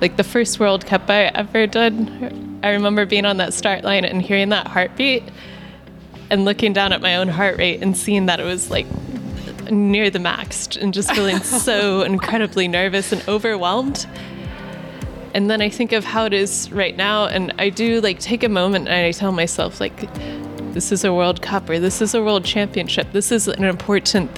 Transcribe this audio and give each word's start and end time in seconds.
Like 0.00 0.16
the 0.16 0.24
first 0.24 0.60
World 0.60 0.84
Cup 0.86 1.08
I 1.08 1.24
ever 1.24 1.66
did, 1.66 1.92
I 2.62 2.70
remember 2.70 3.06
being 3.06 3.24
on 3.24 3.38
that 3.38 3.54
start 3.54 3.84
line 3.84 4.04
and 4.04 4.20
hearing 4.20 4.50
that 4.50 4.66
heartbeat 4.66 5.22
and 6.30 6.44
looking 6.44 6.72
down 6.72 6.92
at 6.92 7.00
my 7.00 7.16
own 7.16 7.28
heart 7.28 7.56
rate 7.58 7.82
and 7.82 7.96
seeing 7.96 8.26
that 8.26 8.40
it 8.40 8.44
was 8.44 8.70
like 8.70 8.86
near 9.70 10.10
the 10.10 10.18
max 10.18 10.76
and 10.76 10.92
just 10.92 11.12
feeling 11.12 11.38
so 11.42 12.02
incredibly 12.02 12.68
nervous 12.68 13.12
and 13.12 13.26
overwhelmed. 13.28 14.06
And 15.34 15.50
then 15.50 15.60
I 15.60 15.68
think 15.68 15.92
of 15.92 16.04
how 16.04 16.24
it 16.24 16.32
is 16.32 16.72
right 16.72 16.96
now, 16.96 17.26
and 17.26 17.52
I 17.58 17.68
do 17.68 18.00
like 18.00 18.20
take 18.20 18.42
a 18.42 18.48
moment 18.48 18.88
and 18.88 19.06
I 19.06 19.12
tell 19.12 19.32
myself, 19.32 19.80
like, 19.80 20.10
this 20.72 20.92
is 20.92 21.04
a 21.04 21.12
World 21.12 21.42
Cup 21.42 21.68
or 21.68 21.78
this 21.78 22.00
is 22.00 22.14
a 22.14 22.22
World 22.22 22.44
Championship. 22.44 23.12
This 23.12 23.30
is 23.30 23.48
an 23.48 23.64
important 23.64 24.30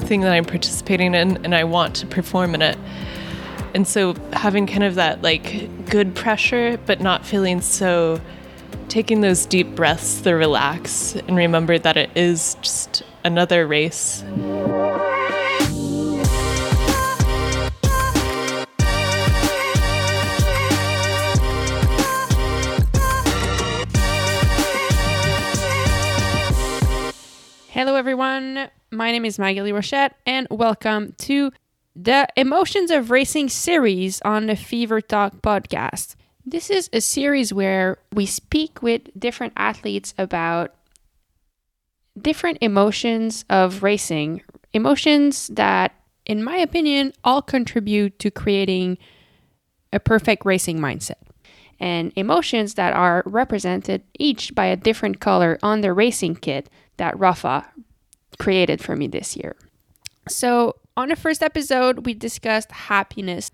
thing 0.00 0.20
that 0.20 0.32
I'm 0.32 0.44
participating 0.44 1.14
in, 1.14 1.44
and 1.44 1.54
I 1.54 1.64
want 1.64 1.96
to 1.96 2.06
perform 2.06 2.54
in 2.54 2.62
it. 2.62 2.78
And 3.74 3.88
so 3.88 4.14
having 4.34 4.66
kind 4.66 4.84
of 4.84 4.96
that 4.96 5.22
like 5.22 5.88
good 5.88 6.14
pressure, 6.14 6.78
but 6.84 7.00
not 7.00 7.24
feeling 7.24 7.62
so 7.62 8.20
taking 8.88 9.22
those 9.22 9.46
deep 9.46 9.74
breaths 9.74 10.20
to 10.20 10.34
relax 10.34 11.16
and 11.16 11.36
remember 11.38 11.78
that 11.78 11.96
it 11.96 12.10
is 12.14 12.54
just 12.60 13.02
another 13.24 13.66
race. 13.66 14.22
Hello, 27.70 27.96
everyone. 27.96 28.68
My 28.90 29.10
name 29.10 29.24
is 29.24 29.38
Maghalie 29.38 29.72
Rochette, 29.72 30.12
and 30.26 30.46
welcome 30.50 31.14
to 31.18 31.50
the 31.94 32.26
Emotions 32.36 32.90
of 32.90 33.10
Racing 33.10 33.48
series 33.48 34.20
on 34.22 34.46
the 34.46 34.56
Fever 34.56 35.00
Talk 35.00 35.42
podcast. 35.42 36.16
This 36.44 36.70
is 36.70 36.88
a 36.92 37.00
series 37.00 37.52
where 37.52 37.98
we 38.12 38.24
speak 38.26 38.82
with 38.82 39.02
different 39.18 39.52
athletes 39.56 40.14
about 40.16 40.74
different 42.20 42.58
emotions 42.60 43.44
of 43.50 43.82
racing, 43.82 44.42
emotions 44.72 45.48
that, 45.48 45.92
in 46.24 46.42
my 46.42 46.56
opinion, 46.56 47.12
all 47.24 47.42
contribute 47.42 48.18
to 48.20 48.30
creating 48.30 48.96
a 49.92 50.00
perfect 50.00 50.46
racing 50.46 50.78
mindset. 50.78 51.20
And 51.78 52.12
emotions 52.16 52.74
that 52.74 52.94
are 52.94 53.22
represented 53.26 54.02
each 54.18 54.54
by 54.54 54.66
a 54.66 54.76
different 54.76 55.20
color 55.20 55.58
on 55.62 55.80
the 55.80 55.92
racing 55.92 56.36
kit 56.36 56.70
that 56.96 57.18
Rafa 57.18 57.70
created 58.38 58.80
for 58.80 58.96
me 58.96 59.08
this 59.08 59.36
year. 59.36 59.56
So, 60.28 60.76
on 60.96 61.08
the 61.08 61.16
first 61.16 61.42
episode, 61.42 62.06
we 62.06 62.14
discussed 62.14 62.72
happiness. 62.72 63.50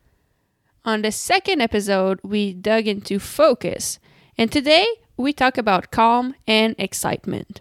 On 0.84 1.02
the 1.02 1.12
second 1.12 1.60
episode, 1.60 2.20
we 2.22 2.52
dug 2.52 2.86
into 2.86 3.18
focus. 3.18 3.98
And 4.36 4.50
today, 4.50 4.86
we 5.16 5.32
talk 5.32 5.58
about 5.58 5.90
calm 5.90 6.34
and 6.46 6.74
excitement. 6.78 7.60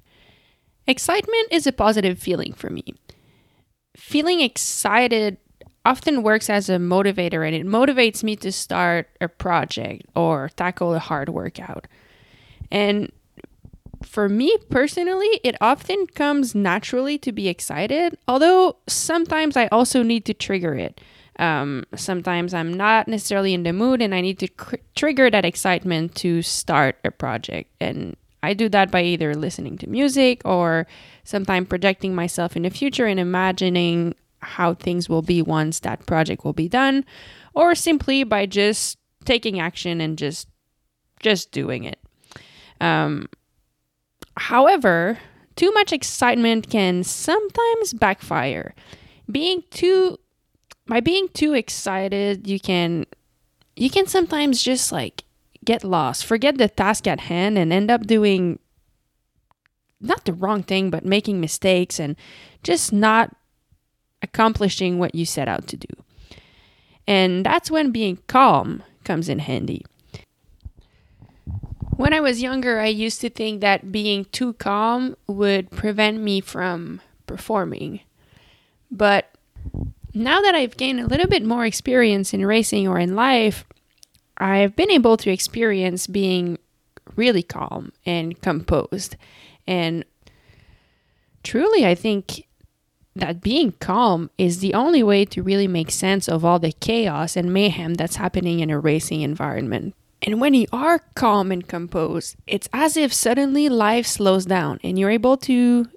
Excitement 0.88 1.48
is 1.52 1.68
a 1.68 1.72
positive 1.72 2.18
feeling 2.20 2.54
for 2.54 2.70
me. 2.70 2.94
Feeling 3.96 4.42
excited 4.42 5.38
often 5.84 6.22
works 6.22 6.50
as 6.50 6.70
a 6.70 6.76
motivator 6.76 7.46
and 7.46 7.56
it 7.56 7.66
motivates 7.66 8.24
me 8.24 8.36
to 8.36 8.52
start 8.52 9.10
a 9.22 9.28
project 9.28 10.04
or 10.16 10.50
tackle 10.56 10.94
a 10.94 11.00
hard 11.00 11.30
workout. 11.30 11.88
And 12.72 13.12
for 14.08 14.30
me 14.30 14.56
personally, 14.70 15.40
it 15.44 15.56
often 15.62 16.08
comes 16.08 16.56
naturally 16.56 17.18
to 17.20 17.32
be 17.32 17.48
excited, 17.48 18.18
although 18.28 18.78
sometimes 18.88 19.58
I 19.58 19.68
also 19.68 20.04
need 20.04 20.26
to 20.26 20.34
trigger 20.34 20.76
it. 20.76 21.02
Um, 21.40 21.84
sometimes 21.96 22.54
I'm 22.54 22.74
not 22.74 23.08
necessarily 23.08 23.54
in 23.54 23.64
the 23.64 23.74
mood 23.74 24.02
and 24.02 24.16
I 24.16 24.22
need 24.22 24.40
to 24.40 24.48
cr- 24.48 24.78
trigger 24.96 25.30
that 25.30 25.46
excitement 25.46 26.16
to 26.16 26.42
start 26.42 26.98
a 27.06 27.12
project. 27.12 27.72
And 27.80 28.16
I 28.42 28.54
do 28.54 28.70
that 28.70 28.90
by 28.90 29.04
either 29.04 29.36
listening 29.36 29.78
to 29.80 29.88
music 29.88 30.42
or 30.46 30.88
sometimes 31.24 31.68
projecting 31.68 32.16
myself 32.16 32.56
in 32.56 32.64
the 32.64 32.72
future 32.72 33.06
and 33.06 33.20
imagining 33.20 34.16
how 34.40 34.74
things 34.74 35.10
will 35.10 35.22
be 35.22 35.42
once 35.42 35.80
that 35.82 36.06
project 36.06 36.44
will 36.46 36.54
be 36.54 36.70
done, 36.70 37.06
or 37.54 37.76
simply 37.76 38.24
by 38.24 38.46
just 38.46 38.98
taking 39.26 39.60
action 39.60 40.00
and 40.02 40.18
just 40.18 40.48
just 41.20 41.52
doing 41.52 41.84
it. 41.84 42.00
Um, 42.80 43.28
however, 44.38 45.20
too 45.56 45.72
much 45.72 45.92
excitement 45.92 46.70
can 46.70 47.04
sometimes 47.04 47.94
backfire. 47.94 48.74
Being 49.30 49.64
too 49.72 50.18
by 50.88 51.02
being 51.02 51.28
too 51.30 51.54
excited, 51.54 52.48
you 52.48 52.60
can 52.60 53.06
you 53.76 53.90
can 53.90 54.08
sometimes 54.08 54.64
just 54.64 54.92
like 54.92 55.24
get 55.66 55.84
lost, 55.84 56.26
forget 56.26 56.58
the 56.58 56.70
task 56.70 57.08
at 57.08 57.22
hand, 57.22 57.58
and 57.58 57.74
end 57.74 57.92
up 57.92 58.08
doing 58.08 58.60
not 60.00 60.26
the 60.26 60.34
wrong 60.34 60.64
thing, 60.64 60.90
but 60.90 61.04
making 61.04 61.42
mistakes 61.42 62.00
and 62.00 62.16
just 62.64 62.94
not 62.94 63.36
accomplishing 64.22 64.98
what 64.98 65.16
you 65.16 65.26
set 65.26 65.48
out 65.48 65.68
to 65.68 65.78
do. 65.78 65.88
And 67.08 67.46
that's 67.46 67.72
when 67.72 67.92
being 67.92 68.20
calm 68.28 68.84
comes 69.04 69.30
in 69.30 69.40
handy. 69.40 69.86
When 71.98 72.14
I 72.14 72.20
was 72.20 72.44
younger, 72.44 72.80
I 72.80 72.88
used 72.88 73.22
to 73.22 73.30
think 73.30 73.62
that 73.62 73.92
being 73.92 74.26
too 74.26 74.54
calm 74.54 75.18
would 75.26 75.72
prevent 75.72 76.22
me 76.22 76.42
from 76.42 77.02
performing. 77.26 78.02
But 78.92 79.32
now 80.14 80.40
that 80.42 80.54
I've 80.54 80.78
gained 80.78 81.00
a 81.00 81.08
little 81.08 81.28
bit 81.28 81.44
more 81.44 81.66
experience 81.66 82.36
in 82.36 82.46
racing 82.46 82.88
or 82.88 83.00
in 83.00 83.16
life, 83.16 83.66
I've 84.38 84.76
been 84.76 84.92
able 84.92 85.18
to 85.18 85.32
experience 85.32 86.06
being 86.06 86.60
really 87.16 87.42
calm 87.42 87.92
and 88.06 88.40
composed. 88.42 89.16
And 89.66 90.06
truly, 91.42 91.84
I 91.84 91.96
think 91.96 92.46
that 93.16 93.42
being 93.42 93.72
calm 93.72 94.30
is 94.38 94.60
the 94.60 94.76
only 94.76 95.02
way 95.02 95.26
to 95.26 95.42
really 95.42 95.68
make 95.68 95.90
sense 95.90 96.30
of 96.30 96.46
all 96.46 96.60
the 96.60 96.74
chaos 96.74 97.36
and 97.36 97.52
mayhem 97.52 97.96
that's 97.96 98.18
happening 98.18 98.60
in 98.60 98.70
a 98.70 98.80
racing 98.80 99.22
environment. 99.22 99.96
And 100.22 100.42
when 100.42 100.54
you 100.54 100.66
are 100.72 101.00
calm 101.16 101.52
and 101.52 101.68
composed, 101.68 102.36
it's 102.48 102.68
as 102.74 102.98
if 102.98 103.14
suddenly 103.14 103.70
life 103.70 104.08
slows 104.08 104.46
down 104.46 104.80
and 104.84 104.98
you're 104.98 105.12
able 105.12 105.38
to 105.38 105.88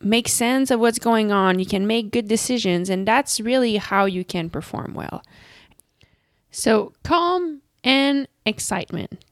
make 0.00 0.28
sense 0.28 0.70
of 0.70 0.80
what's 0.80 0.98
going 0.98 1.32
on. 1.32 1.58
You 1.58 1.66
can 1.66 1.86
make 1.86 2.10
good 2.10 2.28
decisions, 2.28 2.90
and 2.90 3.06
that's 3.06 3.40
really 3.40 3.76
how 3.76 4.04
you 4.04 4.24
can 4.24 4.50
perform 4.50 4.94
well. 4.94 5.22
So, 6.50 6.92
calm 7.02 7.62
and 7.84 8.26
excitement. 8.44 9.24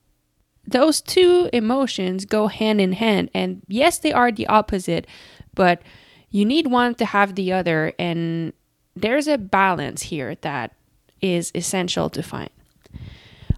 Those 0.67 1.01
two 1.01 1.51
emotions 1.53 2.25
go 2.25 2.47
hand 2.47 2.81
in 2.81 2.93
hand. 2.93 3.31
And 3.35 3.63
yes, 3.69 3.99
they 3.99 4.13
are 4.13 4.33
the 4.33 4.47
opposite, 4.47 5.07
but 5.55 5.83
you 6.31 6.45
need 6.45 6.69
one 6.69 6.95
to 6.97 7.05
have 7.05 7.35
the 7.35 7.53
other. 7.53 7.93
And 7.99 8.53
there's 8.97 9.29
a 9.29 9.37
balance 9.39 10.03
here 10.03 10.37
that 10.37 10.73
is 11.21 11.51
essential 11.55 12.09
to 12.11 12.23
find. 12.23 12.51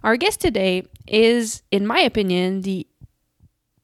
Our 0.07 0.15
guest 0.15 0.39
today 0.39 0.83
is, 1.05 1.63
in 1.69 1.85
my 1.85 1.99
opinion, 1.99 2.61
the 2.61 2.87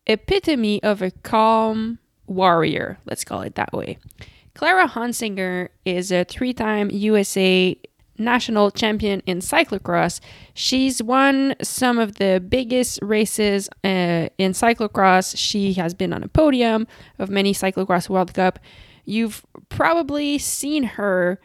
epitome 0.07 0.81
of 0.81 1.01
a 1.01 1.11
calm 1.11 1.99
warrior. 2.27 2.97
Let's 3.03 3.25
call 3.25 3.41
it 3.41 3.55
that 3.55 3.73
way. 3.73 3.97
Clara 4.55 4.87
Honsinger 4.87 5.67
is 5.83 6.13
a 6.13 6.23
three 6.23 6.53
time 6.53 6.89
USA 6.91 7.77
national 8.17 8.71
champion 8.71 9.19
in 9.25 9.39
cyclocross. 9.39 10.21
She's 10.53 11.03
won 11.03 11.55
some 11.61 11.99
of 11.99 12.15
the 12.15 12.39
biggest 12.39 12.99
races 13.01 13.67
uh, 13.83 14.29
in 14.37 14.53
cyclocross. 14.53 15.35
She 15.35 15.73
has 15.73 15.93
been 15.93 16.13
on 16.13 16.23
a 16.23 16.29
podium 16.29 16.87
of 17.19 17.29
many 17.29 17.53
cyclocross 17.53 18.07
World 18.07 18.33
Cup. 18.33 18.59
You've 19.03 19.45
probably 19.67 20.37
seen 20.37 20.83
her 20.83 21.41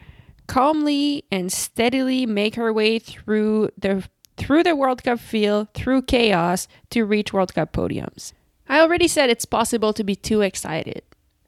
calmly 0.47 1.25
and 1.33 1.51
steadily 1.51 2.25
make 2.25 2.55
her 2.55 2.71
way 2.71 2.97
through 2.97 3.71
the 3.77 4.07
through 4.39 4.63
the 4.63 4.75
World 4.75 5.03
Cup 5.03 5.19
field, 5.19 5.67
through 5.73 6.03
chaos 6.03 6.67
to 6.89 7.05
reach 7.05 7.33
World 7.33 7.53
Cup 7.53 7.73
podiums. 7.73 8.33
I 8.67 8.79
already 8.79 9.07
said 9.07 9.29
it's 9.29 9.45
possible 9.45 9.93
to 9.93 10.03
be 10.03 10.15
too 10.15 10.41
excited. 10.41 11.03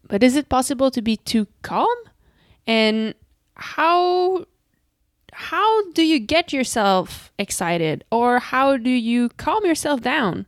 But 0.07 0.23
is 0.23 0.35
it 0.35 0.49
possible 0.49 0.91
to 0.91 1.01
be 1.01 1.15
too 1.17 1.47
calm? 1.61 1.87
And 2.67 3.15
how 3.55 4.45
how 5.33 5.91
do 5.91 6.03
you 6.03 6.19
get 6.19 6.51
yourself 6.51 7.31
excited 7.39 8.03
or 8.11 8.39
how 8.39 8.75
do 8.75 8.89
you 8.89 9.29
calm 9.37 9.65
yourself 9.65 10.01
down? 10.01 10.45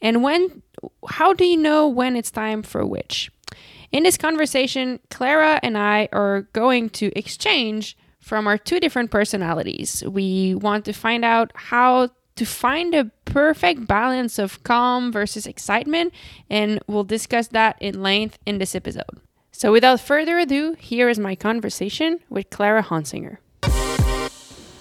And 0.00 0.22
when 0.22 0.62
how 1.08 1.34
do 1.34 1.44
you 1.44 1.56
know 1.56 1.86
when 1.86 2.16
it's 2.16 2.30
time 2.30 2.62
for 2.62 2.86
which? 2.86 3.30
In 3.92 4.02
this 4.02 4.16
conversation, 4.16 5.00
Clara 5.10 5.60
and 5.62 5.76
I 5.76 6.08
are 6.12 6.48
going 6.52 6.90
to 6.90 7.16
exchange 7.16 7.96
from 8.24 8.46
our 8.46 8.56
two 8.56 8.80
different 8.80 9.10
personalities. 9.10 10.02
We 10.06 10.54
want 10.54 10.86
to 10.86 10.94
find 10.94 11.26
out 11.26 11.52
how 11.54 12.08
to 12.36 12.46
find 12.46 12.94
a 12.94 13.10
perfect 13.26 13.86
balance 13.86 14.38
of 14.38 14.62
calm 14.64 15.12
versus 15.12 15.46
excitement, 15.46 16.12
and 16.48 16.80
we'll 16.88 17.04
discuss 17.04 17.48
that 17.48 17.76
in 17.80 18.02
length 18.02 18.38
in 18.46 18.56
this 18.58 18.74
episode. 18.74 19.20
So, 19.52 19.70
without 19.70 20.00
further 20.00 20.38
ado, 20.38 20.74
here 20.80 21.08
is 21.10 21.18
my 21.18 21.36
conversation 21.36 22.18
with 22.30 22.48
Clara 22.48 22.82
Honsinger. 22.82 23.36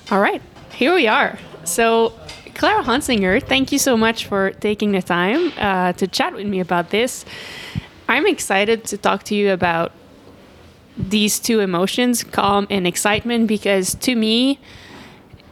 All 0.10 0.22
right, 0.22 0.42
here 0.72 0.96
we 0.96 1.08
are. 1.08 1.38
So, 1.66 2.14
Clara 2.56 2.82
Honsinger, 2.82 3.44
thank 3.44 3.72
you 3.74 3.78
so 3.78 3.98
much 3.98 4.26
for 4.26 4.52
taking 4.52 4.94
the 4.94 5.02
time 5.02 5.52
uh, 5.58 5.92
to 5.94 6.08
chat 6.08 6.34
with 6.34 6.48
me 6.48 6.62
about 6.62 6.92
this. 6.92 7.26
I'm 8.08 8.26
excited 8.26 8.86
to 8.86 8.98
talk 8.98 9.24
to 9.24 9.36
you 9.36 9.52
about 9.52 9.92
these 10.98 11.40
two 11.40 11.60
emotions, 11.60 12.24
calm 12.24 12.68
and 12.70 12.86
excitement, 12.86 13.48
because 13.48 13.96
to 13.96 14.16
me, 14.16 14.60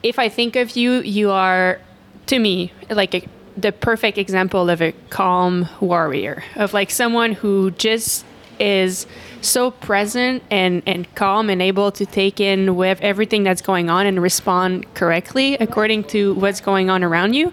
if 0.03 0.19
I 0.19 0.29
think 0.29 0.55
of 0.55 0.75
you, 0.75 1.01
you 1.01 1.31
are, 1.31 1.79
to 2.27 2.39
me, 2.39 2.71
like 2.89 3.13
a, 3.15 3.27
the 3.57 3.71
perfect 3.71 4.17
example 4.17 4.69
of 4.69 4.81
a 4.81 4.93
calm 5.09 5.67
warrior, 5.79 6.43
of 6.55 6.73
like 6.73 6.89
someone 6.89 7.33
who 7.33 7.71
just 7.71 8.25
is 8.59 9.07
so 9.41 9.71
present 9.71 10.43
and, 10.51 10.83
and 10.85 11.13
calm 11.15 11.49
and 11.49 11.61
able 11.61 11.91
to 11.91 12.05
take 12.05 12.39
in 12.39 12.75
with 12.75 13.01
everything 13.01 13.43
that's 13.43 13.61
going 13.61 13.89
on 13.89 14.05
and 14.05 14.21
respond 14.21 14.91
correctly 14.93 15.55
according 15.55 16.03
to 16.03 16.35
what's 16.35 16.61
going 16.61 16.89
on 16.89 17.03
around 17.03 17.33
you. 17.33 17.51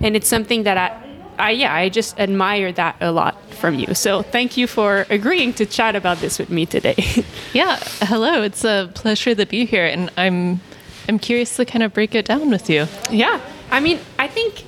And 0.00 0.16
it's 0.16 0.28
something 0.28 0.62
that 0.62 0.78
I, 0.78 1.05
I 1.38 1.50
yeah, 1.52 1.74
I 1.74 1.88
just 1.88 2.18
admire 2.18 2.72
that 2.72 2.96
a 3.00 3.12
lot 3.12 3.40
from 3.54 3.78
you. 3.78 3.94
So 3.94 4.22
thank 4.22 4.56
you 4.56 4.66
for 4.66 5.06
agreeing 5.10 5.52
to 5.54 5.66
chat 5.66 5.96
about 5.96 6.18
this 6.18 6.38
with 6.38 6.50
me 6.50 6.66
today. 6.66 6.96
yeah, 7.52 7.76
hello. 8.02 8.42
It's 8.42 8.64
a 8.64 8.90
pleasure 8.94 9.34
to 9.34 9.46
be 9.46 9.64
here, 9.64 9.86
and 9.86 10.10
I'm 10.16 10.60
I'm 11.08 11.18
curious 11.18 11.56
to 11.56 11.64
kind 11.64 11.82
of 11.82 11.92
break 11.92 12.14
it 12.14 12.26
down 12.26 12.50
with 12.50 12.68
you. 12.68 12.86
Yeah, 13.10 13.40
I 13.70 13.80
mean, 13.80 13.98
I 14.18 14.28
think 14.28 14.64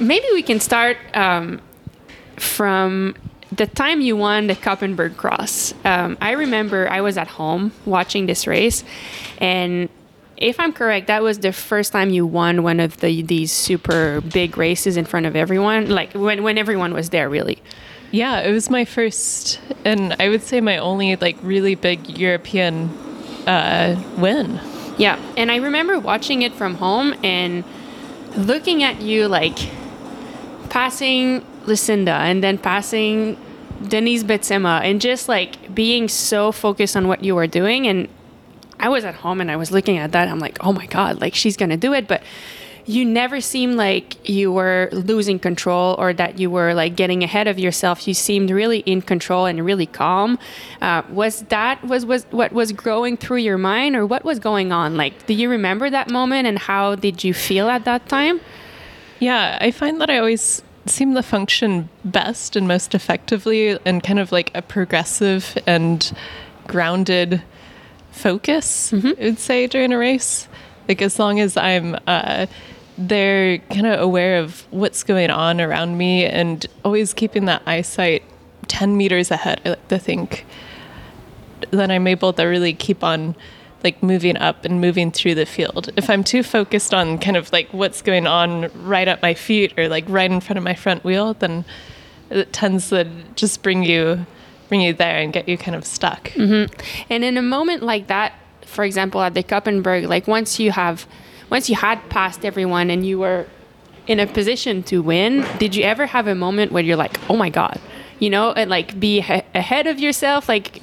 maybe 0.00 0.26
we 0.32 0.42
can 0.42 0.60
start 0.60 0.96
um, 1.14 1.60
from 2.36 3.14
the 3.52 3.66
time 3.66 4.00
you 4.00 4.16
won 4.16 4.46
the 4.46 4.54
Koppenberg 4.54 5.16
Cross, 5.16 5.74
um, 5.84 6.18
I 6.20 6.32
remember 6.32 6.88
I 6.88 7.00
was 7.00 7.16
at 7.16 7.28
home 7.28 7.72
watching 7.86 8.26
this 8.26 8.46
race, 8.46 8.84
and 9.38 9.88
if 10.40 10.58
I'm 10.60 10.72
correct, 10.72 11.08
that 11.08 11.22
was 11.22 11.40
the 11.40 11.52
first 11.52 11.92
time 11.92 12.10
you 12.10 12.26
won 12.26 12.62
one 12.62 12.80
of 12.80 12.98
the 12.98 13.22
these 13.22 13.52
super 13.52 14.20
big 14.20 14.56
races 14.56 14.96
in 14.96 15.04
front 15.04 15.26
of 15.26 15.36
everyone, 15.36 15.90
like 15.90 16.12
when 16.12 16.42
when 16.42 16.58
everyone 16.58 16.94
was 16.94 17.10
there, 17.10 17.28
really. 17.28 17.58
Yeah, 18.10 18.40
it 18.40 18.52
was 18.52 18.70
my 18.70 18.84
first, 18.84 19.60
and 19.84 20.16
I 20.18 20.28
would 20.30 20.42
say 20.42 20.60
my 20.60 20.78
only 20.78 21.16
like 21.16 21.36
really 21.42 21.74
big 21.74 22.18
European 22.18 22.88
uh, 23.46 24.00
win. 24.16 24.60
Yeah, 24.96 25.18
and 25.36 25.50
I 25.50 25.56
remember 25.56 25.98
watching 25.98 26.42
it 26.42 26.54
from 26.54 26.76
home 26.76 27.14
and 27.22 27.64
looking 28.36 28.82
at 28.82 29.00
you 29.00 29.28
like 29.28 29.58
passing 30.70 31.44
Lucinda 31.66 32.12
and 32.12 32.42
then 32.42 32.58
passing 32.58 33.36
Denise 33.86 34.24
Betsema 34.24 34.82
and 34.82 35.00
just 35.00 35.28
like 35.28 35.74
being 35.74 36.08
so 36.08 36.50
focused 36.50 36.96
on 36.96 37.08
what 37.08 37.22
you 37.22 37.34
were 37.34 37.46
doing. 37.46 37.86
And 37.86 38.08
I 38.80 38.88
was 38.88 39.04
at 39.04 39.16
home 39.16 39.40
and 39.40 39.50
I 39.50 39.56
was 39.56 39.70
looking 39.70 39.98
at 39.98 40.12
that. 40.12 40.28
I'm 40.28 40.38
like, 40.38 40.58
oh 40.64 40.72
my 40.72 40.86
God, 40.86 41.20
like 41.20 41.34
she's 41.34 41.56
going 41.56 41.70
to 41.70 41.76
do 41.76 41.92
it. 41.92 42.06
But 42.06 42.22
you 42.88 43.04
never 43.04 43.38
seemed 43.38 43.76
like 43.76 44.26
you 44.28 44.50
were 44.50 44.88
losing 44.92 45.38
control 45.38 45.94
or 45.98 46.14
that 46.14 46.38
you 46.38 46.50
were 46.50 46.72
like 46.72 46.96
getting 46.96 47.22
ahead 47.22 47.46
of 47.46 47.58
yourself. 47.58 48.08
You 48.08 48.14
seemed 48.14 48.50
really 48.50 48.78
in 48.80 49.02
control 49.02 49.44
and 49.44 49.62
really 49.62 49.84
calm. 49.84 50.38
Uh, 50.80 51.02
was 51.10 51.42
that 51.50 51.84
was 51.84 52.06
was 52.06 52.24
what 52.30 52.50
was 52.52 52.72
growing 52.72 53.18
through 53.18 53.38
your 53.38 53.58
mind, 53.58 53.94
or 53.94 54.06
what 54.06 54.24
was 54.24 54.38
going 54.38 54.72
on? 54.72 54.96
Like, 54.96 55.26
do 55.26 55.34
you 55.34 55.50
remember 55.50 55.90
that 55.90 56.10
moment 56.10 56.48
and 56.48 56.58
how 56.58 56.94
did 56.94 57.22
you 57.22 57.34
feel 57.34 57.68
at 57.68 57.84
that 57.84 58.08
time? 58.08 58.40
Yeah, 59.20 59.58
I 59.60 59.70
find 59.70 60.00
that 60.00 60.08
I 60.08 60.16
always 60.16 60.62
seem 60.86 61.14
to 61.14 61.22
function 61.22 61.90
best 62.06 62.56
and 62.56 62.66
most 62.66 62.94
effectively 62.94 63.78
in 63.84 64.00
kind 64.00 64.18
of 64.18 64.32
like 64.32 64.50
a 64.54 64.62
progressive 64.62 65.58
and 65.66 66.16
grounded 66.66 67.42
focus, 68.18 68.90
mm-hmm. 68.90 69.20
I 69.20 69.24
would 69.24 69.38
say, 69.38 69.66
during 69.66 69.92
a 69.92 69.98
race. 69.98 70.48
Like, 70.88 71.02
as 71.02 71.18
long 71.18 71.40
as 71.40 71.56
I'm 71.56 71.96
uh, 72.06 72.46
there, 72.96 73.58
kind 73.58 73.86
of 73.86 74.00
aware 74.00 74.38
of 74.38 74.66
what's 74.70 75.02
going 75.02 75.30
on 75.30 75.60
around 75.60 75.98
me 75.98 76.24
and 76.24 76.66
always 76.84 77.14
keeping 77.14 77.44
that 77.46 77.62
eyesight 77.66 78.22
10 78.68 78.96
meters 78.96 79.30
ahead, 79.30 79.60
I 79.64 79.70
like 79.70 79.88
to 79.88 79.98
think, 79.98 80.46
then 81.70 81.90
I'm 81.90 82.06
able 82.06 82.32
to 82.34 82.44
really 82.44 82.74
keep 82.74 83.04
on 83.04 83.34
like 83.84 84.02
moving 84.02 84.36
up 84.36 84.64
and 84.64 84.80
moving 84.80 85.10
through 85.12 85.34
the 85.34 85.46
field. 85.46 85.90
If 85.96 86.10
I'm 86.10 86.24
too 86.24 86.42
focused 86.42 86.92
on 86.92 87.18
kind 87.18 87.36
of 87.36 87.52
like 87.52 87.68
what's 87.72 88.02
going 88.02 88.26
on 88.26 88.70
right 88.84 89.06
at 89.06 89.22
my 89.22 89.34
feet 89.34 89.78
or 89.78 89.88
like 89.88 90.04
right 90.08 90.30
in 90.30 90.40
front 90.40 90.58
of 90.58 90.64
my 90.64 90.74
front 90.74 91.04
wheel, 91.04 91.34
then 91.34 91.64
it 92.30 92.52
tends 92.52 92.88
to 92.90 93.08
just 93.36 93.62
bring 93.62 93.84
you 93.84 94.26
bring 94.68 94.80
you 94.80 94.92
there 94.92 95.18
and 95.18 95.32
get 95.32 95.48
you 95.48 95.58
kind 95.58 95.74
of 95.74 95.84
stuck. 95.84 96.30
Mm-hmm. 96.30 96.72
And 97.10 97.24
in 97.24 97.36
a 97.36 97.42
moment 97.42 97.82
like 97.82 98.06
that, 98.08 98.34
for 98.62 98.84
example, 98.84 99.20
at 99.22 99.34
the 99.34 99.42
Koppenberg, 99.42 100.08
like 100.08 100.26
once 100.28 100.60
you 100.60 100.72
have 100.72 101.06
once 101.50 101.70
you 101.70 101.76
had 101.76 101.96
passed 102.10 102.44
everyone 102.44 102.90
and 102.90 103.06
you 103.06 103.18
were 103.18 103.46
in 104.06 104.20
a 104.20 104.26
position 104.26 104.82
to 104.82 105.02
win, 105.02 105.46
did 105.58 105.74
you 105.74 105.84
ever 105.84 106.06
have 106.06 106.26
a 106.26 106.34
moment 106.34 106.72
where 106.72 106.82
you're 106.82 106.96
like, 106.96 107.18
"Oh 107.30 107.36
my 107.36 107.48
god," 107.48 107.80
you 108.18 108.30
know, 108.30 108.52
and 108.52 108.68
like 108.70 109.00
be 109.00 109.20
ha- 109.20 109.42
ahead 109.54 109.86
of 109.86 109.98
yourself, 109.98 110.48
like 110.48 110.82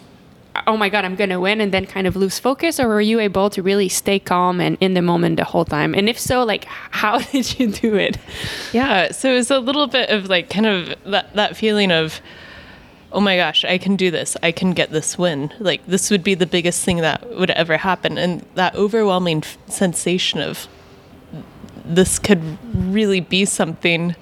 oh 0.68 0.78
my 0.78 0.90
god 0.90 1.04
i'm 1.04 1.16
gonna 1.16 1.40
win 1.40 1.60
and 1.60 1.74
then 1.74 1.86
kind 1.86 2.08
of 2.08 2.16
lose 2.16 2.40
focus 2.40 2.80
or 2.80 2.88
were 2.88 3.02
you 3.02 3.20
able 3.20 3.50
to 3.50 3.62
really 3.62 3.90
stay 3.90 4.18
calm 4.20 4.62
and 4.62 4.78
in 4.80 4.94
the 4.94 5.02
moment 5.02 5.38
the 5.38 5.44
whole 5.44 5.66
time 5.66 5.94
and 5.94 6.08
if 6.08 6.18
so 6.18 6.44
like 6.44 6.66
how 6.92 7.20
did 7.32 7.60
you 7.60 7.68
do 7.68 7.96
it 7.96 8.18
yeah 8.72 9.12
so 9.12 9.32
it 9.32 9.36
was 9.36 9.52
a 9.52 9.60
little 9.60 9.88
bit 9.88 10.10
of 10.10 10.30
like 10.30 10.50
kind 10.50 10.66
of 10.66 10.96
that, 11.06 11.34
that 11.34 11.58
feeling 11.58 11.92
of 11.92 12.22
oh 13.16 13.22
my 13.22 13.36
gosh 13.36 13.66
i 13.66 13.78
can 13.78 13.96
do 13.96 14.12
this 14.12 14.38
i 14.44 14.52
can 14.52 14.72
get 14.72 14.92
this 14.92 15.18
win 15.18 15.52
like 15.60 15.86
this 15.88 16.12
would 16.12 16.24
be 16.24 16.36
the 16.36 16.46
biggest 16.46 16.84
thing 16.84 16.98
that 16.98 17.28
would 17.36 17.50
ever 17.52 17.78
happen 17.78 18.18
and 18.18 18.46
that 18.56 18.76
overwhelming 18.76 19.40
f- 19.40 19.58
sensation 19.68 20.40
of 20.40 20.68
this 21.84 22.20
could 22.20 22.58
really 22.74 23.20
be 23.20 23.46
something 23.46 24.16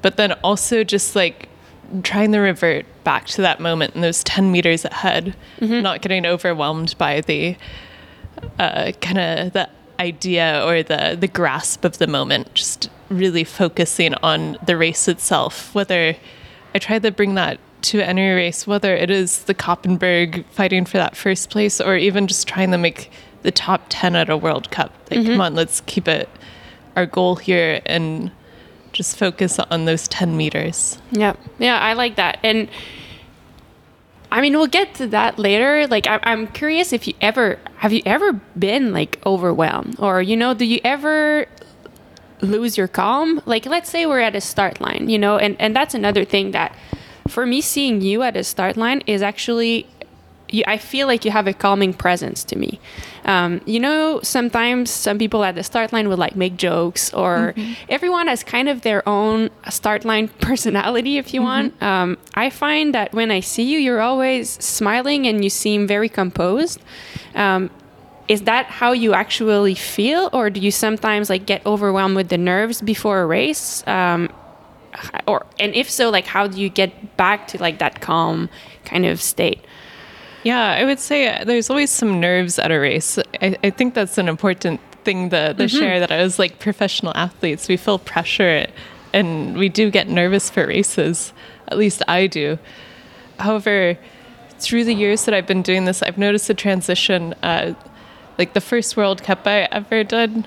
but 0.00 0.16
then 0.16 0.32
also 0.44 0.84
just 0.84 1.16
like 1.16 1.48
trying 2.02 2.32
to 2.32 2.38
revert 2.38 2.86
back 3.04 3.26
to 3.26 3.42
that 3.42 3.60
moment 3.60 3.94
and 3.94 4.04
those 4.04 4.22
10 4.24 4.52
meters 4.52 4.84
ahead, 4.84 5.34
mm-hmm. 5.58 5.82
not 5.82 6.02
getting 6.02 6.26
overwhelmed 6.26 6.94
by 6.98 7.20
the 7.22 7.56
uh, 8.58 8.92
kind 9.00 9.18
of 9.18 9.52
the 9.52 9.68
idea 9.98 10.64
or 10.64 10.82
the, 10.82 11.16
the 11.18 11.28
grasp 11.28 11.84
of 11.84 11.98
the 11.98 12.06
moment, 12.06 12.54
just 12.54 12.90
really 13.08 13.44
focusing 13.44 14.14
on 14.16 14.56
the 14.64 14.76
race 14.76 15.08
itself. 15.08 15.74
Whether 15.74 16.16
I 16.74 16.78
try 16.78 16.98
to 16.98 17.10
bring 17.10 17.34
that 17.34 17.58
to 17.82 18.00
any 18.00 18.28
race, 18.30 18.66
whether 18.66 18.94
it 18.94 19.10
is 19.10 19.44
the 19.44 19.54
Koppenberg 19.54 20.44
fighting 20.46 20.84
for 20.84 20.98
that 20.98 21.16
first 21.16 21.50
place 21.50 21.80
or 21.80 21.96
even 21.96 22.26
just 22.26 22.48
trying 22.48 22.70
to 22.72 22.78
make 22.78 23.10
the 23.42 23.52
top 23.52 23.82
10 23.88 24.16
at 24.16 24.28
a 24.28 24.36
World 24.36 24.70
Cup. 24.70 24.92
Like, 25.10 25.20
mm-hmm. 25.20 25.32
come 25.32 25.40
on, 25.40 25.54
let's 25.54 25.80
keep 25.82 26.08
it 26.08 26.28
our 26.96 27.06
goal 27.06 27.36
here 27.36 27.80
and 27.86 28.30
just 28.92 29.16
focus 29.16 29.58
on 29.58 29.84
those 29.84 30.08
10 30.08 30.36
meters. 30.36 30.98
Yeah. 31.12 31.34
Yeah, 31.58 31.78
I 31.78 31.92
like 31.92 32.16
that. 32.16 32.38
And 32.42 32.68
I 34.30 34.40
mean, 34.40 34.54
we'll 34.54 34.66
get 34.66 34.94
to 34.96 35.06
that 35.08 35.38
later. 35.38 35.86
Like, 35.86 36.06
I, 36.06 36.20
am 36.24 36.48
curious 36.48 36.92
if 36.92 37.06
you 37.06 37.14
ever 37.20 37.58
have 37.76 37.92
you 37.92 38.02
ever 38.04 38.32
been 38.58 38.92
like 38.92 39.18
overwhelmed, 39.24 39.96
or 39.98 40.20
you 40.20 40.36
know, 40.36 40.52
do 40.52 40.66
you 40.66 40.80
ever 40.84 41.46
lose 42.42 42.76
your 42.76 42.88
calm? 42.88 43.40
Like, 43.46 43.64
let's 43.64 43.88
say 43.88 44.04
we're 44.04 44.20
at 44.20 44.36
a 44.36 44.40
start 44.40 44.80
line, 44.80 45.08
you 45.08 45.18
know, 45.18 45.38
and 45.38 45.56
and 45.58 45.74
that's 45.74 45.94
another 45.94 46.24
thing 46.26 46.50
that 46.50 46.76
for 47.28 47.46
me, 47.46 47.60
seeing 47.60 48.00
you 48.00 48.22
at 48.22 48.36
a 48.36 48.44
start 48.44 48.76
line 48.76 49.02
is 49.06 49.22
actually 49.22 49.86
you, 50.50 50.64
I 50.66 50.78
feel 50.78 51.06
like 51.06 51.24
you 51.24 51.30
have 51.30 51.46
a 51.46 51.52
calming 51.52 51.92
presence 51.92 52.44
to 52.44 52.56
me. 52.56 52.80
Um, 53.24 53.60
you 53.66 53.80
know, 53.80 54.20
sometimes 54.22 54.90
some 54.90 55.18
people 55.18 55.44
at 55.44 55.54
the 55.54 55.62
start 55.62 55.92
line 55.92 56.08
would 56.08 56.18
like 56.18 56.36
make 56.36 56.56
jokes, 56.56 57.12
or 57.12 57.52
mm-hmm. 57.56 57.72
everyone 57.88 58.26
has 58.28 58.42
kind 58.42 58.68
of 58.68 58.82
their 58.82 59.06
own 59.08 59.50
start 59.68 60.04
line 60.04 60.28
personality, 60.40 61.18
if 61.18 61.34
you 61.34 61.40
mm-hmm. 61.40 61.46
want. 61.46 61.82
Um, 61.82 62.18
I 62.34 62.50
find 62.50 62.94
that 62.94 63.12
when 63.12 63.30
I 63.30 63.40
see 63.40 63.64
you, 63.64 63.78
you're 63.78 64.00
always 64.00 64.50
smiling 64.50 65.26
and 65.26 65.44
you 65.44 65.50
seem 65.50 65.86
very 65.86 66.08
composed. 66.08 66.80
Um, 67.34 67.70
is 68.28 68.42
that 68.42 68.66
how 68.66 68.92
you 68.92 69.14
actually 69.14 69.74
feel, 69.74 70.28
or 70.32 70.50
do 70.50 70.60
you 70.60 70.70
sometimes 70.70 71.30
like 71.30 71.46
get 71.46 71.64
overwhelmed 71.64 72.14
with 72.14 72.28
the 72.28 72.38
nerves 72.38 72.82
before 72.82 73.22
a 73.22 73.26
race? 73.26 73.82
Or 75.26 75.46
and 75.58 75.74
if 75.74 75.90
so, 75.90 76.10
like 76.10 76.26
how 76.26 76.46
do 76.46 76.60
you 76.60 76.68
get 76.68 77.16
back 77.16 77.48
to 77.48 77.58
like 77.58 77.78
that 77.78 78.00
calm 78.00 78.48
kind 78.84 79.06
of 79.06 79.20
state? 79.20 79.64
Yeah, 80.44 80.72
I 80.72 80.84
would 80.84 81.00
say 81.00 81.28
uh, 81.28 81.44
there's 81.44 81.68
always 81.68 81.90
some 81.90 82.20
nerves 82.20 82.58
at 82.58 82.70
a 82.70 82.78
race. 82.78 83.18
I, 83.42 83.56
I 83.62 83.70
think 83.70 83.94
that's 83.94 84.18
an 84.18 84.28
important 84.28 84.80
thing 85.04 85.30
to, 85.30 85.54
to 85.54 85.64
mm-hmm. 85.64 85.78
share 85.78 86.00
that 86.00 86.12
I 86.12 86.22
was 86.22 86.38
like 86.38 86.58
professional 86.58 87.12
athletes. 87.16 87.68
We 87.68 87.76
feel 87.76 87.98
pressure 87.98 88.66
and 89.12 89.56
we 89.56 89.68
do 89.68 89.90
get 89.90 90.08
nervous 90.08 90.50
for 90.50 90.66
races. 90.66 91.32
At 91.68 91.78
least 91.78 92.02
I 92.08 92.26
do. 92.26 92.58
However, 93.38 93.98
through 94.58 94.84
the 94.84 94.94
years 94.94 95.24
that 95.24 95.34
I've 95.34 95.46
been 95.46 95.62
doing 95.62 95.84
this, 95.84 96.02
I've 96.02 96.18
noticed 96.18 96.50
a 96.50 96.54
transition. 96.54 97.34
Uh, 97.42 97.74
like 98.38 98.54
the 98.54 98.60
first 98.60 98.96
World 98.96 99.22
Cup 99.22 99.46
I 99.46 99.68
ever 99.72 100.04
did, 100.04 100.46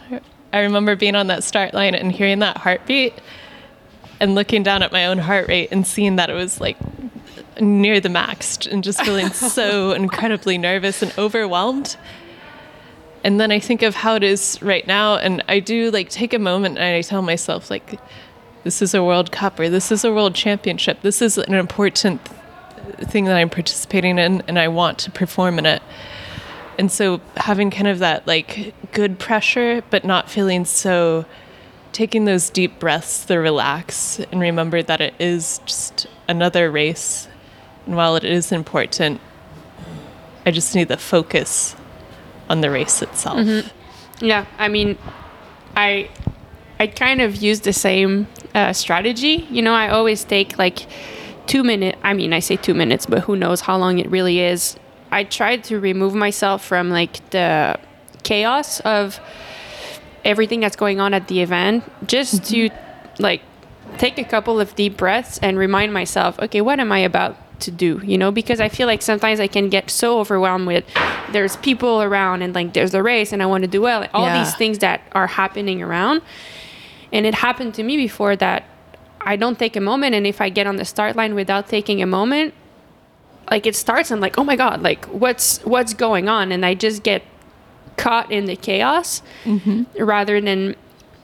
I 0.54 0.60
remember 0.60 0.96
being 0.96 1.16
on 1.16 1.28
that 1.28 1.44
start 1.44 1.74
line 1.74 1.96
and 1.96 2.12
hearing 2.12 2.40
that 2.40 2.58
heartbeat 2.58 3.14
and 4.22 4.36
looking 4.36 4.62
down 4.62 4.84
at 4.84 4.92
my 4.92 5.08
own 5.08 5.18
heart 5.18 5.48
rate 5.48 5.70
and 5.72 5.86
seeing 5.86 6.16
that 6.16 6.30
it 6.30 6.34
was 6.34 6.62
like 6.62 6.78
near 7.60 8.00
the 8.00 8.08
max 8.08 8.68
and 8.68 8.84
just 8.84 9.02
feeling 9.02 9.30
so 9.34 9.92
incredibly 9.92 10.60
nervous 10.60 11.02
and 11.02 11.12
overwhelmed. 11.18 11.98
And 13.24 13.40
then 13.40 13.52
I 13.52 13.60
think 13.60 13.82
of 13.82 13.96
how 13.96 14.16
it 14.16 14.24
is 14.24 14.60
right 14.62 14.86
now, 14.88 15.16
and 15.16 15.44
I 15.48 15.60
do 15.60 15.92
like 15.92 16.10
take 16.10 16.34
a 16.34 16.40
moment 16.40 16.78
and 16.78 16.96
I 16.96 17.02
tell 17.02 17.22
myself, 17.22 17.70
like, 17.70 18.00
this 18.64 18.82
is 18.82 18.94
a 18.94 19.04
World 19.04 19.32
Cup 19.32 19.60
or 19.60 19.70
this 19.70 19.92
is 19.92 20.04
a 20.04 20.14
World 20.14 20.36
Championship. 20.36 21.02
This 21.02 21.22
is 21.22 21.38
an 21.38 21.54
important 21.54 22.22
thing 23.00 23.26
that 23.26 23.36
I'm 23.36 23.50
participating 23.50 24.18
in, 24.18 24.42
and 24.48 24.58
I 24.58 24.68
want 24.68 25.00
to 25.00 25.12
perform 25.12 25.60
in 25.60 25.66
it. 25.66 25.82
And 26.78 26.92
so 26.92 27.22
having 27.38 27.70
kind 27.70 27.88
of 27.88 28.00
that 28.00 28.26
like 28.26 28.74
good 28.92 29.20
pressure, 29.20 29.84
but 29.90 30.04
not 30.04 30.30
feeling 30.30 30.66
so 30.66 31.26
taking 31.92 32.26
those 32.26 32.50
deep 32.50 32.80
breaths 32.80 33.26
to 33.26 33.38
relax 33.38 34.20
and 34.32 34.42
remember 34.42 34.82
that 34.82 35.02
it 35.02 35.14
is 35.20 35.60
just 35.66 36.08
another 36.28 36.72
race. 36.72 37.28
And 37.86 37.96
while 37.96 38.16
it 38.16 38.24
is 38.24 38.52
important, 38.52 39.20
I 40.46 40.52
just 40.52 40.76
need 40.76 40.88
the 40.88 40.98
focus 40.98 41.76
on 42.50 42.62
the 42.62 42.70
race 42.70 43.02
itself. 43.02 43.40
Mm-hmm. 43.40 44.26
Yeah, 44.26 44.46
I 44.58 44.68
mean, 44.68 44.98
I 45.76 46.10
I 46.80 46.88
kind 46.88 47.22
of 47.22 47.36
use 47.36 47.62
the 47.62 47.74
same 47.74 48.28
uh, 48.56 48.74
strategy. 48.74 49.48
You 49.50 49.62
know, 49.62 49.74
I 49.74 49.90
always 49.90 50.24
take 50.24 50.58
like 50.58 50.88
two 51.48 51.64
minutes. 51.64 51.98
I 52.04 52.14
mean, 52.14 52.34
I 52.34 52.40
say 52.40 52.56
two 52.56 52.74
minutes, 52.74 53.06
but 53.06 53.20
who 53.22 53.36
knows 53.36 53.62
how 53.62 53.78
long 53.78 54.00
it 54.00 54.10
really 54.10 54.40
is. 54.40 54.78
I 55.12 55.24
tried 55.24 55.64
to 55.66 55.80
remove 55.80 56.14
myself 56.14 56.64
from 56.64 56.90
like 56.90 57.30
the 57.32 57.80
chaos 58.24 58.80
of 58.82 59.20
everything 60.26 60.60
that's 60.60 60.76
going 60.76 61.00
on 61.00 61.14
at 61.14 61.28
the 61.28 61.42
event, 61.42 61.84
just 62.08 62.46
to 62.46 62.70
mm-hmm. 62.70 63.24
like 63.24 63.42
take 63.98 64.18
a 64.18 64.24
couple 64.24 64.60
of 64.60 64.76
deep 64.76 64.98
breaths 64.98 65.40
and 65.40 65.58
remind 65.58 65.94
myself, 65.94 66.40
okay, 66.40 66.62
what 66.62 66.80
am 66.80 66.92
I 66.92 67.00
about 67.00 67.38
to 67.62 67.72
do? 67.72 68.02
You 68.04 68.18
know, 68.18 68.32
because 68.32 68.60
I 68.60 68.70
feel 68.70 68.88
like 68.88 69.02
sometimes 69.02 69.40
I 69.40 69.48
can 69.48 69.70
get 69.70 69.90
so 69.90 70.20
overwhelmed 70.20 70.68
with 70.68 70.86
there's 71.32 71.56
people 71.58 72.02
around 72.02 72.42
and 72.42 72.54
like 72.56 72.74
there's 72.74 72.92
the 72.92 73.04
race 73.04 73.32
and 73.34 73.44
I 73.44 73.46
want 73.46 73.64
to 73.64 73.68
do 73.68 73.82
well, 73.82 74.08
all 74.14 74.26
Yeah. 74.26 74.44
these 74.44 74.56
things 74.56 74.80
that 74.80 75.02
are 75.12 75.28
happening 75.28 75.82
around. 75.82 76.22
And 77.12 77.26
it 77.26 77.36
happened 77.36 77.74
to 77.76 77.84
me 77.84 77.98
before 77.98 78.36
that 78.38 78.66
I 79.24 79.36
don't 79.36 79.60
take 79.60 79.76
a 79.76 79.82
moment, 79.82 80.16
and 80.16 80.26
if 80.26 80.42
I 80.42 80.50
get 80.50 80.66
on 80.66 80.78
the 80.78 80.86
start 80.86 81.16
line 81.16 81.36
without 81.36 81.68
taking 81.68 82.02
a 82.02 82.08
moment, 82.08 82.54
like 83.50 83.66
it 83.66 83.76
starts, 83.76 84.12
I'm 84.12 84.20
like, 84.20 84.38
oh 84.38 84.44
my 84.44 84.56
god, 84.56 84.82
like 84.82 85.06
what's 85.06 85.60
what's 85.64 85.94
going 85.94 86.28
on, 86.28 86.52
and 86.52 86.66
I 86.66 86.74
just 86.74 87.04
get 87.04 87.22
caught 88.02 88.32
in 88.32 88.46
the 88.46 88.56
chaos 88.56 89.22
mm-hmm. 89.44 89.84
rather 90.04 90.42
than 90.42 90.76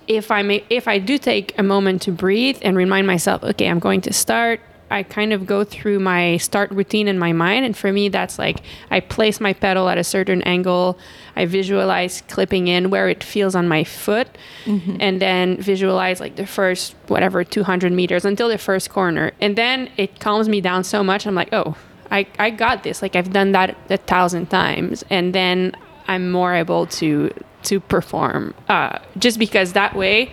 if 0.07 0.31
I 0.31 0.41
may, 0.43 0.63
if 0.69 0.87
I 0.87 0.99
do 0.99 1.17
take 1.17 1.57
a 1.57 1.63
moment 1.63 2.03
to 2.03 2.11
breathe 2.11 2.59
and 2.61 2.77
remind 2.77 3.07
myself, 3.07 3.43
okay, 3.43 3.67
I'm 3.67 3.79
going 3.79 4.01
to 4.01 4.13
start. 4.13 4.61
I 4.89 5.03
kind 5.03 5.33
of 5.33 5.45
go 5.45 5.65
through 5.65 5.99
my 5.99 6.37
start 6.37 6.71
routine 6.71 7.09
in 7.09 7.19
my 7.19 7.33
mind, 7.33 7.65
and 7.65 7.75
for 7.75 7.91
me, 7.91 8.07
that's 8.07 8.39
like 8.39 8.59
I 8.89 9.01
place 9.01 9.41
my 9.41 9.51
pedal 9.51 9.89
at 9.89 9.97
a 9.97 10.03
certain 10.03 10.41
angle. 10.43 10.97
I 11.35 11.45
visualize 11.45 12.21
clipping 12.29 12.69
in 12.69 12.89
where 12.89 13.09
it 13.09 13.21
feels 13.21 13.53
on 13.53 13.67
my 13.67 13.83
foot, 13.83 14.29
mm-hmm. 14.63 14.95
and 15.01 15.21
then 15.21 15.57
visualize 15.57 16.21
like 16.21 16.37
the 16.37 16.47
first 16.47 16.95
whatever 17.07 17.43
200 17.43 17.91
meters 17.91 18.23
until 18.23 18.47
the 18.47 18.57
first 18.57 18.89
corner, 18.89 19.33
and 19.41 19.57
then 19.57 19.89
it 19.97 20.21
calms 20.21 20.47
me 20.47 20.61
down 20.61 20.85
so 20.85 21.03
much. 21.03 21.27
I'm 21.27 21.35
like, 21.35 21.49
oh, 21.51 21.75
I 22.09 22.27
I 22.39 22.49
got 22.51 22.83
this. 22.83 23.01
Like 23.01 23.17
I've 23.17 23.33
done 23.33 23.51
that 23.51 23.75
a 23.89 23.97
thousand 23.97 24.49
times, 24.49 25.03
and 25.09 25.35
then 25.35 25.75
I'm 26.07 26.31
more 26.31 26.53
able 26.53 26.87
to 26.87 27.33
to 27.63 27.79
perform. 27.79 28.53
Uh, 28.69 28.99
just 29.17 29.39
because 29.39 29.73
that 29.73 29.95
way, 29.95 30.31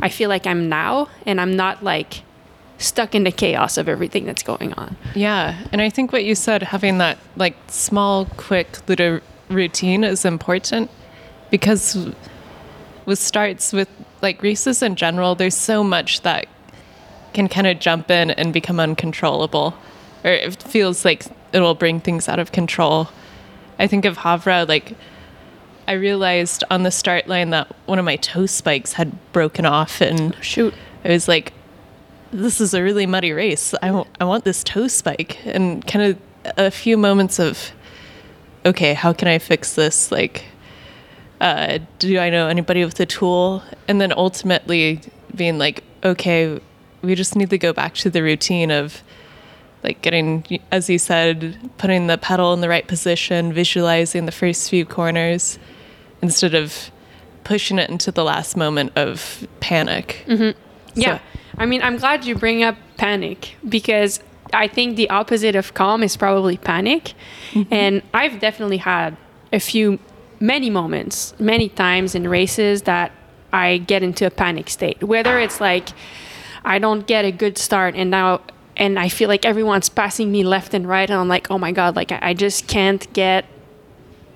I 0.00 0.08
feel 0.08 0.28
like 0.28 0.46
I'm 0.46 0.68
now, 0.68 1.08
and 1.26 1.40
I'm 1.40 1.56
not 1.56 1.82
like 1.82 2.22
stuck 2.78 3.14
in 3.14 3.24
the 3.24 3.32
chaos 3.32 3.78
of 3.78 3.88
everything 3.88 4.26
that's 4.26 4.42
going 4.42 4.72
on. 4.74 4.96
Yeah, 5.14 5.64
and 5.72 5.80
I 5.80 5.88
think 5.90 6.12
what 6.12 6.24
you 6.24 6.34
said, 6.34 6.62
having 6.62 6.98
that 6.98 7.18
like 7.36 7.56
small, 7.68 8.26
quick 8.36 8.86
little 8.88 9.20
routine 9.48 10.04
is 10.04 10.24
important 10.24 10.90
because 11.50 11.96
with 13.06 13.18
starts 13.18 13.72
with 13.72 13.88
like 14.22 14.42
races 14.42 14.82
in 14.82 14.96
general, 14.96 15.34
there's 15.34 15.56
so 15.56 15.84
much 15.84 16.22
that 16.22 16.46
can 17.32 17.48
kind 17.48 17.66
of 17.66 17.78
jump 17.78 18.10
in 18.10 18.30
and 18.30 18.52
become 18.52 18.80
uncontrollable, 18.80 19.74
or 20.24 20.30
it 20.30 20.62
feels 20.62 21.04
like 21.04 21.26
it'll 21.52 21.74
bring 21.74 22.00
things 22.00 22.28
out 22.28 22.38
of 22.38 22.52
control. 22.52 23.08
I 23.78 23.86
think 23.86 24.04
of 24.04 24.18
Havra, 24.18 24.68
like 24.68 24.96
I 25.86 25.92
realized 25.92 26.64
on 26.70 26.82
the 26.82 26.90
start 26.90 27.28
line 27.28 27.50
that 27.50 27.74
one 27.86 27.98
of 27.98 28.04
my 28.04 28.16
toe 28.16 28.46
spikes 28.46 28.94
had 28.94 29.12
broken 29.32 29.66
off, 29.66 30.00
and 30.00 30.34
Shoot. 30.40 30.74
I 31.04 31.08
was 31.08 31.28
like, 31.28 31.52
this 32.32 32.60
is 32.60 32.74
a 32.74 32.82
really 32.82 33.06
muddy 33.06 33.32
race. 33.32 33.74
I 33.82 34.04
I 34.20 34.24
want 34.24 34.44
this 34.44 34.64
toe 34.64 34.88
spike. 34.88 35.38
And 35.44 35.86
kind 35.86 36.04
of 36.04 36.54
a 36.56 36.70
few 36.70 36.96
moments 36.96 37.38
of, 37.38 37.72
okay, 38.64 38.94
how 38.94 39.12
can 39.12 39.28
I 39.28 39.38
fix 39.38 39.74
this? 39.74 40.10
Like, 40.10 40.44
uh, 41.40 41.78
do 41.98 42.18
I 42.18 42.30
know 42.30 42.48
anybody 42.48 42.84
with 42.84 42.98
a 43.00 43.06
tool? 43.06 43.62
And 43.86 44.00
then 44.00 44.12
ultimately 44.16 45.00
being 45.34 45.58
like, 45.58 45.84
okay, 46.02 46.60
we 47.02 47.14
just 47.14 47.36
need 47.36 47.50
to 47.50 47.58
go 47.58 47.72
back 47.72 47.94
to 47.96 48.10
the 48.10 48.22
routine 48.22 48.70
of 48.70 49.02
like 49.82 50.00
getting, 50.00 50.60
as 50.72 50.88
you 50.88 50.98
said, 50.98 51.70
putting 51.76 52.06
the 52.06 52.16
pedal 52.16 52.54
in 52.54 52.62
the 52.62 52.68
right 52.70 52.86
position, 52.88 53.52
visualizing 53.52 54.24
the 54.24 54.32
first 54.32 54.70
few 54.70 54.86
corners 54.86 55.58
instead 56.24 56.54
of 56.54 56.90
pushing 57.44 57.78
it 57.78 57.90
into 57.90 58.10
the 58.10 58.24
last 58.24 58.56
moment 58.56 58.90
of 58.96 59.46
panic. 59.60 60.24
Mm-hmm. 60.26 60.58
Yeah. 60.98 61.18
I 61.58 61.66
mean, 61.66 61.82
I'm 61.82 61.98
glad 61.98 62.24
you 62.24 62.34
bring 62.34 62.62
up 62.62 62.76
panic 62.96 63.54
because 63.68 64.20
I 64.52 64.66
think 64.68 64.96
the 64.96 65.10
opposite 65.10 65.54
of 65.54 65.74
calm 65.74 66.02
is 66.02 66.16
probably 66.16 66.56
panic. 66.56 67.14
Mm-hmm. 67.52 67.72
And 67.72 68.02
I've 68.12 68.40
definitely 68.40 68.78
had 68.78 69.16
a 69.52 69.60
few, 69.60 69.98
many 70.40 70.70
moments, 70.70 71.34
many 71.38 71.68
times 71.68 72.14
in 72.14 72.26
races 72.28 72.82
that 72.82 73.12
I 73.52 73.78
get 73.78 74.02
into 74.02 74.26
a 74.26 74.30
panic 74.30 74.68
state. 74.68 75.02
Whether 75.02 75.38
it's 75.38 75.60
like 75.60 75.90
I 76.64 76.78
don't 76.78 77.06
get 77.06 77.24
a 77.24 77.30
good 77.32 77.58
start 77.58 77.94
and 77.94 78.10
now, 78.10 78.40
and 78.76 78.98
I 78.98 79.08
feel 79.08 79.28
like 79.28 79.44
everyone's 79.44 79.88
passing 79.88 80.32
me 80.32 80.42
left 80.42 80.74
and 80.74 80.88
right. 80.88 81.08
And 81.08 81.20
I'm 81.20 81.28
like, 81.28 81.50
oh 81.50 81.58
my 81.58 81.72
God, 81.72 81.94
like 81.94 82.10
I, 82.10 82.18
I 82.30 82.34
just 82.34 82.66
can't 82.66 83.10
get 83.12 83.44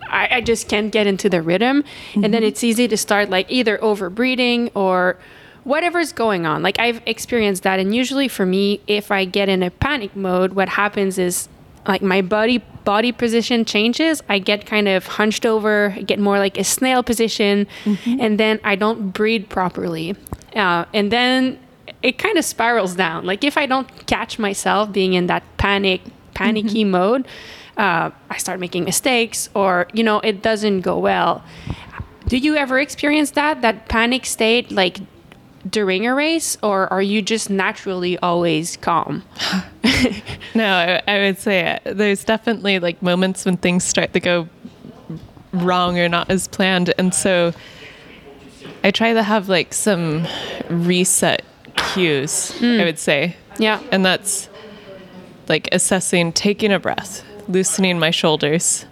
I, 0.08 0.28
I 0.36 0.40
just 0.40 0.68
can't 0.68 0.90
get 0.90 1.06
into 1.06 1.28
the 1.28 1.42
rhythm. 1.42 1.84
And 2.14 2.24
then 2.24 2.32
mm-hmm. 2.32 2.44
it's 2.44 2.64
easy 2.64 2.88
to 2.88 2.96
start 2.96 3.30
like 3.30 3.50
either 3.50 3.78
overbreathing 3.78 4.70
or 4.74 5.18
whatever's 5.64 6.12
going 6.12 6.46
on. 6.46 6.62
Like 6.62 6.78
I've 6.78 7.02
experienced 7.06 7.62
that. 7.64 7.78
And 7.78 7.94
usually 7.94 8.28
for 8.28 8.46
me, 8.46 8.80
if 8.86 9.10
I 9.10 9.24
get 9.24 9.48
in 9.48 9.62
a 9.62 9.70
panic 9.70 10.16
mode, 10.16 10.54
what 10.54 10.70
happens 10.70 11.18
is 11.18 11.48
like 11.86 12.02
my 12.02 12.22
body 12.22 12.58
body 12.84 13.12
position 13.12 13.64
changes. 13.64 14.22
I 14.28 14.38
get 14.38 14.66
kind 14.66 14.88
of 14.88 15.06
hunched 15.06 15.44
over, 15.44 15.94
I 15.96 16.02
get 16.02 16.18
more 16.18 16.38
like 16.38 16.58
a 16.58 16.64
snail 16.64 17.02
position, 17.02 17.66
mm-hmm. 17.84 18.20
and 18.20 18.40
then 18.40 18.60
I 18.64 18.76
don't 18.76 19.10
breathe 19.10 19.48
properly. 19.48 20.16
Uh, 20.54 20.84
and 20.94 21.12
then 21.12 21.58
it 22.02 22.18
kind 22.18 22.38
of 22.38 22.44
spirals 22.44 22.94
down. 22.94 23.26
Like 23.26 23.44
if 23.44 23.56
I 23.56 23.66
don't 23.66 24.06
catch 24.06 24.38
myself 24.38 24.92
being 24.92 25.14
in 25.14 25.26
that 25.26 25.42
panic, 25.56 26.02
panicky 26.34 26.82
mm-hmm. 26.82 26.92
mode, 26.92 27.28
uh, 27.78 28.10
I 28.28 28.36
start 28.38 28.60
making 28.60 28.84
mistakes, 28.84 29.48
or 29.54 29.86
you 29.92 30.02
know, 30.04 30.20
it 30.20 30.42
doesn't 30.42 30.80
go 30.82 30.98
well. 30.98 31.42
Do 32.26 32.36
you 32.36 32.56
ever 32.56 32.78
experience 32.78 33.30
that 33.32 33.62
that 33.62 33.88
panic 33.88 34.26
state, 34.26 34.70
like 34.70 34.98
during 35.68 36.06
a 36.06 36.14
race, 36.14 36.58
or 36.62 36.92
are 36.92 37.00
you 37.02 37.22
just 37.22 37.48
naturally 37.50 38.18
always 38.18 38.76
calm? 38.76 39.22
No, 40.54 40.64
I, 40.64 41.02
I 41.06 41.18
would 41.20 41.38
say 41.38 41.78
uh, 41.84 41.92
there's 41.94 42.24
definitely 42.24 42.78
like 42.78 43.00
moments 43.02 43.44
when 43.44 43.56
things 43.56 43.84
start 43.84 44.12
to 44.12 44.20
go 44.20 44.48
wrong 45.52 45.98
or 45.98 46.08
not 46.08 46.30
as 46.30 46.48
planned. 46.48 46.92
And 46.98 47.12
so 47.14 47.52
I 48.84 48.90
try 48.90 49.12
to 49.12 49.22
have 49.22 49.48
like 49.48 49.74
some 49.74 50.26
reset 50.68 51.44
cues, 51.76 52.52
I 52.62 52.84
would 52.84 52.98
say. 52.98 53.36
Yeah, 53.58 53.80
And 53.90 54.04
that's 54.04 54.48
like 55.48 55.68
assessing, 55.72 56.32
taking 56.32 56.72
a 56.72 56.78
breath, 56.78 57.24
loosening 57.48 57.98
my 57.98 58.10
shoulders, 58.10 58.86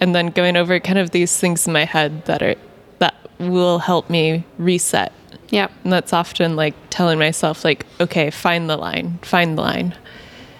and 0.00 0.14
then 0.14 0.28
going 0.28 0.56
over 0.56 0.80
kind 0.80 0.98
of 0.98 1.10
these 1.10 1.36
things 1.38 1.66
in 1.66 1.72
my 1.72 1.84
head 1.84 2.24
that 2.26 2.42
are 2.42 2.54
that 2.98 3.14
will 3.38 3.78
help 3.78 4.08
me 4.10 4.44
reset. 4.58 5.12
yeah, 5.50 5.68
And 5.84 5.92
that's 5.92 6.12
often 6.12 6.56
like 6.56 6.74
telling 6.90 7.18
myself 7.18 7.64
like, 7.64 7.86
okay, 8.00 8.30
find 8.30 8.68
the 8.68 8.76
line, 8.76 9.18
find 9.22 9.56
the 9.58 9.62
line. 9.62 9.94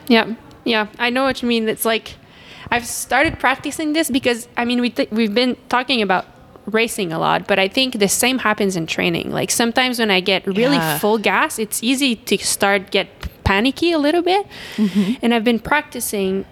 yeah, 0.08 0.34
yeah. 0.64 0.86
I 0.98 1.10
know 1.10 1.22
what 1.24 1.42
you 1.42 1.48
mean. 1.48 1.68
It's 1.68 1.84
like 1.84 2.16
I've 2.70 2.86
started 2.86 3.38
practicing 3.38 3.92
this 3.94 4.10
because 4.10 4.48
I 4.56 4.64
mean 4.64 4.80
we 4.80 4.90
th- 4.90 5.10
we've 5.10 5.34
been 5.34 5.56
talking 5.68 6.02
about 6.02 6.26
racing 6.66 7.12
a 7.12 7.18
lot, 7.18 7.46
but 7.48 7.58
I 7.58 7.66
think 7.68 7.98
the 7.98 8.08
same 8.08 8.38
happens 8.38 8.76
in 8.76 8.86
training. 8.86 9.30
Like 9.32 9.50
sometimes 9.50 9.98
when 9.98 10.10
I 10.10 10.20
get 10.20 10.46
really 10.46 10.76
Yeah. 10.76 10.98
full 10.98 11.18
gas, 11.18 11.58
it's 11.58 11.82
easy 11.82 12.14
to 12.16 12.36
start 12.38 12.90
get 12.90 13.08
panicky 13.44 13.90
a 13.92 13.98
little 13.98 14.22
bit. 14.22 14.46
Mm-hmm. 14.76 15.14
And 15.22 15.34
I've 15.34 15.44
been 15.44 15.58
practicing 15.58 16.44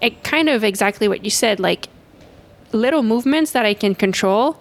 it 0.00 0.22
kind 0.24 0.48
of 0.48 0.64
exactly 0.64 1.08
what 1.08 1.24
you 1.24 1.30
said, 1.30 1.60
like 1.60 1.88
little 2.72 3.02
movements 3.02 3.52
that 3.52 3.64
I 3.64 3.74
can 3.74 3.94
control. 3.94 4.60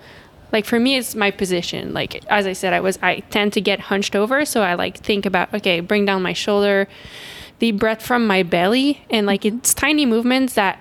Like 0.51 0.65
for 0.65 0.79
me, 0.79 0.95
it's 0.95 1.15
my 1.15 1.31
position. 1.31 1.93
Like 1.93 2.23
as 2.27 2.47
I 2.47 2.53
said, 2.53 2.73
I 2.73 2.79
was 2.79 2.97
I 3.01 3.19
tend 3.29 3.53
to 3.53 3.61
get 3.61 3.79
hunched 3.81 4.15
over, 4.15 4.45
so 4.45 4.61
I 4.61 4.75
like 4.75 4.97
think 4.97 5.25
about 5.25 5.53
okay, 5.53 5.79
bring 5.79 6.05
down 6.05 6.21
my 6.21 6.33
shoulder, 6.33 6.87
the 7.59 7.71
breath 7.71 8.01
from 8.01 8.25
my 8.27 8.43
belly, 8.43 9.05
and 9.09 9.27
like 9.27 9.41
mm-hmm. 9.41 9.57
it's 9.57 9.73
tiny 9.73 10.05
movements 10.05 10.53
that 10.53 10.79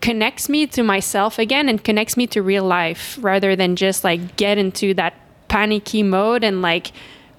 connects 0.00 0.48
me 0.48 0.66
to 0.66 0.82
myself 0.82 1.38
again 1.38 1.68
and 1.68 1.84
connects 1.84 2.16
me 2.16 2.26
to 2.26 2.42
real 2.42 2.64
life 2.64 3.16
rather 3.20 3.54
than 3.54 3.76
just 3.76 4.02
like 4.02 4.36
get 4.36 4.58
into 4.58 4.92
that 4.94 5.14
panicky 5.46 6.02
mode 6.02 6.42
and 6.42 6.60
like 6.60 6.90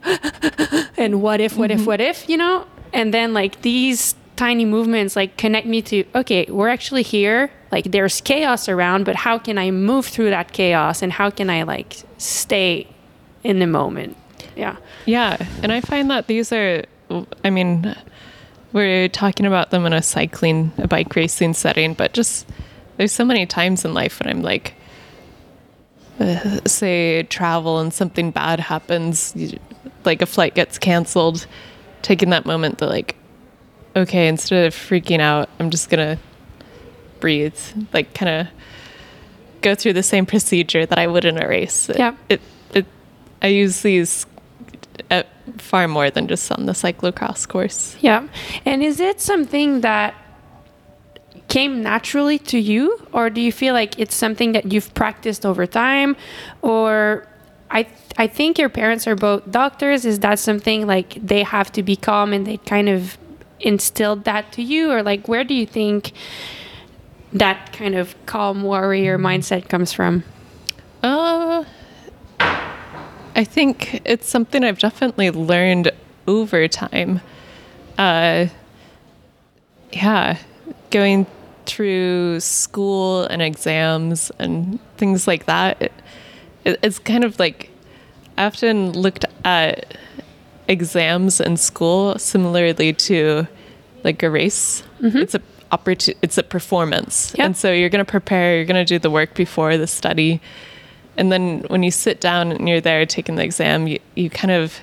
and 0.98 1.22
what 1.22 1.42
if 1.42 1.58
what 1.58 1.70
if 1.70 1.80
mm-hmm. 1.80 1.88
what 1.88 2.00
if 2.00 2.30
you 2.30 2.38
know 2.38 2.66
and 2.94 3.13
then 3.13 3.34
like 3.34 3.62
these 3.63 4.16
tiny 4.36 4.66
movements 4.66 5.16
like 5.16 5.38
connect 5.38 5.68
me 5.68 5.82
to 5.82 6.04
okay 6.16 6.46
we're 6.50 6.70
actually 6.70 7.04
here 7.04 7.52
like 7.72 7.92
there's 7.92 8.20
chaos 8.22 8.68
around 8.68 9.06
but 9.06 9.16
how 9.16 9.38
can 9.38 9.58
i 9.60 9.70
move 9.70 10.06
through 10.06 10.30
that 10.30 10.52
chaos 10.52 11.02
and 11.04 11.13
how 11.13 11.30
can 11.30 11.50
i 11.50 11.62
like 11.62 11.98
stay 12.18 12.88
in 13.44 13.60
the 13.60 13.68
moment? 13.68 14.18
Yeah. 14.56 14.78
Yeah, 15.06 15.38
and 15.62 15.72
I 15.72 15.82
find 15.82 16.10
that 16.10 16.28
these 16.28 16.52
are, 16.52 16.84
I 17.44 17.50
mean, 17.50 17.96
we're 18.72 19.10
talking 19.10 19.46
about 19.46 19.72
them 19.72 19.86
in 19.86 19.94
a 19.94 20.02
cycling, 20.02 20.72
a 20.78 20.88
bike 20.88 21.16
racing 21.16 21.54
setting, 21.54 21.94
but 21.94 22.13
just 22.13 22.48
there's 22.98 23.12
so 23.12 23.25
many 23.25 23.46
times 23.46 23.84
in 23.86 23.94
life 23.94 24.20
when 24.20 24.30
I'm 24.30 24.42
like, 24.42 24.75
uh, 26.20 26.60
say, 26.66 27.24
travel 27.24 27.80
and 27.80 27.94
something 27.94 28.32
bad 28.32 28.60
happens, 28.60 29.34
you, 29.36 29.60
like 30.06 30.22
a 30.22 30.25
flight 30.25 30.56
gets 30.56 30.78
canceled, 30.78 31.48
taking 32.02 32.30
that 32.30 32.46
moment 32.46 32.78
to 32.78 32.86
like, 32.86 33.16
okay, 33.95 34.27
instead 34.27 34.65
of 34.65 34.73
freaking 34.75 35.19
out, 35.19 35.50
I'm 35.59 35.69
just 35.69 35.89
gonna 35.89 36.17
breathe, 37.19 37.57
like 37.93 38.13
kind 38.13 38.47
of 38.47 38.47
go 39.62 39.75
through 39.75 39.93
the 39.93 40.03
same 40.03 40.25
procedure 40.25 40.85
that 40.85 40.97
I 41.00 41.07
would 41.07 41.25
in 41.25 41.41
a 41.41 41.47
race. 41.47 41.89
It- 41.89 41.97
Yeah. 42.00 42.15
It, 42.29 42.41
it, 42.73 42.85
I 43.41 43.47
use 43.47 43.81
these 43.81 44.25
uh, 45.09 45.23
far 45.57 45.88
more 45.88 46.09
than 46.09 46.27
just 46.27 46.51
on 46.51 46.65
the 46.65 46.73
cyclocross 46.73 47.47
course. 47.47 47.95
Yeah. 48.01 48.27
And 48.65 48.83
is 48.83 49.00
it 49.00 49.21
something 49.21 49.81
that 49.81 50.13
came 51.47 51.81
naturally 51.83 52.39
to 52.39 52.57
you 52.59 53.05
or 53.12 53.29
do 53.29 53.39
you 53.41 53.51
feel 53.51 53.73
like 53.73 54.00
it's 54.00 54.15
something 54.15 54.53
that 54.53 54.71
you've 54.71 54.93
practiced 54.93 55.45
over 55.45 55.65
time 55.67 56.15
or 56.62 57.27
I 57.69 57.85
I 58.17 58.27
think 58.27 58.57
your 58.57 58.69
parents 58.69 59.07
are 59.07 59.15
both 59.15 59.50
doctors 59.51 60.05
is 60.05 60.19
that 60.19 60.39
something 60.39 60.88
like 60.88 61.15
they 61.21 61.43
have 61.43 61.71
to 61.73 61.83
be 61.83 61.95
calm 61.95 62.33
and 62.33 62.45
they 62.47 62.57
kind 62.57 62.88
of 62.89 63.17
instilled 63.60 64.25
that 64.25 64.51
to 64.53 64.62
you 64.62 64.91
or 64.91 65.03
like 65.03 65.27
where 65.27 65.43
do 65.43 65.53
you 65.53 65.65
think 65.65 66.13
that 67.31 67.74
kind 67.74 67.95
of 67.95 68.15
calm 68.25 68.63
warrior 68.63 69.17
mindset 69.17 69.67
comes 69.67 69.91
from? 69.91 70.24
Uh, 71.01 71.63
I 72.39 73.43
think 73.43 74.01
it's 74.05 74.29
something 74.29 74.63
I've 74.63 74.79
definitely 74.79 75.31
learned 75.31 75.91
over 76.27 76.67
time. 76.67 77.22
Uh, 77.98 78.48
yeah, 79.91 80.38
going 80.91 81.25
through 81.65 82.39
school 82.39 83.24
and 83.25 83.41
exams 83.41 84.31
and 84.39 84.79
things 84.98 85.27
like 85.27 85.45
that. 85.45 85.81
It, 85.81 85.91
it, 86.65 86.79
it's 86.83 87.00
kind 87.00 87.24
of 87.24 87.39
like 87.39 87.69
I 88.38 88.45
often 88.45 88.91
looked 88.91 89.25
at 89.43 89.98
exams 90.67 91.39
in 91.41 91.58
school 91.58 92.17
similarly 92.20 92.93
to 92.93 93.48
like 94.03 94.24
a 94.24 94.29
race. 94.29 94.84
Mm-hmm. 95.01 95.17
It's 95.17 95.36
a 95.36 95.41
opportu- 95.72 96.15
It's 96.22 96.38
a 96.38 96.43
performance, 96.43 97.34
Yep. 97.38 97.46
and 97.46 97.58
so 97.58 97.72
you're 97.72 97.89
going 97.89 98.05
to 98.05 98.10
prepare. 98.12 98.55
You're 98.58 98.65
going 98.65 98.86
to 98.86 98.93
do 98.93 99.00
the 99.00 99.10
work 99.12 99.34
before 99.34 99.77
the 99.77 99.88
study, 99.88 100.39
and 101.17 101.32
then 101.32 101.63
when 101.67 101.84
you 101.84 101.91
sit 101.91 102.22
down 102.22 102.51
and 102.51 102.67
you're 102.70 102.82
there 102.82 103.05
taking 103.05 103.36
the 103.36 103.43
exam, 103.43 103.88
you, 103.88 104.00
you 104.15 104.29
kind 104.29 104.51
of 104.51 104.79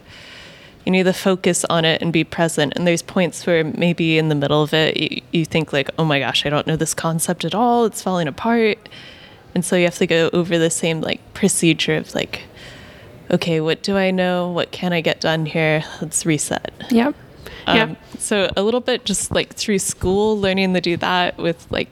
you 0.86 0.92
need 0.92 1.02
to 1.04 1.12
focus 1.12 1.64
on 1.66 1.84
it 1.84 2.00
and 2.00 2.10
be 2.12 2.24
present. 2.24 2.72
And 2.74 2.86
there's 2.86 3.02
points 3.02 3.46
where 3.46 3.62
maybe 3.64 4.16
in 4.16 4.30
the 4.30 4.34
middle 4.34 4.62
of 4.62 4.72
it, 4.72 4.96
you, 4.96 5.20
you 5.30 5.44
think 5.44 5.74
like, 5.74 5.90
oh 5.98 6.06
my 6.06 6.18
gosh, 6.18 6.46
I 6.46 6.48
don't 6.48 6.66
know 6.66 6.74
this 6.76 6.94
concept 6.94 7.44
at 7.44 7.54
all. 7.54 7.84
It's 7.84 8.00
falling 8.02 8.26
apart. 8.26 8.88
And 9.54 9.62
so 9.62 9.76
you 9.76 9.84
have 9.84 9.98
to 9.98 10.06
go 10.06 10.30
over 10.32 10.58
the 10.58 10.70
same 10.70 11.02
like 11.02 11.20
procedure 11.34 11.96
of 11.96 12.14
like, 12.14 12.44
okay, 13.30 13.60
what 13.60 13.82
do 13.82 13.96
I 13.96 14.10
know? 14.10 14.50
What 14.50 14.70
can 14.72 14.92
I 14.92 15.00
get 15.00 15.20
done 15.20 15.46
here? 15.46 15.84
Let's 16.00 16.26
reset. 16.26 16.72
Yep. 16.90 17.14
Um, 17.66 17.76
yeah. 17.76 17.94
So 18.18 18.50
a 18.56 18.62
little 18.62 18.80
bit 18.80 19.04
just 19.04 19.30
like 19.30 19.54
through 19.54 19.78
school, 19.78 20.38
learning 20.38 20.74
to 20.74 20.80
do 20.80 20.96
that 20.98 21.36
with 21.38 21.66
like 21.70 21.88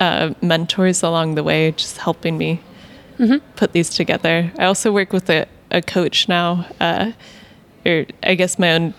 uh, 0.00 0.34
mentors 0.40 1.02
along 1.02 1.34
the 1.34 1.42
way, 1.42 1.72
just 1.72 1.98
helping 1.98 2.38
me 2.38 2.60
put 3.56 3.72
these 3.72 3.90
together. 3.90 4.52
I 4.58 4.64
also 4.64 4.92
work 4.92 5.12
with 5.12 5.30
a, 5.30 5.46
a 5.70 5.82
coach 5.82 6.28
now, 6.28 6.66
uh, 6.80 7.12
or 7.86 8.06
I 8.22 8.34
guess 8.34 8.58
my 8.58 8.72
own 8.72 8.94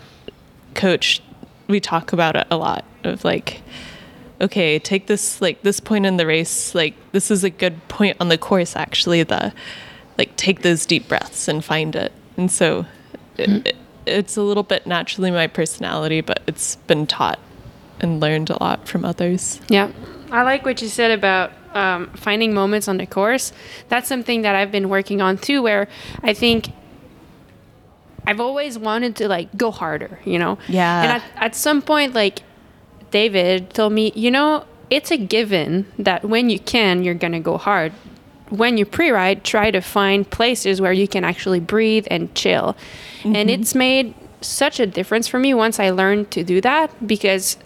coach. 0.74 1.22
We 1.66 1.80
talk 1.80 2.12
about 2.12 2.36
it 2.36 2.46
a 2.50 2.56
lot 2.56 2.84
of 3.04 3.24
like, 3.24 3.62
okay, 4.40 4.78
take 4.78 5.06
this 5.06 5.40
like 5.40 5.62
this 5.62 5.80
point 5.80 6.06
in 6.06 6.16
the 6.16 6.26
race. 6.26 6.74
Like 6.74 6.94
this 7.12 7.30
is 7.30 7.44
a 7.44 7.50
good 7.50 7.86
point 7.88 8.16
on 8.20 8.28
the 8.28 8.38
course. 8.38 8.76
Actually, 8.76 9.22
the 9.22 9.52
like 10.18 10.36
take 10.36 10.62
those 10.62 10.86
deep 10.86 11.08
breaths 11.08 11.48
and 11.48 11.64
find 11.64 11.96
it. 11.96 12.12
And 12.36 12.50
so 12.50 12.86
it, 13.36 13.66
it, 13.66 13.76
it's 14.06 14.36
a 14.36 14.42
little 14.42 14.62
bit 14.62 14.86
naturally 14.86 15.30
my 15.30 15.46
personality, 15.46 16.20
but 16.20 16.42
it's 16.46 16.76
been 16.76 17.06
taught 17.06 17.38
and 18.00 18.20
learned 18.20 18.50
a 18.50 18.62
lot 18.62 18.86
from 18.88 19.04
others. 19.04 19.60
Yeah. 19.68 19.90
I 20.30 20.42
like 20.42 20.64
what 20.64 20.82
you 20.82 20.88
said 20.88 21.10
about 21.10 21.52
um, 21.74 22.10
finding 22.14 22.54
moments 22.54 22.88
on 22.88 22.96
the 22.96 23.06
course. 23.06 23.52
That's 23.88 24.08
something 24.08 24.42
that 24.42 24.54
I've 24.54 24.72
been 24.72 24.88
working 24.88 25.20
on 25.20 25.38
too, 25.38 25.62
where 25.62 25.88
I 26.22 26.34
think 26.34 26.70
I've 28.26 28.40
always 28.40 28.78
wanted 28.78 29.16
to 29.16 29.28
like 29.28 29.56
go 29.56 29.70
harder, 29.70 30.18
you 30.24 30.38
know? 30.38 30.58
Yeah. 30.68 31.02
And 31.02 31.12
at, 31.12 31.22
at 31.36 31.54
some 31.54 31.82
point, 31.82 32.14
like 32.14 32.40
David 33.10 33.70
told 33.70 33.92
me, 33.92 34.12
you 34.14 34.30
know, 34.30 34.64
it's 34.90 35.10
a 35.10 35.16
given 35.16 35.86
that 35.98 36.24
when 36.24 36.50
you 36.50 36.58
can, 36.58 37.04
you're 37.04 37.14
going 37.14 37.32
to 37.32 37.40
go 37.40 37.58
hard. 37.58 37.92
When 38.56 38.76
you 38.76 38.86
pre 38.86 39.10
ride, 39.10 39.44
try 39.44 39.70
to 39.70 39.80
find 39.80 40.28
places 40.28 40.80
where 40.80 40.92
you 40.92 41.08
can 41.08 41.24
actually 41.24 41.60
breathe 41.60 42.06
and 42.10 42.34
chill. 42.34 42.76
And 43.24 43.34
mm-hmm. 43.34 43.48
it's 43.48 43.74
made 43.74 44.14
such 44.40 44.78
a 44.80 44.86
difference 44.86 45.26
for 45.26 45.38
me 45.38 45.54
once 45.54 45.80
I 45.80 45.90
learned 45.90 46.30
to 46.32 46.44
do 46.44 46.60
that 46.60 47.06
because 47.06 47.56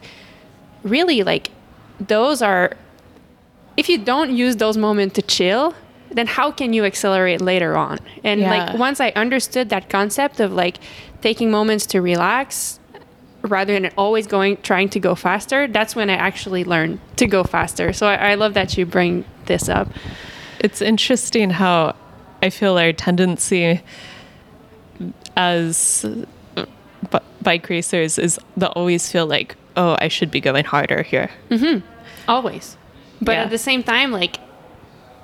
really, 0.82 1.22
like, 1.22 1.50
those 1.98 2.42
are, 2.42 2.76
if 3.76 3.88
you 3.88 3.98
don't 3.98 4.30
use 4.36 4.56
those 4.56 4.76
moments 4.76 5.14
to 5.16 5.22
chill, 5.22 5.74
then 6.10 6.26
how 6.26 6.50
can 6.50 6.72
you 6.72 6.84
accelerate 6.84 7.40
later 7.40 7.76
on? 7.76 7.98
And 8.24 8.40
Yeah. 8.40 8.50
like, 8.50 8.78
once 8.78 9.00
I 9.00 9.10
understood 9.10 9.68
that 9.70 9.90
concept 9.90 10.40
of 10.40 10.52
like 10.52 10.78
taking 11.20 11.50
moments 11.50 11.84
to 11.86 12.00
relax 12.00 12.78
rather 13.42 13.72
than 13.78 13.90
always 13.96 14.26
going 14.26 14.56
trying 14.58 14.88
to 14.88 14.98
go 14.98 15.14
faster 15.14 15.68
that's 15.68 15.94
when 15.94 16.10
i 16.10 16.14
actually 16.14 16.64
learned 16.64 16.98
to 17.16 17.26
go 17.26 17.44
faster 17.44 17.92
so 17.92 18.06
i, 18.06 18.32
I 18.32 18.34
love 18.34 18.54
that 18.54 18.76
you 18.76 18.84
bring 18.84 19.24
this 19.46 19.68
up 19.68 19.88
It's 20.60 20.80
interesting 20.82 21.50
how 21.50 21.94
I 22.42 22.50
feel 22.50 22.78
our 22.78 22.92
tendency 22.92 23.80
as 25.36 26.04
b- 27.10 27.18
bike 27.42 27.68
racers 27.68 28.18
is 28.18 28.38
to 28.58 28.68
always 28.70 29.10
feel 29.10 29.26
like, 29.26 29.56
oh, 29.76 29.96
I 30.00 30.08
should 30.08 30.30
be 30.30 30.40
going 30.40 30.64
harder 30.64 31.02
here. 31.02 31.30
Mm-hmm. 31.50 31.86
always 32.28 32.76
but 33.22 33.32
Yeah. 33.32 33.44
at 33.44 33.50
the 33.50 33.58
same 33.58 33.82
time 33.82 34.12
like 34.12 34.38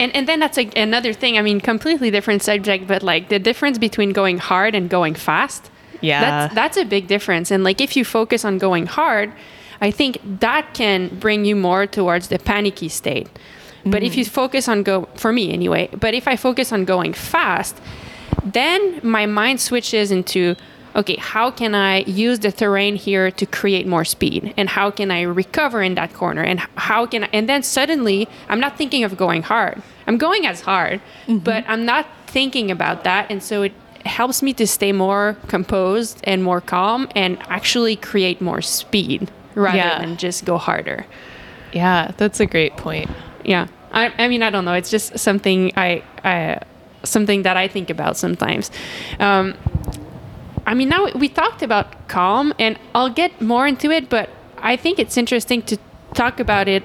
and, 0.01 0.11
and 0.17 0.27
then 0.27 0.41
that's 0.41 0.57
like 0.57 0.77
another 0.77 1.13
thing 1.13 1.39
i 1.39 1.43
mean 1.43 1.61
completely 1.61 2.11
different 2.11 2.43
subject 2.43 2.87
but 2.89 3.03
like 3.05 3.29
the 3.29 3.39
difference 3.39 3.79
between 3.79 4.11
going 4.13 4.39
hard 4.39 4.75
and 4.75 4.89
going 4.91 5.15
fast 5.15 5.71
Yeah. 6.01 6.21
that's 6.21 6.55
that's 6.55 6.77
a 6.77 6.85
big 6.85 7.07
difference 7.07 7.51
and 7.53 7.63
like 7.63 7.81
if 7.81 7.97
you 7.97 8.05
focus 8.05 8.45
on 8.45 8.59
going 8.59 8.87
hard 8.87 9.33
i 9.81 9.91
think 9.93 10.19
that 10.41 10.75
can 10.75 11.09
bring 11.21 11.45
you 11.45 11.55
more 11.55 11.87
towards 11.87 12.29
the 12.29 12.39
panicky 12.39 12.89
state 12.89 13.29
but 13.87 14.03
if 14.03 14.13
mm-hmm. 14.13 14.21
you 14.21 14.25
focus 14.25 14.69
on 14.69 14.83
go 14.83 15.09
for 15.15 15.33
me 15.33 15.53
anyway 15.53 15.89
but 15.99 16.15
if 16.15 16.27
i 16.27 16.37
focus 16.37 16.73
on 16.73 16.85
going 16.85 17.13
fast 17.13 17.81
then 18.45 19.01
my 19.03 19.27
mind 19.27 19.61
switches 19.61 20.11
into 20.11 20.55
okay 20.97 21.17
how 21.17 21.51
can 21.51 21.75
i 21.75 21.99
use 22.03 22.39
the 22.41 22.53
terrain 22.53 22.97
here 22.97 23.31
to 23.31 23.47
create 23.47 23.87
more 23.87 24.05
speed? 24.05 24.55
And 24.57 24.69
how 24.69 24.91
can 24.91 25.11
i 25.11 25.23
recover 25.23 25.83
in 25.83 25.95
that 25.97 26.13
corner? 26.13 26.43
And 26.43 26.61
how 26.77 27.07
can 27.07 27.25
I, 27.25 27.29
and 27.33 27.49
then 27.49 27.63
suddenly 27.63 28.29
i'm 28.49 28.61
not 28.61 28.77
thinking 28.77 29.05
of 29.05 29.17
going 29.17 29.43
hard. 29.43 29.83
I'm 30.07 30.19
going 30.19 30.47
as 30.47 30.61
hard 30.61 31.01
mm-hmm. 31.27 31.39
but 31.39 31.65
i'm 31.67 31.85
not 31.85 32.07
thinking 32.27 32.71
about 32.71 33.05
that. 33.05 33.31
And 33.31 33.43
so 33.43 33.63
it 33.63 33.73
helps 34.05 34.43
me 34.43 34.53
to 34.55 34.67
stay 34.67 34.93
more 34.93 35.37
composed 35.49 36.21
and 36.25 36.43
more 36.43 36.61
calm 36.61 37.09
and 37.15 37.39
actually 37.49 37.97
create 37.97 38.41
more 38.41 38.61
speed 38.61 39.31
rather 39.55 39.79
Yeah. 39.79 39.99
than 39.99 40.17
just 40.17 40.45
go 40.45 40.59
harder. 40.59 41.07
Yeah, 41.73 42.13
that's 42.17 42.41
a 42.41 42.47
great 42.47 42.77
point. 42.77 43.11
Yeah. 43.45 43.69
I, 43.93 44.13
I 44.19 44.29
mean 44.29 44.43
i 44.43 44.51
don't 44.51 44.65
know. 44.65 44.75
It's 44.75 44.91
just 44.91 45.19
something 45.19 45.73
i, 45.77 46.03
I 46.25 46.61
something 47.05 47.43
that 47.43 47.57
i 47.57 47.69
think 47.69 47.91
about 47.91 48.17
sometimes. 48.17 48.71
Um, 49.21 49.55
i 50.67 50.75
mean 50.75 50.89
now 50.89 51.07
we 51.15 51.29
talked 51.29 51.63
about 51.63 52.09
calm 52.09 52.55
and 52.59 52.79
i'll 52.95 53.11
get 53.11 53.39
more 53.41 53.67
into 53.67 53.91
it 53.91 54.09
but 54.09 54.31
i 54.59 54.77
think 54.77 54.99
it's 54.99 55.19
interesting 55.19 55.61
to 55.61 55.77
talk 56.15 56.41
about 56.41 56.69
it 56.69 56.83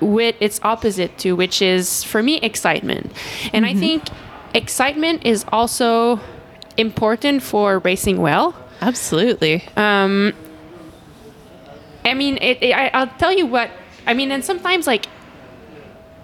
with 0.00 0.34
its 0.40 0.58
opposite 0.62 1.18
too 1.18 1.36
which 1.36 1.60
is 1.60 2.02
for 2.04 2.22
me 2.22 2.36
excitement. 2.40 3.12
And 3.52 3.66
i 3.66 3.74
think 3.74 4.04
excitement 4.54 5.26
is 5.26 5.44
also 5.52 6.18
important 6.78 7.42
for 7.42 7.78
racing 7.80 8.18
well. 8.20 8.54
Absolutely. 8.80 9.64
I 12.04 12.14
mean, 12.14 12.38
it, 12.40 12.62
it, 12.62 12.72
I, 12.72 12.88
I'll 12.94 13.12
tell 13.18 13.32
you 13.32 13.46
what 13.46 13.70
I 14.06 14.14
mean, 14.14 14.30
and 14.30 14.44
sometimes 14.44 14.86
like 14.86 15.06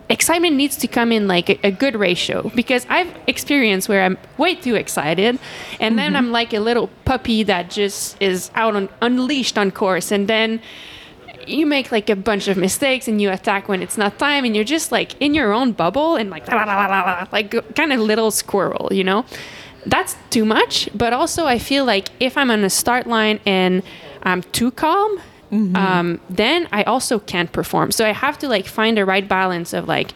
excitement 0.09 0.57
needs 0.57 0.77
to 0.77 0.87
come 0.87 1.13
in 1.13 1.27
like 1.27 1.49
a, 1.49 1.59
a 1.67 1.71
good 1.71 1.97
ratio. 1.97 2.51
Because 2.55 2.87
I've 2.89 3.15
experienced 3.27 3.89
where 3.89 4.05
I'm 4.05 4.19
way 4.39 4.55
too 4.55 4.75
excited 4.75 5.39
and 5.81 5.99
then 5.99 6.17
I'm 6.17 6.25
mm-hmm. 6.25 6.33
like 6.33 6.53
a 6.53 6.61
little 6.61 6.89
puppy 7.05 7.43
that 7.45 7.71
just 7.71 8.21
is 8.21 8.51
out 8.55 8.77
on 8.77 8.89
unleashed 9.01 9.59
on 9.59 9.71
course. 9.71 10.11
And 10.11 10.29
then 10.29 10.61
you 11.47 11.67
make 11.67 11.91
like 11.91 12.09
a 12.09 12.17
bunch 12.17 12.49
of 12.49 12.57
mistakes 12.57 13.09
and 13.09 13.21
you 13.21 13.31
attack 13.31 13.69
when 13.69 13.83
it's 13.83 13.99
not 13.99 14.19
time 14.19 14.45
and 14.45 14.55
you're 14.55 14.65
just 14.65 14.93
like 14.93 15.21
in 15.21 15.35
your 15.35 15.53
own 15.53 15.73
bubble 15.73 16.17
and 16.17 16.31
like 16.31 16.47
la, 16.49 16.57
la, 16.57 16.65
la, 16.65 16.87
la, 16.87 17.03
la, 17.03 17.27
like 17.33 17.75
kind 17.75 17.93
of 17.93 18.01
little 18.01 18.31
squirrel, 18.31 18.89
you 18.93 19.05
know? 19.05 19.25
That's 19.85 20.17
too 20.31 20.45
much, 20.45 20.89
but 20.95 21.13
also 21.13 21.47
I 21.47 21.59
feel 21.59 21.85
like 21.85 22.09
if 22.21 22.37
I'm 22.37 22.51
on 22.51 22.63
a 22.63 22.71
start 22.71 23.09
line 23.09 23.41
and 23.45 23.83
I'm 24.23 24.43
too 24.43 24.71
calm, 24.71 25.21
um, 25.53 26.21
then 26.31 26.67
I 26.73 26.83
also 26.85 27.19
can't 27.19 27.53
perform. 27.53 27.93
So 27.93 28.07
I 28.07 28.13
have 28.13 28.39
to 28.39 28.49
like 28.49 28.67
find 28.67 28.97
the 28.97 29.05
right 29.05 29.29
balance 29.29 29.75
of 29.75 29.87
like 29.87 30.13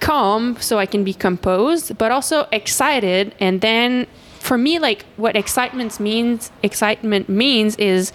calm 0.00 0.56
so 0.60 0.78
I 0.78 0.86
can 0.86 1.04
be 1.04 1.14
composed, 1.14 1.96
but 1.96 2.10
also 2.10 2.48
excited. 2.50 3.34
And 3.38 3.60
then 3.60 4.06
for 4.40 4.58
me, 4.58 4.78
like 4.78 5.04
what 5.16 5.36
excitement 5.36 6.00
means, 6.00 6.50
excitement 6.62 7.28
means 7.28 7.76
is 7.76 8.12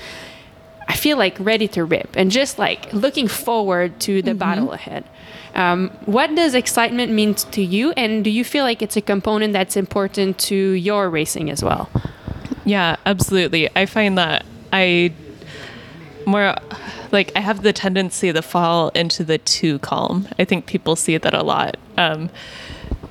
I 0.87 0.95
feel 0.95 1.17
like 1.17 1.37
ready 1.39 1.67
to 1.69 1.85
rip 1.85 2.09
and 2.15 2.29
just 2.29 2.59
like 2.59 2.91
looking 2.91 3.29
forward 3.29 3.99
to 4.01 4.21
the 4.21 4.33
battle 4.33 4.73
ahead. 4.73 5.05
Um, 5.55 5.91
what 6.05 6.35
does 6.35 6.55
excitement 6.55 7.11
mean 7.11 7.35
to 7.35 7.61
you? 7.61 7.91
And 7.91 8.23
do 8.23 8.29
you 8.29 8.43
feel 8.43 8.65
like 8.65 8.81
it's 8.81 8.97
a 8.97 9.01
component 9.01 9.53
that's 9.53 9.77
important 9.77 10.39
to 10.39 10.55
your 10.55 11.09
racing 11.09 11.49
as 11.49 11.63
well? 11.63 11.89
Yeah, 12.65 12.97
absolutely. 13.05 13.69
I 13.75 13.85
find 13.85 14.17
that 14.17 14.45
I 14.73 15.13
more 16.25 16.55
like 17.11 17.31
I 17.35 17.39
have 17.39 17.63
the 17.63 17.73
tendency 17.73 18.31
to 18.33 18.41
fall 18.41 18.89
into 18.89 19.23
the 19.23 19.37
too 19.37 19.79
calm. 19.79 20.27
I 20.39 20.45
think 20.45 20.65
people 20.65 20.95
see 20.95 21.17
that 21.17 21.33
a 21.33 21.43
lot. 21.43 21.77
Um, 21.97 22.29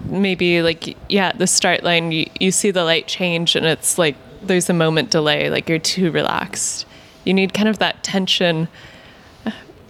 maybe 0.04 0.62
like 0.62 0.96
yeah, 1.08 1.28
at 1.28 1.38
the 1.38 1.46
start 1.46 1.82
line 1.84 2.12
you, 2.12 2.26
you 2.40 2.50
see 2.50 2.70
the 2.70 2.84
light 2.84 3.06
change 3.06 3.54
and 3.56 3.64
it's 3.66 3.98
like 3.98 4.16
there's 4.42 4.68
a 4.68 4.74
moment 4.74 5.10
delay, 5.10 5.48
like 5.50 5.68
you're 5.68 5.78
too 5.78 6.10
relaxed. 6.10 6.86
You 7.24 7.34
need 7.34 7.54
kind 7.54 7.68
of 7.68 7.78
that 7.78 8.02
tension 8.02 8.68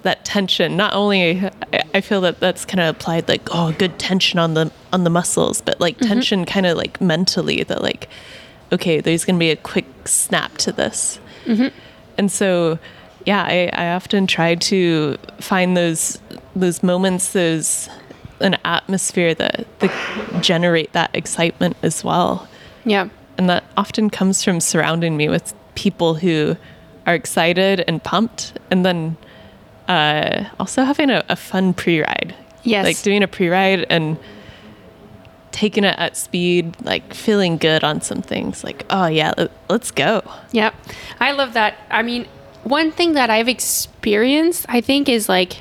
that 0.03 0.25
tension 0.25 0.77
not 0.77 0.93
only 0.95 1.39
I- 1.73 1.83
i 1.95 2.01
feel 2.01 2.21
that 2.23 2.41
that's 2.41 2.65
kind 2.65 2.81
of 2.81 2.97
applied 2.97 3.29
like 3.29 3.49
oh 3.53 3.71
good 3.79 4.01
tension 4.01 4.37
on 4.41 4.55
the 4.55 4.73
on 4.93 5.05
the 5.05 5.11
muscles 5.11 5.61
but 5.61 5.81
like 5.81 5.97
tension 5.99 6.45
kind 6.45 6.67
of 6.67 6.77
like 6.77 7.01
mentally 7.01 7.63
that 7.63 7.83
like 7.83 8.09
okay 8.73 9.01
there's 9.01 9.25
gonna 9.25 9.39
be 9.39 9.51
a 9.53 9.57
quick 9.57 9.85
snap 10.05 10.59
to 10.59 10.73
this 10.73 11.21
and 12.19 12.33
so 12.33 12.81
yeah 13.27 13.43
I, 13.43 13.71
I 13.73 13.93
often 13.95 14.27
try 14.27 14.55
to 14.57 15.17
find 15.41 15.77
those 15.77 16.21
those 16.57 16.83
moments 16.83 17.33
those 17.33 17.89
an 18.41 18.57
atmosphere 18.65 19.35
that 19.35 19.67
that 19.81 20.43
generate 20.43 20.93
that 20.93 21.11
excitement 21.15 21.77
as 21.83 22.03
well 22.05 22.49
Yeah. 22.85 23.09
and 23.39 23.49
that 23.49 23.65
often 23.77 24.11
comes 24.11 24.43
from 24.45 24.61
surrounding 24.61 25.17
me 25.17 25.29
with 25.29 25.55
people 25.75 26.15
who 26.15 26.57
are 27.07 27.15
excited 27.15 27.85
and 27.89 28.03
pumped 28.03 28.59
and 28.71 28.85
then 28.85 29.17
uh, 29.89 30.45
also 30.61 30.85
having 30.85 31.11
a, 31.11 31.25
a 31.29 31.37
fun 31.37 31.75
pre-ride 31.75 32.35
Yes. 32.65 32.85
like 32.85 33.03
doing 33.03 33.23
a 33.23 33.29
pre-ride 33.29 33.87
and 33.91 34.17
taking 35.51 35.85
it 35.85 35.95
at 35.99 36.17
speed 36.17 36.75
like 36.83 37.13
feeling 37.13 37.59
good 37.59 37.85
on 37.85 38.01
some 38.01 38.23
things 38.23 38.65
like 38.65 38.85
oh 38.91 39.07
yeah 39.07 39.33
let, 39.37 39.51
let's 39.69 39.91
go 39.91 40.23
Yep. 40.53 40.75
I 41.21 41.33
love 41.33 41.53
that. 41.55 41.77
I 41.91 42.03
mean, 42.03 42.27
one 42.65 42.93
thing 42.93 43.13
that 43.13 43.31
I've 43.31 43.49
experienced, 43.49 44.67
I 44.69 44.81
think, 44.81 45.09
is 45.09 45.29
like, 45.29 45.59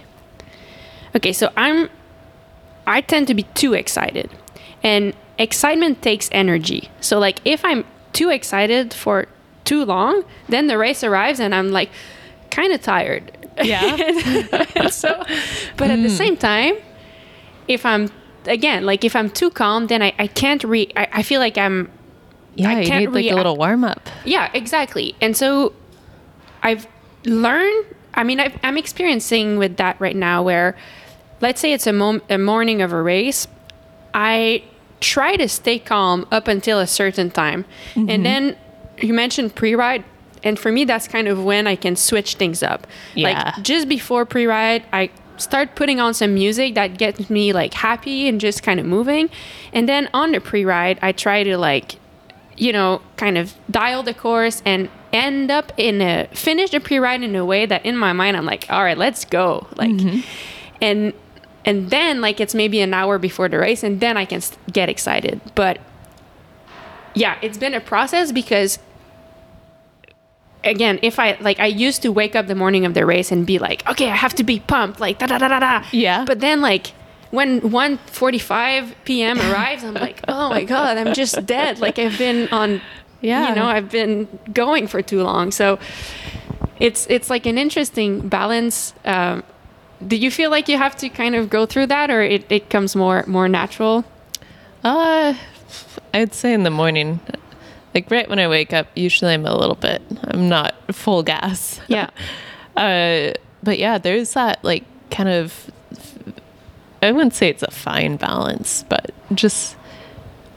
okay, 1.16 1.34
so 1.34 1.52
I'm, 1.56 1.90
I 2.86 3.02
tend 3.02 3.28
to 3.28 3.34
be 3.34 3.44
too 3.44 3.74
excited. 3.74 4.30
And 4.84 5.14
excitement 5.38 6.02
takes 6.02 6.30
energy. 6.32 6.90
So, 7.00 7.20
like, 7.20 7.40
if 7.46 7.64
I'm 7.66 7.86
too 8.14 8.30
excited 8.30 8.94
for 8.94 9.28
too 9.64 9.86
long, 9.86 10.24
then 10.50 10.68
the 10.68 10.78
race 10.78 11.04
arrives 11.04 11.40
and 11.40 11.54
I'm 11.54 11.70
like 11.70 11.90
kind 12.50 12.74
of 12.74 12.82
tired. 12.82 13.32
Yeah. 13.62 13.96
And 14.76 14.92
so, 14.94 15.24
but 15.78 15.92
at 15.92 16.02
the 16.02 16.08
mm. 16.08 16.18
same 16.18 16.38
time, 16.38 16.76
if 17.68 17.86
I'm, 17.86 18.10
again, 18.46 18.86
like 18.86 19.04
if 19.04 19.16
I'm 19.16 19.30
too 19.30 19.50
calm, 19.50 19.88
then 19.88 20.02
I, 20.02 20.14
I 20.18 20.28
can't 20.28 20.64
re, 20.64 20.92
I, 20.96 21.08
I 21.14 21.24
feel 21.24 21.40
like 21.40 21.58
I'm 21.58 21.90
yeah 22.56 22.70
I 22.70 22.82
you 22.82 22.86
can't 22.86 23.14
need 23.14 23.24
like 23.24 23.32
a 23.32 23.36
little 23.36 23.56
warm-up 23.56 24.10
yeah, 24.26 24.52
exactly. 24.54 25.16
And 25.22 25.38
so 25.38 25.74
I've 26.64 26.88
learned, 27.25 27.86
I 28.13 28.23
mean, 28.23 28.39
I've, 28.39 28.57
I'm 28.63 28.77
experiencing 28.77 29.57
with 29.57 29.77
that 29.77 29.99
right 29.99 30.15
now 30.15 30.43
where, 30.43 30.75
let's 31.39 31.62
say 31.62 31.73
it's 31.73 31.88
a, 31.88 31.93
mom- 31.93 32.21
a 32.29 32.38
morning 32.38 32.81
of 32.81 32.91
a 32.91 33.01
race, 33.01 33.47
I 34.13 34.63
try 34.99 35.36
to 35.36 35.47
stay 35.47 35.79
calm 35.79 36.27
up 36.31 36.47
until 36.47 36.79
a 36.79 36.88
certain 36.88 37.31
time. 37.31 37.65
And 37.95 38.10
mm-hmm. 38.10 38.23
then 38.23 38.57
you 38.99 39.13
mentioned 39.13 39.55
pre 39.55 39.75
ride. 39.75 40.03
And 40.43 40.57
for 40.57 40.71
me, 40.71 40.86
that's 40.86 41.07
kind 41.07 41.27
of 41.27 41.43
when 41.43 41.67
I 41.67 41.75
can 41.75 41.95
switch 41.95 42.36
things 42.36 42.63
up. 42.63 42.88
Yeah. 43.15 43.53
Like 43.55 43.63
just 43.63 43.88
before 43.88 44.25
pre 44.25 44.45
ride, 44.45 44.84
I 44.91 45.12
start 45.38 45.75
putting 45.75 45.99
on 45.99 46.13
some 46.13 46.34
music 46.34 46.75
that 46.75 46.97
gets 46.97 47.29
me 47.29 47.53
like 47.53 47.73
happy 47.73 48.27
and 48.27 48.39
just 48.39 48.63
kind 48.63 48.79
of 48.79 48.86
moving. 48.86 49.29
And 49.73 49.88
then 49.88 50.10
on 50.13 50.31
the 50.31 50.41
pre 50.41 50.65
ride, 50.65 50.99
I 51.01 51.12
try 51.12 51.43
to 51.43 51.57
like 51.57 51.97
you 52.62 52.71
know, 52.71 53.01
kind 53.17 53.39
of 53.39 53.55
dial 53.71 54.03
the 54.03 54.13
course 54.13 54.62
and 54.65 54.88
end 55.13 55.52
up 55.52 55.71
in 55.78 56.02
a 56.02 56.28
finish 56.34 56.74
a 56.74 56.80
pre-ride 56.80 57.24
in 57.24 57.36
a 57.36 57.45
way 57.45 57.65
that 57.65 57.86
in 57.86 57.97
my 57.97 58.13
mind 58.13 58.38
I'm 58.38 58.45
like, 58.45 58.65
all 58.69 58.84
right, 58.84 58.97
let's 58.97 59.26
go. 59.26 59.67
Like, 59.76 59.91
mm-hmm. 59.91 60.21
and 60.82 61.13
and 61.65 61.89
then 61.89 62.21
like 62.21 62.39
it's 62.39 62.56
maybe 62.56 62.82
an 62.82 62.93
hour 62.93 63.17
before 63.17 63.50
the 63.50 63.60
race, 63.60 63.84
and 63.84 64.00
then 64.00 64.17
I 64.17 64.26
can 64.26 64.41
get 64.71 64.89
excited. 64.89 65.41
But 65.56 65.80
yeah, 67.13 67.38
it's 67.41 67.58
been 67.58 67.74
a 67.74 67.82
process 67.82 68.32
because 68.32 68.80
again, 70.63 71.00
if 71.02 71.19
I 71.19 71.38
like, 71.41 71.60
I 71.60 71.67
used 71.67 72.02
to 72.04 72.10
wake 72.10 72.36
up 72.36 72.47
the 72.47 72.56
morning 72.56 72.86
of 72.86 72.93
the 72.93 73.06
race 73.06 73.32
and 73.32 73.45
be 73.45 73.60
like, 73.60 73.88
okay, 73.89 74.10
I 74.10 74.15
have 74.15 74.34
to 74.36 74.43
be 74.43 74.60
pumped, 74.60 75.00
like 75.00 75.19
da 75.19 75.28
da 75.28 75.38
da 75.38 75.47
da 75.47 75.60
da. 75.60 75.84
Yeah. 75.91 76.26
But 76.26 76.39
then 76.39 76.62
like 76.62 76.93
when 77.32 77.62
1:45 77.62 78.93
p.m. 79.06 79.39
arrives, 79.39 79.84
I'm 79.84 79.93
like, 79.93 80.21
oh 80.28 80.50
my 80.50 80.63
god, 80.63 80.97
I'm 80.97 81.13
just 81.13 81.45
dead. 81.45 81.80
Like 81.80 81.97
I've 82.00 82.17
been 82.17 82.50
on, 82.50 82.82
Yeah. 83.21 83.49
you 83.49 83.55
know, 83.55 83.65
I've 83.65 83.89
been 83.89 84.27
going 84.51 84.88
for 84.88 85.01
too 85.01 85.21
long. 85.23 85.51
So 85.51 85.79
it's 86.79 87.05
it's 87.10 87.29
like 87.29 87.45
an 87.45 87.57
interesting 87.57 88.27
balance. 88.27 88.93
Um, 89.05 89.43
do 90.05 90.15
you 90.15 90.31
feel 90.31 90.49
like 90.49 90.67
you 90.67 90.77
have 90.77 90.95
to 90.97 91.10
kind 91.10 91.36
of 91.36 91.49
go 91.49 91.65
through 91.67 91.88
that, 91.88 92.10
or 92.10 92.21
it, 92.21 92.51
it 92.51 92.69
comes 92.69 92.95
more 92.95 93.23
more 93.27 93.47
natural? 93.47 94.03
Uh, 94.84 95.36
I'd 96.13 96.34
say 96.34 96.53
in 96.53 96.63
the 96.63 96.71
morning, 96.71 97.19
like 97.93 98.10
right 98.10 98.27
when 98.27 98.39
I 98.39 98.47
wake 98.47 98.73
up. 98.73 98.88
Usually, 98.95 99.34
I'm 99.34 99.45
a 99.45 99.55
little 99.55 99.75
bit. 99.75 100.01
I'm 100.23 100.49
not 100.49 100.73
full 100.93 101.23
gas. 101.23 101.79
Yeah. 101.88 102.10
Uh, 102.77 103.34
but 103.62 103.77
yeah, 103.79 103.97
there's 103.97 104.31
that 104.34 104.63
like 104.63 104.86
kind 105.12 105.27
of. 105.27 105.69
I 107.03 107.12
wouldn't 107.12 107.34
say 107.34 107.49
it's 107.49 107.63
a 107.63 107.69
fine 107.69 108.15
balance, 108.15 108.86
but 108.88 109.12
just 109.36 109.75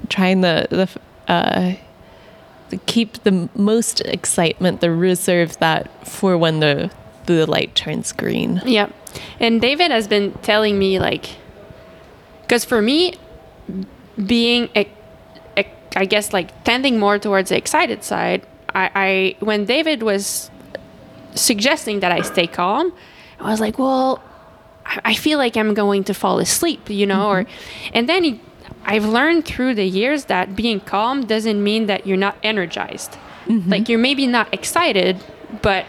trying 0.09 0.41
the 0.43 0.69
the 0.71 1.33
uh, 1.33 1.75
keep 2.87 3.23
the 3.25 3.49
most 3.55 4.01
excitement, 4.03 4.81
the 4.81 4.91
reserve 4.91 5.59
that 5.59 6.07
for 6.07 6.37
when 6.39 6.61
the 6.61 6.91
the 7.27 7.47
light 7.47 7.75
turns 7.75 8.13
green. 8.13 8.61
Yeah. 8.65 8.91
And 9.41 9.61
David 9.61 9.91
has 9.91 10.07
been 10.07 10.33
telling 10.43 10.79
me 10.79 10.99
like 10.99 11.27
cuz 12.49 12.65
for 12.65 12.83
me 12.83 13.15
being 14.27 14.69
a, 14.77 14.89
a, 15.57 15.67
I 15.97 16.05
guess 16.05 16.33
like 16.33 16.65
tending 16.65 16.99
more 16.99 17.19
towards 17.19 17.49
the 17.49 17.57
excited 17.57 18.05
side, 18.05 18.47
I, 18.75 18.91
I 18.95 19.37
when 19.45 19.65
David 19.65 20.03
was 20.03 20.51
suggesting 21.35 22.01
that 22.01 22.13
I 22.13 22.21
stay 22.21 22.47
calm, 22.47 22.93
I 23.41 23.51
was 23.51 23.61
like, 23.61 23.79
well, 23.79 24.23
I 24.85 25.01
I 25.05 25.15
feel 25.15 25.39
like 25.39 25.57
I'm 25.57 25.75
going 25.75 26.05
to 26.05 26.15
fall 26.15 26.39
asleep, 26.39 26.91
you 26.91 27.07
know, 27.07 27.29
or 27.29 27.45
mm-hmm. 27.45 27.91
and 27.95 28.09
then 28.09 28.25
he, 28.25 28.41
I've 28.87 29.05
learned 29.05 29.45
through 29.45 29.75
the 29.75 29.85
years 29.85 30.27
that 30.27 30.55
being 30.55 30.81
calm 30.81 31.27
doesn't 31.27 31.63
mean 31.63 31.87
that 31.87 32.07
you're 32.07 32.17
not 32.19 32.37
energized. 32.43 33.13
Mm-hmm. 33.47 33.71
Like 33.71 33.89
you're 33.89 33.99
maybe 33.99 34.27
not 34.27 34.53
excited, 34.53 35.23
but 35.63 35.87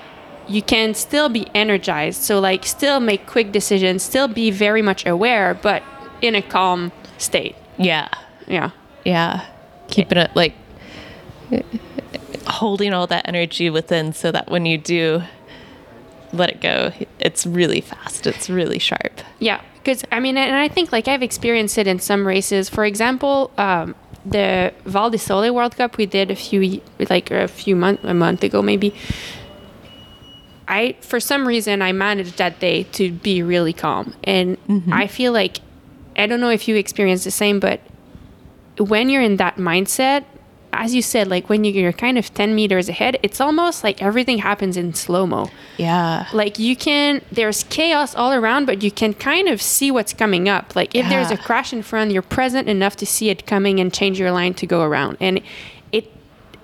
you 0.47 0.62
can 0.62 0.93
still 0.93 1.27
be 1.29 1.47
energized. 1.55 2.21
So 2.21 2.39
like 2.39 2.65
still 2.65 2.99
make 2.99 3.25
quick 3.27 3.51
decisions, 3.51 4.03
still 4.03 4.27
be 4.27 4.51
very 4.51 4.81
much 4.81 5.05
aware, 5.05 5.53
but 5.53 5.84
in 6.21 6.36
a 6.36 6.41
calm 6.41 6.91
state. 7.17 7.55
Yeah, 7.77 8.08
Yeah. 8.47 8.71
yeah, 9.03 9.45
keeping 9.89 10.17
it 10.17 10.31
like 10.36 10.53
holding 12.47 12.93
all 12.93 13.08
that 13.08 13.27
energy 13.27 13.69
within, 13.69 14.13
so 14.13 14.31
that 14.31 14.49
when 14.49 14.65
you 14.65 14.77
do 14.77 15.23
let 16.31 16.49
it 16.49 16.62
go, 16.62 16.91
it's 17.19 17.45
really 17.45 17.81
fast. 17.81 18.27
It's 18.27 18.49
really 18.49 18.79
sharp. 18.79 19.21
Yeah, 19.39 19.62
because 19.86 20.04
I 20.12 20.19
mean, 20.19 20.36
and 20.36 20.56
I 20.56 20.67
think 20.67 20.91
like 20.91 21.08
I've 21.08 21.21
experienced 21.21 21.78
it 21.78 21.86
in 21.86 22.00
some 22.00 22.26
races. 22.26 22.69
For 22.69 22.86
example, 22.86 23.52
um, 23.58 23.93
the 24.26 24.74
Val 24.86 25.12
di 25.12 25.17
Sole 25.17 25.54
World 25.54 25.78
Cup 25.78 25.98
we 25.98 26.08
did 26.08 26.32
a 26.32 26.36
few 26.36 26.82
like 27.10 27.30
a 27.30 27.48
few 27.48 27.76
month 27.76 28.04
a 28.04 28.13
month 28.13 28.43
ago 28.43 28.63
maybe. 28.63 28.93
I 30.67 30.95
for 31.02 31.19
some 31.19 31.48
reason 31.48 31.84
I 31.84 31.91
managed 31.91 32.38
that 32.38 32.60
day 32.60 32.84
to 32.93 33.12
be 33.12 33.43
really 33.43 33.74
calm, 33.74 34.15
and 34.24 34.58
I 34.91 35.06
feel 35.06 35.32
like 35.32 35.60
I 36.17 36.26
don't 36.26 36.41
know 36.41 36.50
if 36.50 36.67
you 36.67 36.76
experience 36.76 37.24
the 37.24 37.32
same, 37.32 37.60
but 37.60 37.80
when 38.80 39.10
you're 39.10 39.21
in 39.21 39.38
that 39.38 39.58
mindset, 39.58 40.26
as 40.83 40.93
you 40.95 41.01
said, 41.01 41.27
like 41.27 41.49
when 41.49 41.63
you're 41.63 41.93
kind 41.93 42.17
of 42.17 42.33
ten 42.33 42.55
meters 42.55 42.89
ahead, 42.89 43.17
it's 43.23 43.39
almost 43.41 43.83
like 43.83 44.01
everything 44.01 44.38
happens 44.39 44.77
in 44.77 44.93
slow 44.93 45.25
mo. 45.27 45.49
Yeah. 45.77 46.27
Like 46.33 46.59
you 46.59 46.75
can, 46.75 47.21
there's 47.31 47.63
chaos 47.63 48.15
all 48.15 48.33
around, 48.33 48.65
but 48.65 48.83
you 48.83 48.91
can 48.91 49.13
kind 49.13 49.47
of 49.47 49.61
see 49.61 49.91
what's 49.91 50.13
coming 50.13 50.47
up. 50.49 50.75
Like 50.75 50.95
if 50.95 51.07
there's 51.09 51.31
a 51.31 51.38
crash 51.38 51.73
in 51.73 51.81
front, 51.83 52.11
you're 52.11 52.21
present 52.21 52.67
enough 52.69 52.95
to 52.97 53.05
see 53.05 53.29
it 53.29 53.45
coming 53.45 53.79
and 53.79 53.93
change 53.93 54.19
your 54.19 54.31
line 54.31 54.53
to 54.55 54.65
go 54.67 54.81
around. 54.83 55.17
And 55.19 55.41
it, 55.91 56.11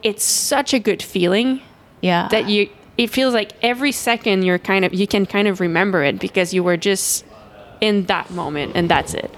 it's 0.03 0.23
such 0.23 0.73
a 0.73 0.79
good 0.79 1.01
feeling 1.03 1.61
Yeah. 2.01 2.27
that 2.29 2.47
you 2.49 2.69
it 2.97 3.07
feels 3.09 3.33
like 3.33 3.53
every 3.63 3.91
second 3.91 4.43
you're 4.43 4.59
kind 4.59 4.85
of 4.85 4.93
you 4.93 5.07
can 5.07 5.25
kind 5.25 5.47
of 5.47 5.59
remember 5.59 6.03
it 6.03 6.19
because 6.19 6.53
you 6.53 6.61
were 6.63 6.77
just 6.77 7.25
in 7.79 8.05
that 8.05 8.29
moment 8.31 8.73
and 8.75 8.89
that's 8.89 9.13
it 9.13 9.31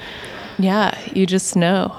yeah. 0.59 0.95
You 1.13 1.25
just 1.25 1.55
know 1.55 1.95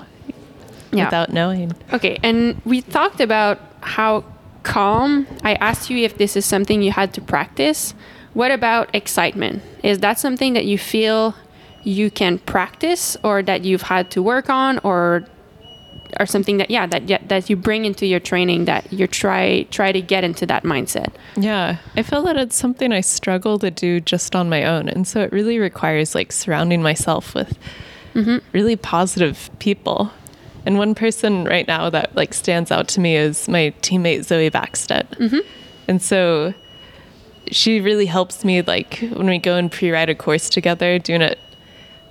yeah 0.96 1.04
without 1.04 1.32
knowing. 1.32 1.72
okay 1.92 2.18
and 2.22 2.60
we 2.64 2.80
talked 2.80 3.20
about 3.20 3.58
how 3.80 4.24
calm 4.62 5.26
i 5.42 5.54
asked 5.54 5.90
you 5.90 5.98
if 5.98 6.16
this 6.18 6.36
is 6.36 6.44
something 6.44 6.82
you 6.82 6.90
had 6.90 7.12
to 7.12 7.20
practice 7.20 7.94
what 8.32 8.50
about 8.50 8.92
excitement 8.94 9.62
is 9.82 9.98
that 9.98 10.18
something 10.18 10.54
that 10.54 10.64
you 10.64 10.78
feel 10.78 11.34
you 11.82 12.10
can 12.10 12.38
practice 12.38 13.16
or 13.22 13.42
that 13.42 13.62
you've 13.64 13.82
had 13.82 14.10
to 14.10 14.22
work 14.22 14.48
on 14.48 14.78
or 14.78 15.24
or 16.20 16.26
something 16.26 16.58
that 16.58 16.70
yeah 16.70 16.86
that 16.86 17.28
that 17.28 17.50
you 17.50 17.56
bring 17.56 17.84
into 17.84 18.06
your 18.06 18.20
training 18.20 18.64
that 18.64 18.90
you 18.92 19.06
try 19.06 19.66
try 19.70 19.92
to 19.92 20.00
get 20.00 20.24
into 20.24 20.46
that 20.46 20.62
mindset 20.62 21.12
Yeah, 21.36 21.78
I 21.96 22.02
feel 22.02 22.22
that 22.22 22.36
it's 22.36 22.56
something 22.56 22.92
I 22.92 23.00
struggle 23.00 23.58
to 23.58 23.70
do 23.70 24.00
just 24.00 24.34
on 24.36 24.48
my 24.48 24.64
own. 24.64 24.88
And 24.88 25.06
so 25.06 25.20
it 25.20 25.32
really 25.32 25.58
requires 25.58 26.14
like 26.14 26.32
surrounding 26.32 26.82
myself 26.82 27.34
with 27.34 27.58
mm-hmm. 28.14 28.38
really 28.52 28.76
positive 28.76 29.50
people. 29.58 30.10
And 30.66 30.78
one 30.78 30.94
person 30.94 31.44
right 31.44 31.66
now 31.68 31.90
that 31.90 32.14
like 32.16 32.32
stands 32.34 32.70
out 32.70 32.88
to 32.88 33.00
me 33.00 33.16
is 33.16 33.48
my 33.48 33.74
teammate 33.82 34.24
Zoe 34.24 34.50
Backstedt. 34.50 35.08
Mm-hmm. 35.18 35.38
And 35.88 36.00
so 36.00 36.54
she 37.50 37.80
really 37.80 38.06
helps 38.06 38.44
me 38.44 38.62
like 38.62 38.98
when 39.12 39.26
we 39.26 39.38
go 39.38 39.56
and 39.56 39.70
pre-ride 39.70 40.08
a 40.08 40.14
course 40.14 40.48
together, 40.48 40.98
doing 40.98 41.22
it 41.22 41.38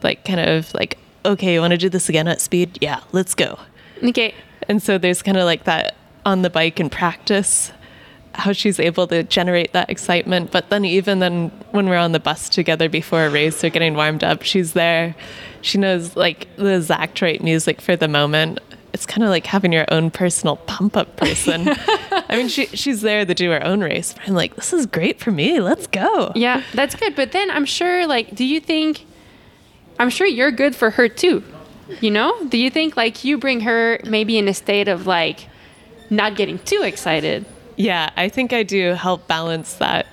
like 0.03 0.25
kind 0.25 0.39
of 0.39 0.73
like, 0.73 0.97
okay, 1.25 1.53
you 1.53 1.61
want 1.61 1.71
to 1.71 1.77
do 1.77 1.89
this 1.89 2.09
again 2.09 2.27
at 2.27 2.41
speed? 2.41 2.77
Yeah, 2.81 3.01
let's 3.11 3.33
go. 3.33 3.57
okay 4.03 4.33
And 4.67 4.81
so 4.81 4.97
there's 4.97 5.21
kind 5.21 5.37
of 5.37 5.45
like 5.45 5.63
that 5.63 5.95
on 6.25 6.41
the 6.41 6.49
bike 6.49 6.79
in 6.79 6.89
practice, 6.89 7.71
how 8.35 8.51
she's 8.53 8.79
able 8.79 9.07
to 9.07 9.23
generate 9.23 9.73
that 9.73 9.89
excitement. 9.89 10.51
But 10.51 10.69
then 10.69 10.85
even 10.85 11.19
then 11.19 11.49
when 11.71 11.87
we're 11.89 11.97
on 11.97 12.11
the 12.11 12.19
bus 12.19 12.49
together 12.49 12.89
before 12.89 13.25
a 13.25 13.29
race 13.29 13.63
or 13.63 13.69
getting 13.69 13.95
warmed 13.95 14.23
up, 14.23 14.43
she's 14.43 14.73
there. 14.73 15.15
She 15.63 15.77
knows 15.77 16.15
like 16.15 16.53
the 16.57 16.75
exact 16.75 17.21
right 17.21 17.41
music 17.41 17.81
for 17.81 17.95
the 17.95 18.07
moment. 18.07 18.59
It's 18.91 19.05
kind 19.07 19.23
of 19.23 19.29
like 19.29 19.47
having 19.47 19.71
your 19.71 19.85
own 19.87 20.11
personal 20.11 20.57
pump 20.57 20.95
up 20.95 21.15
person. 21.15 21.67
I 22.29 22.35
mean, 22.35 22.49
she 22.49 22.67
she's 22.67 23.01
there 23.01 23.25
to 23.25 23.33
do 23.33 23.49
her 23.49 23.63
own 23.63 23.81
race. 23.81 24.13
But 24.13 24.27
I'm 24.27 24.35
like, 24.35 24.55
this 24.55 24.73
is 24.73 24.85
great 24.85 25.19
for 25.19 25.31
me. 25.31 25.61
Let's 25.61 25.87
go. 25.87 26.33
Yeah, 26.35 26.61
that's 26.73 26.95
good. 26.95 27.15
But 27.15 27.31
then 27.31 27.49
I'm 27.49 27.65
sure, 27.65 28.05
like, 28.05 28.35
do 28.35 28.43
you 28.43 28.59
think, 28.59 29.05
I'm 29.97 30.09
sure 30.09 30.27
you're 30.27 30.51
good 30.51 30.75
for 30.75 30.91
her 30.91 31.07
too. 31.07 31.43
You 32.01 32.11
know? 32.11 32.45
Do 32.47 32.57
you 32.57 32.69
think, 32.69 32.97
like, 32.97 33.23
you 33.23 33.37
bring 33.37 33.61
her 33.61 33.99
maybe 34.05 34.37
in 34.37 34.47
a 34.47 34.53
state 34.53 34.87
of, 34.87 35.07
like, 35.07 35.47
not 36.09 36.35
getting 36.35 36.59
too 36.59 36.81
excited? 36.83 37.45
Yeah, 37.77 38.09
I 38.15 38.29
think 38.29 38.51
I 38.53 38.63
do 38.63 38.93
help 38.93 39.27
balance 39.27 39.75
that. 39.75 40.07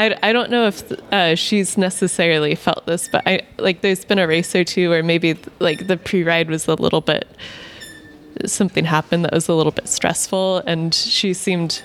I, 0.00 0.16
I 0.22 0.32
don't 0.32 0.50
know 0.50 0.66
if 0.66 0.90
uh, 1.12 1.34
she's 1.34 1.76
necessarily 1.76 2.54
felt 2.54 2.86
this, 2.86 3.06
but 3.06 3.22
I 3.26 3.42
like 3.58 3.82
there's 3.82 4.02
been 4.02 4.18
a 4.18 4.26
race 4.26 4.54
or 4.56 4.64
two 4.64 4.88
where 4.88 5.02
maybe 5.02 5.38
like 5.58 5.88
the 5.88 5.98
pre-ride 5.98 6.48
was 6.48 6.66
a 6.66 6.74
little 6.74 7.02
bit 7.02 7.28
something 8.46 8.86
happened 8.86 9.26
that 9.26 9.34
was 9.34 9.46
a 9.48 9.54
little 9.54 9.72
bit 9.72 9.86
stressful, 9.88 10.58
and 10.66 10.94
she 10.94 11.34
seemed 11.34 11.82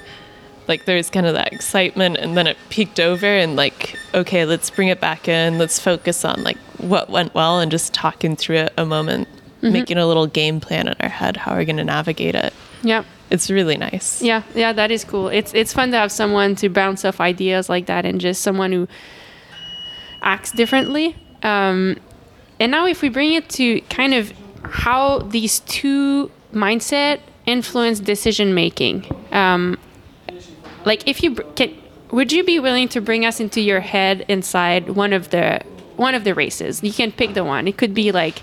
like 0.69 0.85
there 0.85 0.95
was 0.95 1.09
kind 1.09 1.25
of 1.25 1.33
that 1.33 1.51
excitement, 1.51 2.15
and 2.15 2.37
then 2.37 2.47
it 2.47 2.55
peaked 2.69 3.01
over, 3.01 3.25
and 3.25 3.57
like 3.57 3.97
okay, 4.13 4.45
let's 4.45 4.69
bring 4.69 4.87
it 4.87 5.01
back 5.01 5.27
in, 5.27 5.57
let's 5.57 5.77
focus 5.77 6.23
on 6.23 6.41
like 6.41 6.57
what 6.77 7.09
went 7.09 7.33
well, 7.33 7.59
and 7.59 7.69
just 7.69 7.93
talking 7.93 8.37
through 8.37 8.55
it 8.57 8.73
a 8.77 8.85
moment, 8.85 9.27
making 9.61 9.97
a 9.97 10.07
little 10.07 10.25
game 10.27 10.61
plan 10.61 10.87
in 10.87 10.95
our 11.01 11.09
head 11.09 11.35
how 11.35 11.53
we're 11.53 11.65
going 11.65 11.75
to 11.75 11.83
navigate 11.83 12.35
it. 12.35 12.53
Yeah. 12.81 13.03
It's 13.29 13.49
really 13.49 13.77
nice. 13.77 14.21
Yeah, 14.21 14.43
yeah, 14.53 14.71
that 14.73 14.91
is 14.91 15.03
cool. 15.03 15.29
It's 15.29 15.53
it's 15.53 15.73
fun 15.73 15.91
to 15.91 15.97
have 15.97 16.11
someone 16.11 16.55
to 16.57 16.69
bounce 16.69 17.03
off 17.03 17.19
ideas 17.19 17.69
like 17.69 17.87
that, 17.87 18.05
and 18.05 18.21
just 18.21 18.41
someone 18.41 18.71
who 18.71 18.87
acts 20.21 20.51
differently. 20.51 21.15
Um, 21.41 21.97
and 22.59 22.71
now, 22.71 22.85
if 22.85 23.01
we 23.01 23.09
bring 23.09 23.33
it 23.33 23.49
to 23.51 23.81
kind 23.81 24.13
of 24.13 24.31
how 24.63 25.19
these 25.19 25.59
two 25.61 26.31
mindset 26.53 27.19
influence 27.45 27.99
decision 27.99 28.53
making, 28.53 29.05
um, 29.31 29.77
like 30.85 31.07
if 31.07 31.23
you 31.23 31.35
can, 31.55 31.75
would 32.11 32.31
you 32.31 32.43
be 32.43 32.59
willing 32.59 32.87
to 32.89 33.01
bring 33.01 33.25
us 33.25 33.39
into 33.39 33.59
your 33.59 33.79
head 33.79 34.23
inside 34.27 34.89
one 34.89 35.13
of 35.13 35.31
the 35.31 35.61
one 35.95 36.13
of 36.13 36.23
the 36.23 36.35
races? 36.35 36.83
You 36.83 36.93
can 36.93 37.11
pick 37.11 37.33
the 37.33 37.43
one. 37.43 37.67
It 37.67 37.77
could 37.77 37.95
be 37.95 38.11
like 38.11 38.39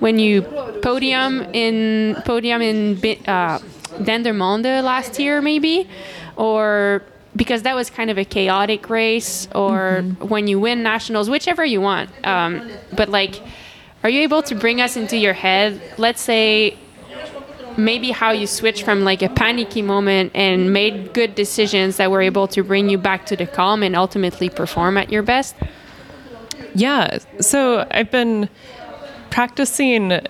when 0.00 0.18
you 0.18 0.42
podium 0.82 1.42
in 1.52 2.20
podium 2.26 2.60
in 2.60 3.18
uh, 3.26 3.58
Dendermonde 3.98 4.82
last 4.82 5.18
year, 5.18 5.40
maybe, 5.40 5.88
or 6.36 7.02
because 7.34 7.62
that 7.62 7.74
was 7.74 7.88
kind 7.90 8.10
of 8.10 8.18
a 8.18 8.24
chaotic 8.24 8.90
race, 8.90 9.48
or 9.54 10.02
when 10.20 10.46
you 10.46 10.60
win 10.60 10.82
nationals, 10.82 11.30
whichever 11.30 11.64
you 11.64 11.80
want. 11.80 12.10
Um, 12.26 12.70
but 12.94 13.08
like, 13.08 13.40
are 14.02 14.10
you 14.10 14.20
able 14.22 14.42
to 14.42 14.54
bring 14.54 14.80
us 14.80 14.96
into 14.96 15.16
your 15.16 15.32
head? 15.32 15.80
Let's 15.96 16.20
say 16.20 16.76
maybe 17.76 18.10
how 18.10 18.32
you 18.32 18.46
switched 18.46 18.82
from 18.84 19.02
like 19.04 19.22
a 19.22 19.28
panicky 19.28 19.80
moment 19.80 20.32
and 20.34 20.72
made 20.72 21.14
good 21.14 21.34
decisions 21.34 21.96
that 21.96 22.10
were 22.10 22.20
able 22.20 22.46
to 22.48 22.62
bring 22.62 22.90
you 22.90 22.98
back 22.98 23.24
to 23.26 23.36
the 23.36 23.46
calm 23.46 23.82
and 23.82 23.96
ultimately 23.96 24.50
perform 24.50 24.98
at 24.98 25.10
your 25.10 25.22
best. 25.22 25.56
Yeah. 26.74 27.18
So 27.40 27.86
I've 27.90 28.10
been 28.10 28.48
practicing 29.30 30.20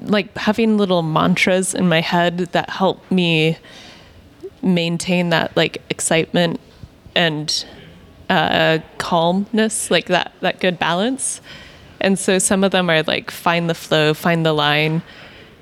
like 0.00 0.36
having 0.36 0.78
little 0.78 1.02
mantras 1.02 1.74
in 1.74 1.88
my 1.88 2.00
head 2.00 2.38
that 2.52 2.70
help 2.70 3.10
me 3.10 3.58
maintain 4.62 5.30
that 5.30 5.56
like 5.56 5.82
excitement 5.90 6.60
and 7.14 7.64
uh, 8.28 8.78
calmness, 8.98 9.90
like 9.90 10.06
that 10.06 10.32
that 10.40 10.60
good 10.60 10.78
balance. 10.78 11.40
And 12.00 12.18
so 12.18 12.38
some 12.38 12.62
of 12.64 12.72
them 12.72 12.90
are 12.90 13.02
like 13.02 13.30
find 13.30 13.70
the 13.70 13.74
flow, 13.74 14.14
find 14.14 14.44
the 14.44 14.52
line, 14.52 15.02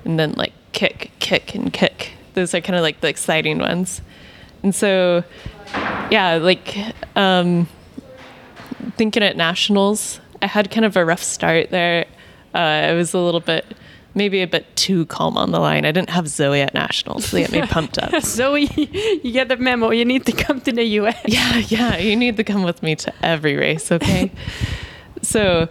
and 0.03 0.19
then 0.19 0.33
like 0.33 0.53
kick, 0.73 1.11
kick, 1.19 1.55
and 1.55 1.71
kick. 1.71 2.11
Those 2.33 2.53
are 2.53 2.61
kind 2.61 2.75
of 2.75 2.81
like 2.81 3.01
the 3.01 3.07
exciting 3.07 3.59
ones. 3.59 4.01
And 4.61 4.75
so, 4.75 5.23
yeah, 6.11 6.35
like 6.35 6.77
um, 7.15 7.67
thinking 8.97 9.23
at 9.23 9.37
nationals, 9.37 10.19
I 10.41 10.47
had 10.47 10.71
kind 10.71 10.85
of 10.85 10.97
a 10.97 11.05
rough 11.05 11.23
start 11.23 11.69
there. 11.69 12.05
Uh, 12.53 12.57
I 12.57 12.93
was 12.93 13.13
a 13.13 13.19
little 13.19 13.39
bit, 13.39 13.65
maybe 14.15 14.41
a 14.41 14.47
bit 14.47 14.75
too 14.77 15.05
calm 15.05 15.37
on 15.37 15.51
the 15.51 15.59
line. 15.59 15.85
I 15.85 15.91
didn't 15.91 16.09
have 16.09 16.27
Zoe 16.27 16.61
at 16.61 16.73
nationals 16.73 17.29
to 17.29 17.41
get 17.41 17.51
me 17.51 17.61
pumped 17.67 17.99
up. 17.99 18.19
Zoe, 18.23 18.69
you 19.23 19.31
get 19.31 19.49
the 19.49 19.57
memo. 19.57 19.91
You 19.91 20.05
need 20.05 20.25
to 20.25 20.31
come 20.31 20.61
to 20.61 20.71
the 20.71 20.83
US. 20.83 21.15
Yeah, 21.27 21.57
yeah, 21.57 21.97
you 21.97 22.15
need 22.15 22.37
to 22.37 22.43
come 22.43 22.63
with 22.63 22.81
me 22.81 22.95
to 22.95 23.13
every 23.21 23.55
race, 23.55 23.91
okay? 23.91 24.31
so, 25.21 25.67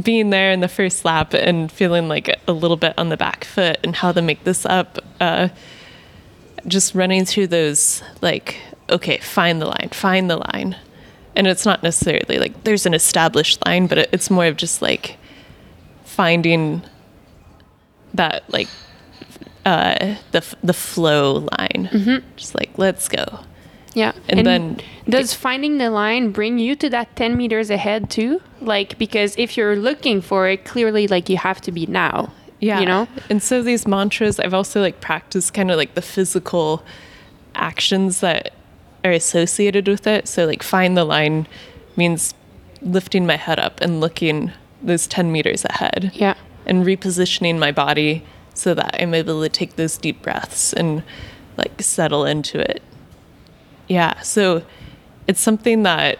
being 0.00 0.30
there 0.30 0.52
in 0.52 0.60
the 0.60 0.68
first 0.68 1.04
lap 1.04 1.34
and 1.34 1.70
feeling 1.70 2.08
like 2.08 2.34
a 2.48 2.52
little 2.52 2.78
bit 2.78 2.94
on 2.96 3.10
the 3.10 3.16
back 3.16 3.44
foot 3.44 3.78
and 3.84 3.94
how 3.94 4.10
to 4.12 4.22
make 4.22 4.44
this 4.44 4.64
up, 4.64 4.98
uh, 5.20 5.48
just 6.66 6.94
running 6.94 7.26
through 7.26 7.48
those, 7.48 8.02
like, 8.22 8.56
okay, 8.88 9.18
find 9.18 9.60
the 9.60 9.66
line, 9.66 9.90
find 9.92 10.30
the 10.30 10.36
line. 10.36 10.76
And 11.36 11.46
it's 11.46 11.66
not 11.66 11.82
necessarily 11.82 12.38
like 12.38 12.64
there's 12.64 12.86
an 12.86 12.94
established 12.94 13.64
line, 13.66 13.86
but 13.86 13.98
it, 13.98 14.10
it's 14.12 14.30
more 14.30 14.46
of 14.46 14.56
just 14.56 14.80
like 14.80 15.16
finding 16.04 16.82
that, 18.14 18.42
like, 18.52 18.68
uh, 19.66 20.14
the, 20.32 20.56
the 20.62 20.72
flow 20.72 21.46
line. 21.58 22.22
Just 22.36 22.54
like, 22.54 22.70
let's 22.78 23.08
go. 23.08 23.40
Yeah. 23.94 24.12
And 24.28 24.46
then- 24.46 24.80
does 25.08 25.34
finding 25.34 25.78
the 25.78 25.90
line 25.90 26.30
bring 26.30 26.58
you 26.58 26.76
to 26.76 26.88
that 26.90 27.14
10 27.16 27.36
meters 27.36 27.70
ahead 27.70 28.08
too? 28.10 28.40
Like, 28.60 28.96
because 28.98 29.34
if 29.36 29.56
you're 29.56 29.76
looking 29.76 30.20
for 30.20 30.48
it, 30.48 30.64
clearly, 30.64 31.08
like, 31.08 31.28
you 31.28 31.36
have 31.36 31.60
to 31.62 31.72
be 31.72 31.86
now. 31.86 32.32
Yeah. 32.60 32.80
You 32.80 32.86
know? 32.86 33.08
And 33.28 33.42
so 33.42 33.62
these 33.62 33.86
mantras, 33.88 34.38
I've 34.38 34.54
also 34.54 34.80
like 34.82 35.00
practiced 35.00 35.54
kind 35.54 35.70
of 35.70 35.76
like 35.78 35.94
the 35.94 36.02
physical 36.02 36.84
actions 37.54 38.20
that 38.20 38.52
are 39.02 39.10
associated 39.12 39.88
with 39.88 40.06
it. 40.06 40.28
So 40.28 40.44
like 40.46 40.62
find 40.62 40.94
the 40.96 41.04
line 41.04 41.46
means 41.96 42.34
lifting 42.82 43.26
my 43.26 43.36
head 43.36 43.58
up 43.58 43.80
and 43.80 43.98
looking 44.00 44.52
those 44.82 45.06
10 45.06 45.30
meters 45.32 45.64
ahead 45.64 46.10
Yeah. 46.14 46.34
And 46.70 46.86
repositioning 46.86 47.58
my 47.58 47.72
body 47.72 48.24
so 48.54 48.72
that 48.74 48.96
I'm 48.98 49.12
able 49.12 49.42
to 49.42 49.48
take 49.48 49.76
those 49.76 49.98
deep 49.98 50.22
breaths 50.22 50.72
and 50.72 51.02
like 51.56 51.82
settle 51.82 52.24
into 52.24 52.58
it. 52.58 52.82
Yeah. 53.88 54.20
So 54.20 54.62
it's 55.26 55.40
something 55.40 55.82
that 55.82 56.18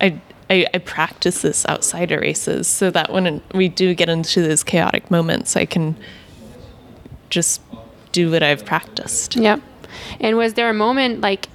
I, 0.00 0.20
I, 0.50 0.66
I 0.74 0.78
practice 0.78 1.40
this 1.42 1.64
outside 1.66 2.12
of 2.12 2.20
races 2.20 2.68
so 2.68 2.90
that 2.90 3.10
when 3.10 3.42
we 3.54 3.68
do 3.68 3.94
get 3.94 4.10
into 4.10 4.42
those 4.42 4.62
chaotic 4.62 5.10
moments, 5.10 5.56
I 5.56 5.64
can 5.64 5.96
just 7.30 7.62
do 8.12 8.30
what 8.30 8.42
I've 8.42 8.64
practiced. 8.64 9.36
Yeah. 9.36 9.56
And 10.20 10.36
was 10.36 10.54
there 10.54 10.68
a 10.68 10.74
moment 10.74 11.22
like 11.22 11.48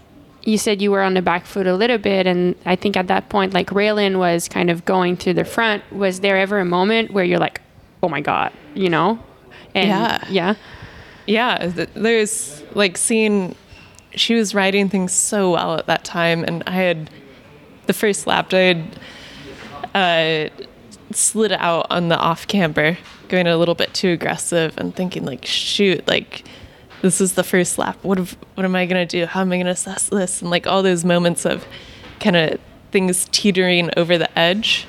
you 0.49 0.57
said 0.57 0.81
you 0.81 0.91
were 0.91 1.01
on 1.01 1.13
the 1.13 1.21
back 1.21 1.45
foot 1.45 1.67
a 1.67 1.75
little 1.75 1.97
bit 1.97 2.25
and 2.27 2.55
I 2.65 2.75
think 2.75 2.97
at 2.97 3.07
that 3.07 3.29
point 3.29 3.53
like 3.53 3.69
Raylan 3.69 4.17
was 4.17 4.47
kind 4.49 4.69
of 4.69 4.83
going 4.85 5.15
to 5.17 5.33
the 5.33 5.45
front. 5.45 5.83
Was 5.91 6.19
there 6.21 6.37
ever 6.37 6.59
a 6.59 6.65
moment 6.65 7.11
where 7.11 7.23
you're 7.23 7.39
like, 7.39 7.61
Oh 8.01 8.09
my 8.09 8.21
God, 8.21 8.51
you 8.73 8.89
know? 8.89 9.19
And 9.75 9.87
Yeah. 9.89 10.25
yeah. 10.29 10.55
Yeah, 11.27 11.57
th- 11.75 11.89
there's 11.93 12.63
like 12.73 12.97
seeing 12.97 13.55
she 14.15 14.33
was 14.33 14.55
riding 14.55 14.89
things 14.89 15.13
so 15.13 15.51
well 15.51 15.75
at 15.77 15.85
that 15.85 16.03
time, 16.03 16.43
and 16.43 16.63
I 16.65 16.71
had 16.71 17.11
the 17.85 17.93
first 17.93 18.25
lap. 18.25 18.51
I 18.51 18.57
had 18.57 18.99
uh, 19.93 20.49
slid 21.11 21.51
out 21.51 21.87
on 21.91 22.09
the 22.09 22.17
off 22.17 22.47
camber, 22.47 22.97
going 23.27 23.45
a 23.45 23.57
little 23.57 23.75
bit 23.75 23.93
too 23.93 24.09
aggressive, 24.09 24.75
and 24.77 24.95
thinking 24.95 25.25
like, 25.25 25.45
shoot, 25.45 26.07
like 26.07 26.45
this 27.01 27.21
is 27.21 27.33
the 27.33 27.43
first 27.43 27.77
lap. 27.77 27.97
What 28.01 28.19
if, 28.19 28.35
what 28.55 28.65
am 28.65 28.75
I 28.75 28.85
gonna 28.85 29.05
do? 29.05 29.25
How 29.25 29.41
am 29.41 29.51
I 29.51 29.57
gonna 29.57 29.71
assess 29.71 30.09
this? 30.09 30.41
And 30.41 30.49
like 30.49 30.67
all 30.67 30.83
those 30.83 31.05
moments 31.05 31.45
of 31.45 31.65
kind 32.19 32.35
of 32.35 32.59
things 32.91 33.27
teetering 33.31 33.89
over 33.97 34.17
the 34.17 34.37
edge. 34.37 34.87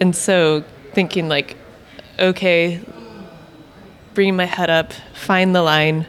And 0.00 0.16
so 0.16 0.64
thinking 0.92 1.28
like, 1.28 1.56
okay, 2.18 2.80
bringing 4.14 4.36
my 4.36 4.44
head 4.46 4.70
up, 4.70 4.92
find 5.14 5.54
the 5.54 5.62
line, 5.62 6.06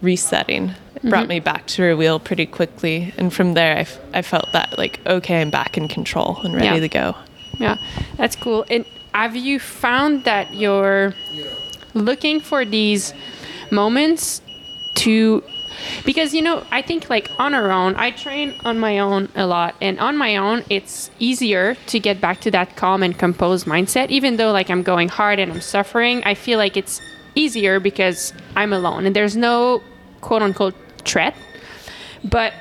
resetting. 0.00 0.74
It 0.94 1.02
brought 1.02 1.22
mm-hmm. 1.22 1.28
me 1.28 1.40
back 1.40 1.66
to 1.68 1.82
her 1.82 1.96
wheel 1.96 2.18
pretty 2.18 2.46
quickly. 2.46 3.12
And 3.18 3.32
from 3.32 3.54
there, 3.54 3.76
I, 3.76 3.80
f- 3.80 4.00
I 4.14 4.22
felt 4.22 4.52
that, 4.52 4.78
like, 4.78 5.00
okay, 5.06 5.40
I'm 5.42 5.50
back 5.50 5.76
in 5.76 5.88
control 5.88 6.40
and 6.42 6.54
ready 6.54 6.66
Yeah. 6.66 6.80
to 6.80 6.88
go. 6.88 7.16
Yeah, 7.58 7.76
that's 8.16 8.36
cool. 8.36 8.64
And 8.70 8.84
have 9.12 9.36
you 9.36 9.58
found 9.58 10.24
that 10.24 10.54
you're 10.54 11.14
looking 11.96 12.40
for 12.40 12.64
these 12.64 13.12
moments 13.70 14.42
to 14.94 15.42
because 16.04 16.32
you 16.32 16.40
know 16.40 16.64
i 16.70 16.80
think 16.80 17.10
like 17.10 17.30
on 17.38 17.52
our 17.52 17.70
own 17.70 17.94
i 17.96 18.10
train 18.10 18.54
on 18.64 18.78
my 18.78 18.98
own 18.98 19.28
a 19.34 19.46
lot 19.46 19.74
and 19.80 19.98
on 19.98 20.16
my 20.16 20.36
own 20.36 20.64
it's 20.70 21.10
easier 21.18 21.74
to 21.86 21.98
get 21.98 22.20
back 22.20 22.40
to 22.40 22.50
that 22.50 22.76
calm 22.76 23.02
and 23.02 23.18
composed 23.18 23.66
mindset. 23.66 24.08
Even 24.08 24.36
though 24.36 24.52
like 24.52 24.70
i'm 24.70 24.82
going 24.82 25.08
hard 25.08 25.38
and 25.38 25.52
i'm 25.52 25.60
suffering 25.60 26.22
i 26.24 26.34
feel 26.34 26.58
like 26.58 26.76
it's 26.76 27.00
easier 27.34 27.80
because 27.80 28.32
i'm 28.54 28.72
alone 28.72 29.04
and 29.04 29.14
there's 29.14 29.36
no 29.36 29.82
quote 30.20 30.42
unquote 30.42 30.74
threat. 31.04 31.34
But 32.24 32.52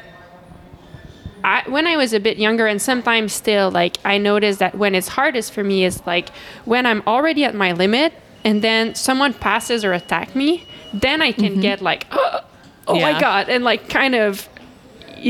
I, 1.43 1.63
when 1.69 1.85
I 1.85 1.95
was 1.97 2.13
a 2.13 2.19
bit 2.19 2.37
younger 2.37 2.65
and 2.65 2.81
sometimes 2.81 3.33
still, 3.33 3.69
like 3.69 3.97
I 4.03 4.17
noticed 4.17 4.59
that 4.59 4.75
when 4.75 4.95
it's 4.95 5.07
hardest 5.07 5.53
for 5.53 5.63
me 5.63 5.85
is 5.85 6.05
like 6.05 6.29
when 6.65 6.85
I'm 6.85 7.03
already 7.05 7.43
at 7.43 7.53
my 7.53 7.71
limit 7.73 8.13
and 8.45 8.61
then 8.61 8.95
someone 8.95 9.33
passes 9.33 9.83
or 9.83 9.91
attack 9.91 10.35
me, 10.35 10.63
then 10.93 11.21
I 11.21 11.33
can 11.33 11.53
mm-hmm. 11.53 11.61
get 11.61 11.81
like, 11.81 12.05
oh, 12.11 12.43
my 12.87 13.09
Yeah. 13.09 13.19
god, 13.19 13.49
and 13.49 13.65
like 13.65 13.89
kind 13.89 14.15
of 14.15 14.47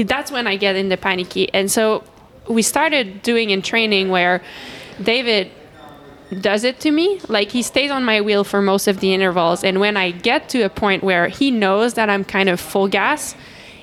that's 0.05 0.31
when 0.31 0.45
I 0.45 0.57
get 0.57 0.75
into 0.75 0.97
panicky. 0.97 1.51
And 1.53 1.71
so 1.71 2.03
we 2.49 2.61
started 2.61 3.21
doing 3.21 3.49
in 3.49 3.61
training 3.61 4.09
where 4.09 4.41
David 5.01 5.49
does 6.41 6.63
it 6.63 6.79
to 6.81 6.91
me. 6.91 7.21
Like 7.29 7.51
he 7.51 7.61
stays 7.61 7.91
on 7.91 8.03
my 8.03 8.19
wheel 8.19 8.43
for 8.43 8.61
most 8.61 8.87
of 8.87 8.99
the 8.99 9.13
intervals. 9.13 9.63
And 9.63 9.79
when 9.79 9.95
I 9.95 10.11
get 10.11 10.49
to 10.49 10.63
a 10.63 10.69
point 10.69 11.03
where 11.03 11.27
he 11.29 11.49
knows 11.49 11.93
that 11.93 12.09
I'm 12.09 12.25
kind 12.25 12.49
of 12.49 12.59
full 12.59 12.87
gas, 12.87 13.35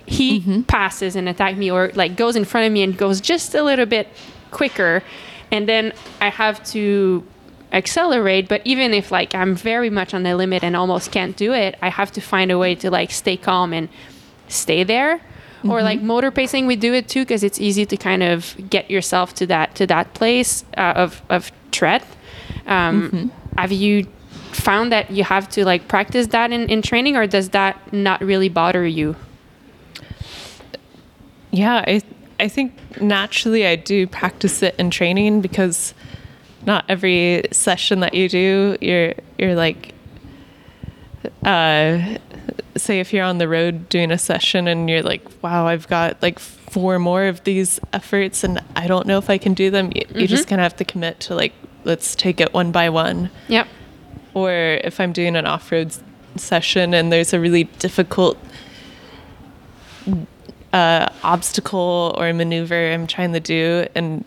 he 0.05 0.41
mm-hmm. 0.41 0.63
passes 0.63 1.17
and 1.17 1.29
attack 1.29 1.57
me 1.57 1.71
or 1.71 1.93
like 1.95 2.17
goes 2.17 2.37
in 2.37 2.45
front 2.45 2.67
of 2.67 2.73
me 2.73 2.83
and 2.83 2.99
goes 2.99 3.21
just 3.21 3.55
a 3.55 3.63
little 3.63 3.87
bit 3.87 4.09
quicker. 4.51 5.03
And 5.51 5.69
then 5.69 5.93
I 6.21 6.29
have 6.29 6.63
to 6.73 7.25
accelerate. 7.73 8.49
But 8.49 8.63
even 8.65 8.93
if 8.93 9.11
like 9.11 9.35
I'm 9.35 9.55
very 9.55 9.91
much 9.91 10.15
on 10.15 10.23
the 10.23 10.37
limit 10.37 10.63
and 10.63 10.77
almost 10.77 11.11
can't 11.13 11.37
do 11.37 11.53
it, 11.53 11.77
I 11.83 11.89
have 11.89 12.13
to 12.13 12.21
find 12.21 12.51
a 12.51 12.59
way 12.59 12.75
to 12.77 12.91
like 12.91 13.11
stay 13.11 13.37
calm 13.37 13.73
and 13.73 13.89
stay 14.49 14.85
there. 14.85 15.21
Or 15.65 15.81
like 15.81 16.03
motor 16.03 16.33
pacing, 16.33 16.67
we 16.67 16.75
do 16.75 16.93
it 16.93 17.09
too 17.09 17.23
because 17.23 17.45
it's 17.45 17.61
easy 17.61 17.87
to 17.87 17.97
kind 17.97 18.25
of 18.25 18.57
get 18.69 18.91
yourself 18.91 19.33
to 19.35 19.47
that 19.47 19.77
to 19.77 19.87
that 19.87 20.13
place 20.13 20.65
uh, 20.77 20.95
of 20.97 21.23
of 21.29 21.53
tread 21.71 22.03
Um, 22.67 23.31
Have 23.57 23.71
you 23.71 24.07
found 24.53 24.93
that 24.93 25.11
you 25.11 25.25
have 25.25 25.49
to 25.51 25.65
like 25.65 25.87
practice 25.89 26.29
that 26.29 26.53
in, 26.53 26.69
in 26.69 26.83
training, 26.83 27.17
or 27.17 27.27
does 27.27 27.51
that 27.51 27.93
not 27.93 28.21
really 28.21 28.49
bother 28.49 28.85
you? 28.87 29.15
Yeah, 31.51 31.85
I, 31.87 32.03
I 32.41 32.49
think 32.49 32.73
naturally 33.01 33.67
I 33.67 33.77
do 33.77 34.07
practice 34.07 34.63
it 34.63 34.75
in 34.79 34.91
training 34.91 35.43
because 35.43 35.95
not 36.67 36.85
every 36.89 37.45
session 37.51 38.01
that 38.01 38.15
you 38.15 38.29
do, 38.29 38.77
you're, 38.81 39.15
you're 39.39 39.55
like, 39.55 39.95
uh, 41.45 42.19
say 42.77 43.01
if 43.01 43.13
you're 43.13 43.25
on 43.25 43.39
the 43.39 43.49
road 43.49 43.89
doing 43.89 44.11
a 44.11 44.19
session 44.19 44.67
and 44.67 44.89
you're 44.89 45.03
like, 45.03 45.23
wow, 45.43 45.67
I've 45.67 45.89
got 45.89 46.23
like 46.23 46.39
four 46.39 46.99
more 46.99 47.27
of 47.27 47.45
these 47.45 47.81
efforts 47.93 48.45
and 48.45 48.63
I 48.77 48.87
don't 48.87 49.07
know 49.07 49.19
if 49.19 49.29
I 49.29 49.39
can 49.39 49.55
do 49.55 49.71
them. 49.71 49.93
You, 49.95 50.03
you 50.15 50.27
just 50.27 50.49
kind 50.49 50.61
of 50.61 50.65
have 50.65 50.77
to 50.77 50.85
commit 50.85 51.21
to 51.21 51.35
like, 51.35 51.53
let's 51.85 52.15
take 52.15 52.41
it 52.41 52.53
one 52.53 52.73
by 52.73 52.89
one. 52.89 53.31
Yep. 53.49 53.69
Or 54.35 54.53
if 54.53 55.01
I'm 55.01 55.13
doing 55.13 55.37
an 55.37 55.47
off 55.47 55.71
road 55.71 55.95
session 56.37 56.95
and 56.95 57.13
there's 57.13 57.33
a 57.33 57.41
really 57.41 57.65
difficult 57.65 58.39
uh, 60.73 61.09
obstacle 61.23 62.15
or 62.17 62.33
maneuver 62.33 62.93
I'm 62.93 63.07
trying 63.07 63.33
to 63.35 63.41
do 63.41 63.87
and 63.95 64.25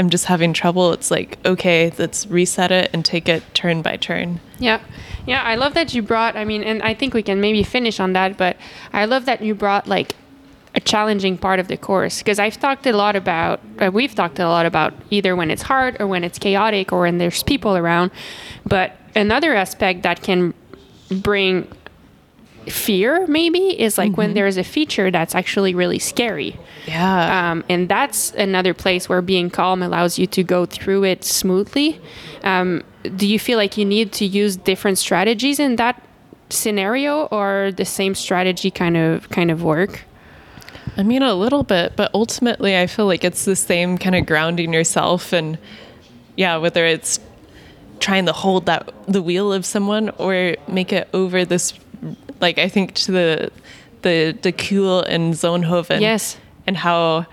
I'm 0.00 0.08
just 0.08 0.24
having 0.24 0.54
trouble, 0.54 0.94
it's 0.94 1.10
like, 1.10 1.36
okay, 1.44 1.92
let's 1.98 2.26
reset 2.28 2.70
it 2.70 2.88
and 2.94 3.04
take 3.04 3.28
it 3.28 3.42
turn 3.52 3.82
by 3.82 3.98
turn. 3.98 4.40
Yeah. 4.58 4.80
Yeah, 5.26 5.42
I 5.42 5.56
love 5.56 5.74
that 5.74 5.92
you 5.92 6.00
brought, 6.00 6.36
I 6.36 6.44
mean, 6.46 6.64
and 6.64 6.82
I 6.82 6.94
think 6.94 7.12
we 7.12 7.22
can 7.22 7.38
maybe 7.38 7.62
finish 7.62 8.00
on 8.00 8.14
that, 8.14 8.38
but 8.38 8.56
I 8.94 9.04
love 9.04 9.26
that 9.26 9.42
you 9.42 9.54
brought 9.54 9.86
like 9.86 10.16
a 10.74 10.80
challenging 10.80 11.36
part 11.36 11.60
of 11.60 11.68
the 11.68 11.76
course 11.76 12.20
because 12.20 12.38
I've 12.38 12.58
talked 12.58 12.86
a 12.86 12.94
lot 12.94 13.14
about, 13.14 13.60
uh, 13.78 13.90
we've 13.92 14.14
talked 14.14 14.38
a 14.38 14.48
lot 14.48 14.64
about 14.64 14.94
either 15.10 15.36
when 15.36 15.50
it's 15.50 15.60
hard 15.60 16.00
or 16.00 16.06
when 16.06 16.24
it's 16.24 16.38
chaotic 16.38 16.94
or 16.94 17.00
when 17.00 17.18
there's 17.18 17.42
people 17.42 17.76
around. 17.76 18.10
But 18.64 18.96
another 19.14 19.54
aspect 19.54 20.02
that 20.04 20.22
can 20.22 20.54
bring 21.10 21.68
fear 22.70 23.26
maybe 23.26 23.80
is 23.80 23.98
like 23.98 24.16
when 24.16 24.34
there's 24.34 24.56
a 24.56 24.64
feature 24.64 25.10
that's 25.10 25.34
actually 25.34 25.74
really 25.74 25.98
scary. 25.98 26.58
Yeah. 26.86 27.50
Um, 27.50 27.64
and 27.68 27.88
that's 27.88 28.32
another 28.32 28.72
place 28.74 29.08
where 29.08 29.20
being 29.22 29.50
calm 29.50 29.82
allows 29.82 30.18
you 30.18 30.26
to 30.28 30.42
go 30.42 30.66
through 30.66 31.04
it 31.04 31.24
smoothly. 31.24 32.00
Um, 32.42 32.82
do 33.16 33.26
you 33.26 33.38
feel 33.38 33.58
like 33.58 33.76
you 33.76 33.84
need 33.84 34.12
to 34.12 34.24
use 34.24 34.56
different 34.56 34.98
strategies 34.98 35.58
in 35.58 35.76
that 35.76 36.02
scenario, 36.50 37.26
or 37.26 37.72
the 37.76 37.84
same 37.84 38.14
strategy 38.14 38.70
kind 38.70 38.96
of 38.96 39.28
kind 39.30 39.50
of 39.50 39.62
work? 39.62 40.02
I 40.96 41.02
mean, 41.02 41.22
a 41.22 41.34
little 41.34 41.62
bit, 41.62 41.94
but 41.96 42.10
ultimately, 42.14 42.76
I 42.76 42.86
feel 42.86 43.06
like 43.06 43.24
it's 43.24 43.44
the 43.44 43.56
same 43.56 43.96
kind 43.96 44.16
of 44.16 44.26
grounding 44.26 44.72
yourself, 44.72 45.32
and 45.32 45.58
yeah, 46.36 46.56
whether 46.56 46.84
it's 46.84 47.20
trying 48.00 48.26
to 48.26 48.32
hold 48.32 48.66
that 48.66 48.92
the 49.06 49.22
wheel 49.22 49.52
of 49.52 49.64
someone 49.64 50.10
or 50.18 50.56
make 50.66 50.92
it 50.92 51.08
over 51.12 51.44
this, 51.44 51.74
like 52.40 52.58
I 52.58 52.68
think 52.68 52.94
to 52.94 53.12
the 53.12 53.50
the 54.02 54.36
the 54.42 54.52
Kuil 54.52 55.04
and 55.08 55.34
Zonhoven, 55.34 56.00
Yes. 56.00 56.36
and 56.66 56.76
how 56.76 57.26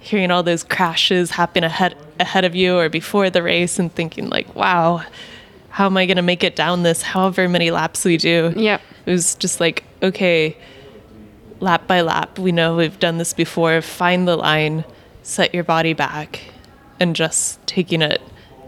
hearing 0.00 0.30
all 0.30 0.42
those 0.42 0.62
crashes 0.62 1.30
happen 1.32 1.64
ahead 1.64 1.96
ahead 2.20 2.44
of 2.44 2.54
you 2.54 2.76
or 2.76 2.88
before 2.88 3.30
the 3.30 3.42
race, 3.42 3.78
and 3.78 3.92
thinking 3.94 4.28
like, 4.30 4.54
wow, 4.54 5.02
how 5.70 5.86
am 5.86 5.96
I 5.96 6.06
going 6.06 6.16
to 6.18 6.22
make 6.22 6.44
it 6.44 6.54
down 6.54 6.82
this? 6.84 7.02
However 7.02 7.48
many 7.48 7.70
laps 7.70 8.04
we 8.04 8.16
do, 8.16 8.52
Yep. 8.54 8.80
it 9.06 9.10
was 9.10 9.34
just 9.34 9.58
like, 9.60 9.82
okay, 10.02 10.56
lap 11.60 11.86
by 11.86 12.00
lap, 12.02 12.38
we 12.38 12.52
know 12.52 12.76
we've 12.76 12.98
done 13.00 13.18
this 13.18 13.32
before. 13.32 13.80
Find 13.80 14.28
the 14.28 14.36
line, 14.36 14.84
set 15.22 15.54
your 15.54 15.64
body 15.64 15.92
back, 15.94 16.40
and 17.00 17.16
just 17.16 17.64
taking 17.66 18.02
it 18.02 18.20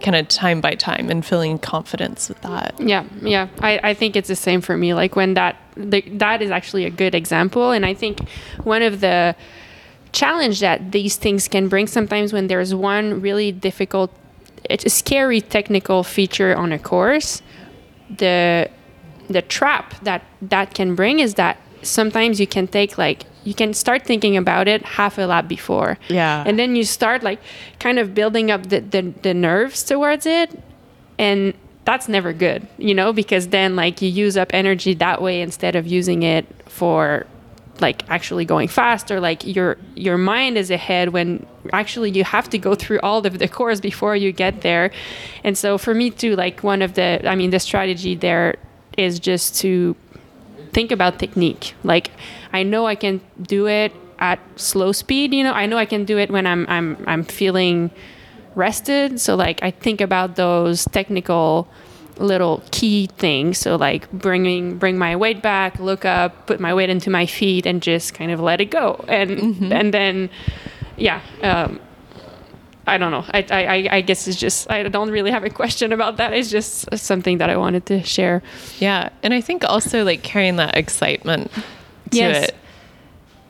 kind 0.03 0.17
of 0.17 0.27
time 0.29 0.61
by 0.61 0.75
time 0.75 1.09
and 1.11 1.25
feeling 1.25 1.59
confidence 1.59 2.29
with 2.29 2.41
that. 2.43 2.75
Yeah, 2.81 3.05
yeah. 3.23 3.49
I, 3.61 3.79
I 3.83 3.95
think 3.95 4.17
it's 4.17 4.29
the 4.29 4.37
same 4.37 4.61
for 4.61 4.77
me. 4.77 4.93
Like 4.95 5.15
when 5.17 5.35
that 5.35 5.57
the, 5.77 6.01
that 6.19 6.43
is 6.43 6.51
actually 6.51 6.85
a 6.85 6.91
good 6.91 7.15
example, 7.15 7.71
and 7.71 7.85
I 7.85 7.95
think 7.95 8.29
one 8.65 8.83
of 8.83 9.01
the 9.01 9.37
challenge 10.13 10.61
that 10.61 10.93
these 10.93 11.17
things 11.17 11.49
can 11.49 11.69
bring 11.69 11.87
sometimes 11.87 12.33
when 12.33 12.47
there's 12.47 12.75
one 12.75 13.21
really 13.21 13.53
difficult, 13.53 14.11
it's 14.69 14.85
a 14.85 14.91
scary 14.91 15.41
technical 15.41 16.03
feature 16.03 16.57
on 16.57 16.73
a 16.73 16.79
course, 16.79 17.43
the 18.09 18.71
the 19.29 19.43
trap 19.43 19.99
that 20.03 20.23
that 20.41 20.73
can 20.75 20.95
bring 20.95 21.19
is 21.19 21.35
that 21.35 21.59
sometimes 21.83 22.39
you 22.41 22.47
can 22.47 22.67
take 22.67 22.97
like 22.97 23.25
you 23.47 23.55
can 23.55 23.73
start 23.73 24.05
thinking 24.05 24.37
about 24.37 24.67
it 24.67 24.85
half 24.85 25.19
a 25.19 25.23
lap 25.23 25.47
before. 25.47 25.99
Yeah. 26.09 26.43
and 26.47 26.59
then 26.59 26.75
you 26.75 26.85
start 26.85 27.23
like 27.23 27.41
kind 27.79 27.99
of 27.99 28.13
building 28.13 28.51
up 28.51 28.69
the, 28.69 28.81
the, 28.81 29.03
the 29.23 29.33
nerves 29.35 29.85
towards 29.85 30.27
it. 30.27 30.51
And 31.19 31.55
that's 31.87 32.09
never 32.09 32.33
good, 32.33 32.67
you 32.79 32.95
know, 32.95 33.13
because 33.13 33.49
then 33.49 33.77
like 33.77 34.03
you 34.03 34.11
use 34.11 34.37
up 34.37 34.53
energy 34.53 34.93
that 34.95 35.23
way 35.23 35.41
instead 35.41 35.77
of 35.77 35.87
using 35.87 36.25
it 36.25 36.45
for 36.69 37.27
like 37.81 38.09
actually 38.11 38.45
going 38.45 38.67
fast 38.67 39.11
or 39.11 39.21
like 39.21 39.47
your 39.47 39.77
your 39.95 40.19
mind 40.19 40.59
is 40.59 40.71
ahead 40.71 41.11
when 41.11 41.47
actually 41.73 42.11
you 42.11 42.25
have 42.25 42.51
to 42.51 42.59
go 42.59 42.75
through 42.75 42.99
all 43.01 43.25
of 43.25 43.39
the 43.39 43.47
course 43.47 43.81
before 43.81 44.17
you 44.17 44.33
get 44.33 44.63
there. 44.63 44.91
And 45.45 45.57
so 45.57 45.79
for 45.79 45.95
me 45.95 46.11
too, 46.11 46.35
like 46.35 46.65
one 46.65 46.83
of 46.83 46.95
the 46.95 47.21
I 47.25 47.37
mean 47.37 47.51
the 47.51 47.61
strategy 47.61 48.17
there 48.17 48.57
is 48.99 49.21
just 49.21 49.57
to 49.61 49.95
think 50.73 50.91
about 50.91 51.21
technique. 51.21 51.75
Like 51.85 52.11
I 52.53 52.65
know 52.65 52.87
I 52.87 52.97
can 52.97 53.21
do 53.41 53.69
it 53.69 53.93
at 54.19 54.41
slow 54.57 54.91
speed, 54.91 55.33
you 55.33 55.45
know, 55.45 55.53
I 55.53 55.67
know 55.67 55.77
I 55.77 55.87
can 55.87 56.05
do 56.05 56.19
it 56.19 56.33
when 56.33 56.47
I'm 56.47 56.67
I'm 56.69 56.97
I'm 57.07 57.23
feeling 57.23 57.93
rested. 58.57 59.21
So 59.21 59.37
like 59.37 59.63
I 59.63 59.71
think 59.71 60.01
about 60.01 60.35
those 60.37 60.85
technical 60.87 61.69
little 62.19 62.63
key 62.71 63.09
things. 63.19 63.59
So 63.59 63.77
like 63.77 64.11
bringing 64.11 64.79
bring 64.79 64.99
my 64.99 65.15
weight 65.17 65.43
back, 65.43 65.79
look 65.79 66.05
up, 66.05 66.47
put 66.47 66.59
my 66.61 66.73
weight 66.75 66.91
into 66.91 67.11
my 67.11 67.27
feet, 67.27 67.67
and 67.67 67.81
just 67.83 68.15
kind 68.15 68.31
of 68.33 68.41
let 68.41 68.61
it 68.61 68.71
go. 68.71 69.05
And 69.07 69.31
Mm-hmm. 69.31 69.73
and 69.73 69.95
then 69.95 70.31
yeah. 70.97 71.21
Um, 71.43 71.79
I 72.89 72.99
don't 72.99 73.11
know. 73.11 73.25
I, 73.31 73.45
I, 73.51 73.97
I 73.97 74.01
guess 74.01 74.29
it's 74.29 74.37
just, 74.39 74.71
I 74.71 74.85
don't 74.85 75.11
really 75.11 75.33
have 75.33 75.43
a 75.43 75.51
question 75.51 75.93
about 75.93 76.19
that. 76.19 76.33
It's 76.33 76.49
just 76.49 76.87
something 76.97 77.39
that 77.39 77.51
I 77.51 77.57
wanted 77.57 77.85
to 77.87 78.05
share. 78.05 78.45
Yeah. 78.79 79.09
And 79.25 79.35
I 79.35 79.41
think 79.41 79.65
also 79.65 80.05
like 80.05 80.23
carrying 80.23 80.55
that 80.57 80.77
excitement 80.77 81.51
to 81.53 81.63
Yes. 82.17 82.51
it. 82.51 82.55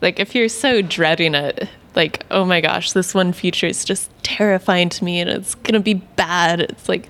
Like 0.00 0.18
if 0.20 0.34
you're 0.34 0.48
so 0.48 0.80
dreading 0.80 1.34
it, 1.34 1.68
like, 1.96 2.24
oh 2.30 2.44
my 2.44 2.60
gosh, 2.60 2.92
this 2.92 3.14
one 3.14 3.32
feature 3.32 3.66
is 3.66 3.84
just 3.84 4.10
terrifying 4.22 4.88
to 4.90 5.04
me 5.04 5.18
and 5.20 5.28
it's 5.30 5.54
going 5.54 5.74
to 5.74 5.80
be 5.80 5.94
bad. 5.94 6.60
It's 6.60 6.88
like, 6.88 7.08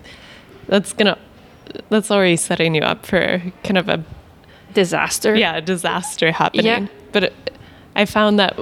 that's 0.68 0.92
going 0.92 1.14
to, 1.14 1.18
that's 1.90 2.10
already 2.10 2.36
setting 2.36 2.74
you 2.74 2.82
up 2.82 3.04
for 3.04 3.42
kind 3.64 3.76
of 3.76 3.88
a, 3.88 4.04
Disaster. 4.72 5.34
yeah, 5.34 5.56
a 5.56 5.60
disaster 5.60 6.32
happening. 6.32 6.66
Yeah. 6.66 6.86
But 7.12 7.24
it, 7.24 7.58
I 7.94 8.04
found 8.04 8.38
that 8.38 8.58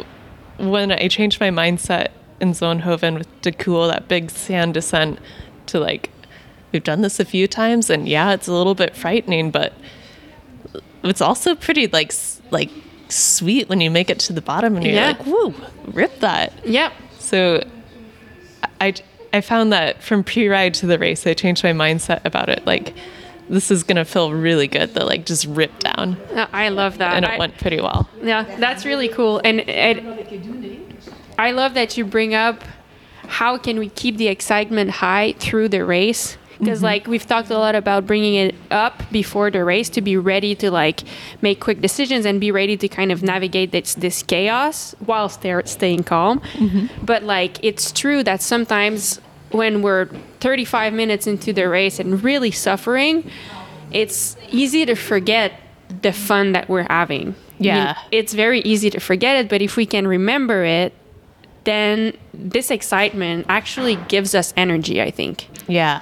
when 0.59 0.93
I 0.93 1.09
changed 1.09 1.41
my 1.41 1.51
mindset 1.51 2.09
in 2.41 2.53
Zonhoven 2.53 3.18
with 3.18 3.29
the 3.43 3.53
cool, 3.53 3.89
that 3.89 4.07
big 4.09 4.31
sand 4.31 4.75
descent 4.75 5.18
to 5.66 5.81
like, 5.81 6.11
we've 6.72 6.85
done 6.85 7.03
this 7.03 7.20
a 7.20 7.25
few 7.25 7.47
times 7.49 7.91
and 7.91 8.09
yeah, 8.09 8.33
it's 8.33 8.49
a 8.49 8.53
little 8.53 8.75
bit 8.75 8.97
frightening, 8.97 9.51
but 9.51 9.72
it's 11.03 11.20
also 11.20 11.55
pretty 11.55 11.87
like 11.89 12.12
like 12.51 12.70
sweet 13.15 13.69
when 13.69 13.81
you 13.81 13.91
make 13.91 14.11
it 14.11 14.19
to 14.21 14.33
the 14.33 14.41
bottom 14.43 14.77
and 14.77 14.85
you're 14.85 14.95
Yeah. 14.95 15.09
like, 15.09 15.27
woo, 15.27 15.55
rip 15.87 16.21
that. 16.21 16.53
Yep. 16.67 16.93
So 17.19 17.62
I 18.81 18.95
I 19.33 19.41
found 19.41 19.73
that 19.73 20.03
from 20.03 20.23
pre-ride 20.23 20.75
to 20.75 20.87
the 20.87 20.99
race, 20.99 21.27
I 21.27 21.35
changed 21.35 21.65
my 21.65 21.73
mindset 21.73 22.25
about 22.25 22.49
it. 22.49 22.67
Like 22.67 22.95
this 23.49 23.71
is 23.71 23.83
gonna 23.83 24.05
feel 24.05 24.33
really 24.33 24.67
good. 24.69 24.95
The 24.95 25.05
like 25.05 25.27
just 25.27 25.45
rip 25.47 25.79
down, 25.81 26.17
I 26.53 26.69
love 26.71 26.99
that. 26.99 27.15
and 27.15 27.25
it 27.25 27.33
I- 27.33 27.39
went 27.39 27.59
pretty 27.59 27.81
well. 27.81 28.09
Yeah, 28.23 28.45
that's 28.59 28.85
really 28.85 29.09
cool. 29.09 29.41
And 29.45 29.61
it, 29.61 30.03
I 31.39 31.51
love 31.51 31.75
that 31.75 31.97
you 31.97 32.05
bring 32.05 32.35
up 32.35 32.62
how 33.29 33.59
can 33.59 33.79
we 33.79 33.89
keep 33.89 34.16
the 34.16 34.29
excitement 34.29 34.91
high 34.91 35.33
through 35.39 35.68
the 35.68 35.85
race? 35.85 36.37
Because 36.59 36.79
mm-hmm. 36.79 36.85
like 36.85 37.07
we've 37.07 37.27
talked 37.27 37.51
a 37.51 37.59
lot 37.59 37.75
about 37.75 38.07
bringing 38.07 38.35
it 38.35 38.55
up 38.70 39.03
before 39.11 39.51
the 39.51 39.64
race 39.64 39.89
to 39.91 40.01
be 40.01 40.16
ready 40.16 40.55
to 40.57 40.70
like 40.70 41.03
make 41.43 41.61
quick 41.61 41.81
decisions 41.81 42.25
and 42.27 42.41
be 42.41 42.53
ready 42.53 42.77
to 42.77 42.89
kind 42.89 43.11
of 43.11 43.22
navigate 43.22 43.72
this, 43.72 43.95
this 43.95 44.22
chaos 44.22 44.95
while 45.01 45.29
stay, 45.29 45.61
staying 45.64 46.05
calm. 46.05 46.41
Mm-hmm. 46.55 47.05
But 47.05 47.25
like 47.25 47.62
it's 47.64 47.91
true 47.91 48.22
that 48.22 48.41
sometimes 48.41 49.20
when 49.51 49.83
we're 49.83 50.07
35 50.41 50.93
minutes 50.93 51.27
into 51.27 51.53
the 51.53 51.68
race 51.68 51.99
and 51.99 52.22
really 52.22 52.51
suffering 52.51 53.31
it's 53.95 54.37
easy 54.51 54.85
to 54.85 54.95
forget 54.95 55.53
the 56.03 56.12
fun 56.12 56.53
that 56.53 56.68
we're 56.68 56.87
having. 56.91 57.35
Yeah. 57.59 57.85
know, 57.85 57.99
it's 58.11 58.35
very 58.35 58.61
easy 58.61 58.91
to 58.91 59.01
forget 59.01 59.37
it, 59.37 59.49
but 59.49 59.62
if 59.62 59.77
we 59.77 59.87
can 59.87 60.07
remember 60.07 60.64
it, 60.64 60.93
then 61.62 62.16
this 62.39 62.70
excitement 62.70 63.47
actually 63.49 63.97
gives 64.09 64.35
us 64.35 64.53
energy, 64.57 65.01
I 65.01 65.11
think. 65.11 65.49
Yeah. 65.68 66.01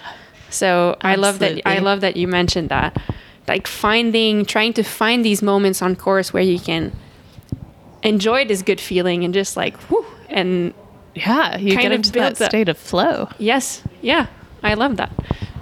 So 0.50 0.96
I 1.00 1.14
love 1.16 1.38
that 1.38 1.62
I 1.66 1.78
love 1.78 2.00
that 2.02 2.16
you 2.16 2.28
mentioned 2.28 2.68
that. 2.68 3.00
Like 3.48 3.66
finding 3.66 4.44
trying 4.44 4.72
to 4.74 4.82
find 4.82 5.24
these 5.24 5.42
moments 5.42 5.82
on 5.82 5.96
course 5.96 6.32
where 6.32 6.42
you 6.42 6.58
can 6.58 6.92
enjoy 8.02 8.44
this 8.44 8.62
good 8.62 8.80
feeling 8.80 9.24
and 9.24 9.32
just 9.34 9.56
like 9.56 9.76
whew, 9.88 10.04
and 10.28 10.74
Yeah, 11.14 11.56
you 11.56 11.74
Kind 11.74 11.82
get 11.82 11.92
of 11.92 11.96
into 11.98 12.12
that 12.12 12.36
state 12.36 12.68
of 12.68 12.78
flow. 12.78 13.28
Yes. 13.38 13.82
Yeah. 14.00 14.26
I 14.62 14.74
love 14.74 14.96
that. 14.96 15.10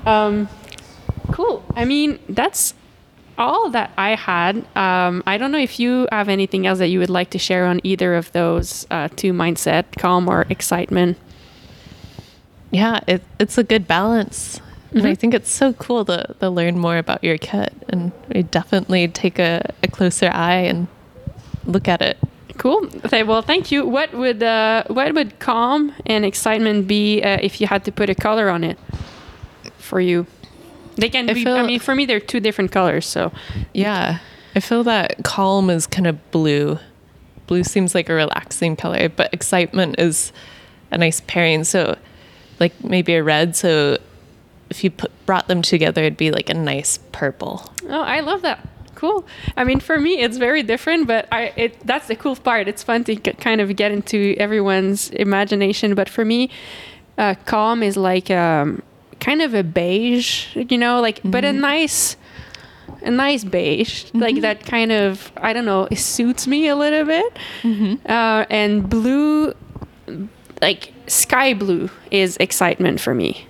Um, 0.05 0.49
cool. 1.33 1.65
I 1.75 1.85
mean, 1.85 2.19
that's 2.29 2.75
all 3.41 3.71
that 3.71 3.91
I 3.97 4.15
had. 4.15 4.65
Um, 4.77 5.23
I 5.27 5.39
don't 5.39 5.51
know 5.51 5.59
if 5.59 5.81
you 5.81 6.07
have 6.13 6.29
anything 6.29 6.67
else 6.67 6.79
that 6.79 6.89
you 6.89 6.99
would 7.01 7.11
like 7.11 7.31
to 7.31 7.39
share 7.39 7.67
on 7.67 7.81
either 7.83 8.15
of 8.15 8.31
those 8.33 8.87
uh, 8.91 9.09
two 9.17 9.33
mindset, 9.33 9.85
calm 9.99 10.29
or 10.29 10.47
excitement. 10.51 11.19
Yeah, 12.71 13.01
it, 13.09 13.23
it's 13.41 13.59
a 13.59 13.65
good 13.65 13.89
balance. 13.89 14.61
And 14.91 15.03
Mm-hmm. 15.03 15.07
I 15.07 15.15
think 15.15 15.35
it's 15.35 15.51
so 15.51 15.73
cool 15.75 16.05
to, 16.07 16.35
to 16.41 16.51
learn 16.51 16.79
more 16.79 16.99
about 16.99 17.23
your 17.23 17.39
kit. 17.39 17.73
And 17.89 18.11
we 18.35 18.43
definitely 18.43 19.07
take 19.09 19.39
a, 19.39 19.73
a 19.85 19.89
closer 19.89 20.31
eye 20.33 20.63
and 20.67 20.89
look 21.65 21.87
at 21.87 22.03
it. 22.03 22.19
Cool. 22.59 22.89
Okay, 23.07 23.23
well, 23.23 23.41
thank 23.41 23.71
you. 23.71 23.87
What 23.87 24.13
would 24.13 24.43
uh, 24.43 24.85
what 24.89 25.15
would 25.15 25.39
calm 25.39 25.95
and 26.07 26.25
excitement 26.25 26.89
be 26.89 27.23
uh, 27.23 27.39
if 27.41 27.61
you 27.61 27.67
had 27.69 27.85
to 27.85 27.93
put 27.93 28.11
a 28.11 28.15
color 28.15 28.51
on 28.51 28.65
it 28.65 28.79
for 29.79 30.01
you? 30.01 30.27
They 30.97 31.09
can 31.09 31.29
I 31.31 31.35
be. 31.35 31.41
I 31.41 31.45
feel- 31.45 31.67
mean, 31.67 31.81
for 31.81 31.95
me, 31.95 32.07
they're 32.07 32.21
two 32.21 32.41
different 32.41 32.73
colors. 32.73 33.07
So 33.07 33.33
Yeah. 33.73 34.19
I 34.57 34.61
feel 34.61 34.83
that 34.85 35.23
calm 35.23 35.71
is 35.71 35.87
kind 35.87 36.07
of 36.09 36.31
blue. 36.33 36.79
Blue 37.47 37.63
seems 37.65 37.95
like 37.95 38.09
a 38.09 38.15
relaxing 38.15 38.77
color, 38.77 39.09
but 39.09 39.33
excitement 39.33 39.99
is 39.99 40.33
a 40.91 40.99
nice 40.99 41.21
pairing. 41.21 41.65
So, 41.65 41.97
like 42.59 42.73
maybe 42.85 43.15
a 43.15 43.23
red. 43.23 43.55
So, 43.57 43.99
if 44.69 44.83
you 44.85 44.91
put, 44.91 45.11
brought 45.27 45.47
them 45.49 45.63
together, 45.63 46.03
it'd 46.03 46.17
be 46.17 46.31
like 46.33 46.51
a 46.51 46.55
nice 46.55 46.99
purple. 47.13 47.73
Oh, 47.89 48.01
I 48.03 48.21
love 48.21 48.43
that. 48.43 48.67
Cool. 48.97 49.25
I 49.57 49.65
mean, 49.65 49.81
for 49.81 49.99
me, 49.99 50.21
it's 50.21 50.37
very 50.37 50.63
different, 50.63 51.07
but 51.07 51.27
I 51.33 51.53
it 51.57 51.87
that's 51.87 52.07
the 52.09 52.17
cool 52.17 52.37
part. 52.37 52.69
It's 52.69 52.83
fun 52.83 53.05
to 53.05 53.17
kind 53.17 53.61
of 53.61 53.75
get 53.77 53.93
into 53.93 54.35
everyone's 54.39 55.11
imagination. 55.11 55.95
But 55.95 56.09
for 56.09 56.25
me, 56.25 56.51
uh, 57.19 57.35
calm 57.47 57.83
is 57.83 57.97
like 57.97 58.31
um, 58.31 58.83
kind 59.21 59.43
of 59.43 59.55
a 59.55 59.63
beige, 59.63 60.47
you 60.57 60.79
know, 60.79 61.01
like 61.01 61.21
but 61.25 61.45
a 61.45 61.53
nice, 61.53 62.17
a 63.03 63.11
nice 63.11 63.45
beige, 63.45 64.07
like 64.15 64.41
that 64.41 64.65
kind 64.67 64.91
of 64.93 65.31
I 65.37 65.53
don't 65.53 65.65
know, 65.65 65.87
it 65.91 65.99
suits 65.99 66.47
me 66.47 66.69
a 66.69 66.77
little 66.77 67.05
bit. 67.05 67.39
Uh, 68.07 68.45
and 68.51 68.89
blue, 68.89 69.55
like 70.61 70.93
sky 71.07 71.55
blue, 71.55 71.91
is 72.11 72.37
excitement 72.39 73.01
for 73.01 73.15
me. 73.15 73.47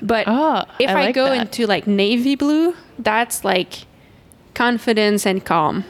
But 0.00 0.24
Oh, 0.26 0.64
if 0.80 0.90
I 0.90 1.08
I, 1.08 1.12
go 1.12 1.26
that. 1.26 1.40
into 1.46 1.66
like 1.66 1.86
navy 1.86 2.34
blue, 2.34 2.74
that's 2.98 3.44
like 3.44 3.86
confidence 4.54 5.24
and 5.26 5.44
calm. 5.44 5.84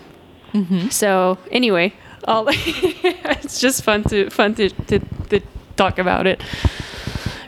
Mm-hmm. 0.52 0.88
So 0.90 1.38
anyway, 1.50 1.94
I'll 2.28 2.46
it's 2.50 3.58
just 3.60 3.82
fun 3.82 4.04
to 4.04 4.28
fun 4.30 4.54
to, 4.56 4.68
to, 4.68 4.98
to 5.30 5.40
talk 5.76 5.98
about 5.98 6.26
it. 6.26 6.42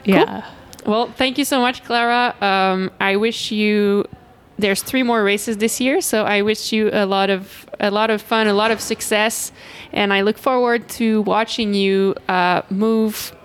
Yeah. 0.05 0.43
Well, 0.85 1.11
thank 1.11 1.37
you 1.37 1.45
so 1.45 1.59
much, 1.59 1.83
Clara. 1.83 2.35
Um, 2.41 2.91
I 2.99 3.15
wish 3.15 3.51
you. 3.51 4.05
There's 4.57 4.81
three 4.81 5.03
more 5.03 5.21
races 5.23 5.57
this 5.57 5.81
year, 5.81 5.99
so 5.99 6.23
I 6.23 6.41
wish 6.41 6.71
you 6.71 6.89
a 6.93 7.05
lot 7.05 7.29
of 7.29 7.65
a 7.79 7.91
lot 7.91 8.09
of 8.09 8.21
fun, 8.21 8.47
a 8.47 8.53
lot 8.53 8.71
of 8.71 8.79
success, 8.79 9.51
and 9.91 10.13
I 10.13 10.21
look 10.21 10.37
forward 10.37 10.87
to 10.89 11.23
watching 11.23 11.73
you 11.73 12.15
uh, 12.29 12.61
move 12.69 13.35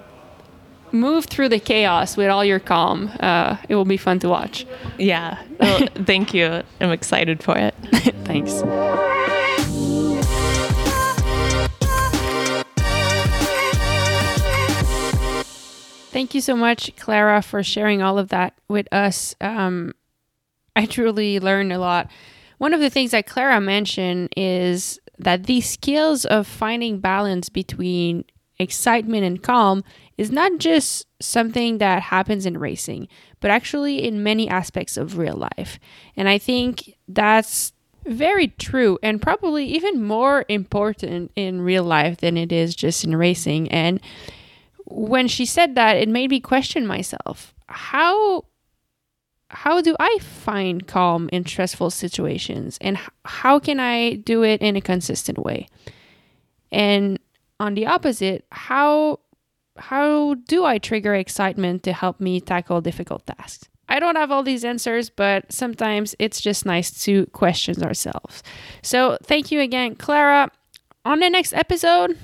move 0.93 1.25
through 1.25 1.49
the 1.49 1.59
chaos 1.61 2.17
with 2.17 2.29
all 2.29 2.45
your 2.45 2.61
calm. 2.61 3.11
Uh, 3.21 3.57
it 3.69 3.75
will 3.75 3.85
be 3.85 3.97
fun 3.97 4.19
to 4.21 4.29
watch. 4.29 4.67
Yeah. 4.99 5.43
Well, 5.59 5.87
thank 6.05 6.35
you. 6.35 6.63
I'm 6.81 6.91
excited 6.91 7.43
for 7.43 7.57
it. 7.57 7.75
Thanks. 8.25 8.63
Thank 16.21 16.35
you 16.35 16.43
so 16.43 16.55
much, 16.55 16.95
Clara, 16.97 17.41
for 17.41 17.63
sharing 17.63 18.03
all 18.03 18.19
of 18.19 18.29
that 18.29 18.53
with 18.69 18.87
us. 18.93 19.35
Um, 19.41 19.95
I 20.77 20.85
truly 20.85 21.41
learned 21.41 21.73
a 21.73 21.79
lot. 21.79 22.11
One 22.59 22.75
of 22.75 22.81
the 22.81 22.91
things 22.91 23.13
that 23.13 23.27
Clara 23.27 23.59
mentioned 23.59 24.29
is 24.37 25.01
that 25.19 25.45
the 25.45 25.63
skills 25.63 26.27
of 26.27 26.47
finding 26.47 27.01
balance 27.01 27.49
between 27.49 28.27
excitement 28.59 29.25
and 29.25 29.43
calm 29.43 29.83
is 30.19 30.31
not 30.31 30.59
just 30.59 31.07
something 31.23 31.79
that 31.79 32.03
happens 32.03 32.45
in 32.45 32.59
racing, 32.59 33.09
but 33.41 33.51
actually 33.51 34.05
in 34.07 34.23
many 34.23 34.47
aspects 34.47 34.99
of 34.99 35.17
real 35.17 35.49
life. 35.57 35.79
And 36.17 36.29
I 36.29 36.37
think 36.37 36.99
that's 37.09 37.73
very 38.05 38.49
true 38.49 38.99
and 39.03 39.23
probably 39.23 39.65
even 39.69 40.03
more 40.03 40.45
important 40.51 41.33
in 41.35 41.63
real 41.63 41.85
life 41.85 42.19
than 42.19 42.37
it 42.37 42.53
is 42.53 42.77
just 42.77 43.05
in 43.05 43.17
racing. 43.17 43.71
And 43.71 44.03
when 44.91 45.29
she 45.29 45.47
said 45.47 45.75
that, 45.77 45.97
it 45.97 46.09
made 46.09 46.31
me 46.31 46.41
question 46.41 46.87
myself. 46.87 47.55
How 47.69 48.45
how 49.53 49.81
do 49.81 49.97
I 49.99 50.19
find 50.21 50.87
calm 50.87 51.29
in 51.33 51.45
stressful 51.45 51.91
situations 51.91 52.79
and 52.81 52.97
how 53.25 53.59
can 53.59 53.81
I 53.81 54.15
do 54.15 54.45
it 54.45 54.61
in 54.61 54.77
a 54.77 54.81
consistent 54.81 55.39
way? 55.39 55.69
And 56.71 57.19
on 57.59 57.75
the 57.75 57.87
opposite, 57.87 58.45
how 58.53 59.21
how 59.77 60.35
do 60.35 60.65
I 60.65 60.79
trigger 60.79 61.15
excitement 61.15 61.83
to 61.85 61.93
help 61.93 62.21
me 62.21 62.41
tackle 62.41 62.81
difficult 62.81 63.27
tasks? 63.27 63.69
I 63.89 63.99
don't 63.99 64.17
have 64.17 64.31
all 64.31 64.45
these 64.45 64.65
answers, 64.65 65.11
but 65.11 65.53
sometimes 65.53 66.15
it's 66.21 66.41
just 66.41 66.65
nice 66.65 66.91
to 67.05 67.27
question 67.27 67.83
ourselves. 67.83 68.45
So, 68.83 69.19
thank 69.25 69.51
you 69.51 69.61
again, 69.61 69.97
Clara. 69.97 70.51
On 71.05 71.19
the 71.19 71.29
next 71.29 71.53
episode, 71.55 72.17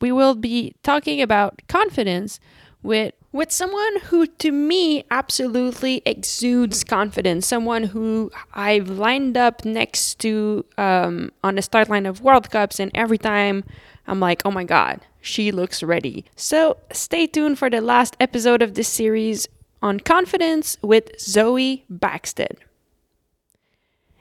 we 0.00 0.12
will 0.12 0.34
be 0.34 0.74
talking 0.82 1.20
about 1.20 1.62
confidence 1.68 2.40
with 2.82 3.14
with 3.32 3.52
someone 3.52 4.00
who 4.04 4.26
to 4.26 4.50
me 4.50 5.04
absolutely 5.10 6.02
exudes 6.04 6.82
confidence. 6.82 7.46
Someone 7.46 7.84
who 7.84 8.30
i've 8.54 8.88
lined 8.88 9.36
up 9.36 9.64
next 9.64 10.18
to 10.20 10.64
um, 10.78 11.30
on 11.44 11.54
the 11.54 11.62
start 11.62 11.88
line 11.88 12.06
of 12.06 12.20
world 12.20 12.50
cups 12.50 12.80
and 12.80 12.90
every 12.94 13.18
time 13.18 13.64
i'm 14.06 14.20
like 14.20 14.42
oh 14.44 14.50
my 14.50 14.64
god 14.64 15.00
she 15.22 15.52
looks 15.52 15.82
ready. 15.82 16.24
So 16.34 16.78
stay 16.92 17.26
tuned 17.26 17.58
for 17.58 17.68
the 17.68 17.82
last 17.82 18.16
episode 18.18 18.62
of 18.62 18.72
this 18.72 18.88
series 18.88 19.46
on 19.82 20.00
confidence 20.00 20.78
with 20.82 21.10
zoe 21.20 21.84
Backstedt 21.92 22.56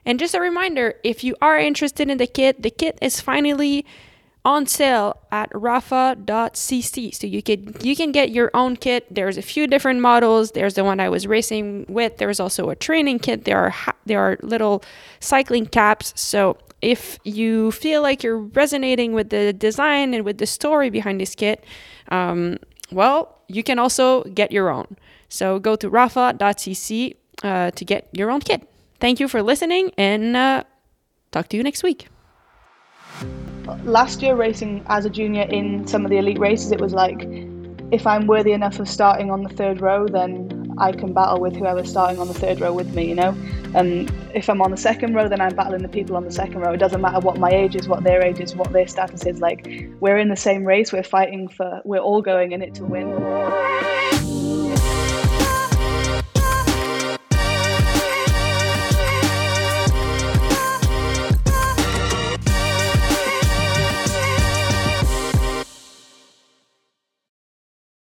and 0.06 0.20
just 0.20 0.34
a 0.34 0.42
reminder 0.42 0.96
if 1.04 1.24
you 1.24 1.36
are 1.42 1.58
interested 1.58 2.10
in 2.10 2.18
the 2.18 2.28
kit 2.28 2.62
the 2.62 2.70
kit 2.70 2.98
is 3.02 3.22
finally 3.22 3.86
on 4.46 4.66
sale 4.66 5.18
at 5.32 5.50
rapha.cc 5.52 7.14
so 7.14 7.28
you 7.28 7.44
can 7.44 7.76
you 7.82 7.96
can 7.96 8.12
get 8.12 8.32
your 8.32 8.50
own 8.54 8.76
kit. 8.76 9.14
There's 9.14 9.38
a 9.38 9.42
few 9.42 9.68
different 9.68 10.00
models. 10.00 10.52
There's 10.52 10.76
the 10.76 10.84
one 10.84 11.00
i 11.00 11.10
was 11.10 11.28
racing 11.28 11.86
with. 11.90 12.18
There's 12.18 12.40
also 12.40 12.70
a 12.70 12.76
training 12.76 13.20
kit. 13.20 13.46
There 13.46 13.58
are 13.58 13.70
ha- 13.70 13.96
there 14.06 14.20
are 14.20 14.38
little 14.42 14.84
cycling 15.20 15.66
caps. 15.66 16.14
So 16.16 16.58
if 16.82 17.20
you 17.24 17.72
feel 17.72 18.02
like 18.02 18.24
you're 18.24 18.40
resonating 18.40 19.14
with 19.14 19.30
the 19.30 19.52
design 19.52 20.14
and 20.14 20.24
with 20.24 20.38
the 20.38 20.46
story 20.46 20.90
behind 20.90 21.20
this 21.20 21.36
kit 21.36 21.66
um, 22.08 22.58
well 22.92 23.38
you 23.48 23.64
can 23.64 23.80
also 23.80 24.24
get 24.24 24.52
your 24.52 24.70
own. 24.70 24.96
So 25.28 25.60
go 25.60 25.76
to 25.76 25.90
rapha.cc 25.90 27.16
uh, 27.44 27.72
to 27.72 27.86
get 27.86 28.08
your 28.14 28.32
own 28.32 28.40
kit. 28.42 28.68
Thank 29.00 29.20
you 29.20 29.28
for 29.28 29.42
listening 29.42 29.92
and 29.98 30.38
uh, 30.38 30.64
talk 31.32 31.50
to 31.50 31.58
you 31.58 31.64
next 31.64 31.84
week 31.84 32.08
last 33.84 34.22
year 34.22 34.36
racing 34.36 34.84
as 34.88 35.06
a 35.06 35.10
junior 35.10 35.44
in 35.44 35.86
some 35.88 36.06
of 36.06 36.12
the 36.12 36.18
elite 36.18 36.40
races, 36.40 36.72
it 36.72 36.80
was 36.80 36.94
like 36.94 37.28
if 37.92 38.06
I'm 38.06 38.28
worthy 38.28 38.52
enough 38.52 38.80
of 38.80 38.88
starting 38.88 39.32
on 39.32 39.44
the 39.44 39.50
third 39.50 39.82
row, 39.82 40.08
then 40.08 40.76
I 40.78 40.92
can 40.92 41.14
battle 41.14 41.40
with 41.42 41.56
whoever's 41.56 41.90
starting 41.90 42.20
on 42.20 42.28
the 42.28 42.34
third 42.34 42.62
row 42.62 42.72
with 42.72 42.94
me, 42.94 43.08
you 43.08 43.16
know. 43.16 43.36
And 43.74 44.12
if 44.34 44.50
I'm 44.50 44.62
on 44.62 44.72
the 44.72 44.78
second 44.78 45.16
row, 45.16 45.28
then 45.28 45.42
I'm 45.42 45.56
battling 45.56 45.82
the 45.82 45.90
people 45.90 46.16
on 46.16 46.24
the 46.24 46.32
second 46.32 46.62
row. 46.62 46.74
It 46.74 46.78
doesn't 46.78 47.02
matter 47.02 47.20
what 47.20 47.38
my 47.38 47.50
age 47.50 47.76
is, 47.76 47.88
what 47.88 48.04
their 48.04 48.24
age 48.24 48.40
is, 48.40 48.56
what 48.56 48.72
their 48.72 48.88
status 48.88 49.26
is. 49.26 49.42
Like 49.42 49.68
we're 50.00 50.18
in 50.18 50.30
the 50.30 50.38
same 50.38 50.64
race, 50.66 50.94
we're 50.94 51.04
fighting 51.04 51.48
for, 51.48 51.82
we're 51.84 52.00
all 52.00 52.22
going 52.22 52.52
in 52.52 52.62
it 52.62 52.76
to 52.76 52.86
win. 52.86 53.10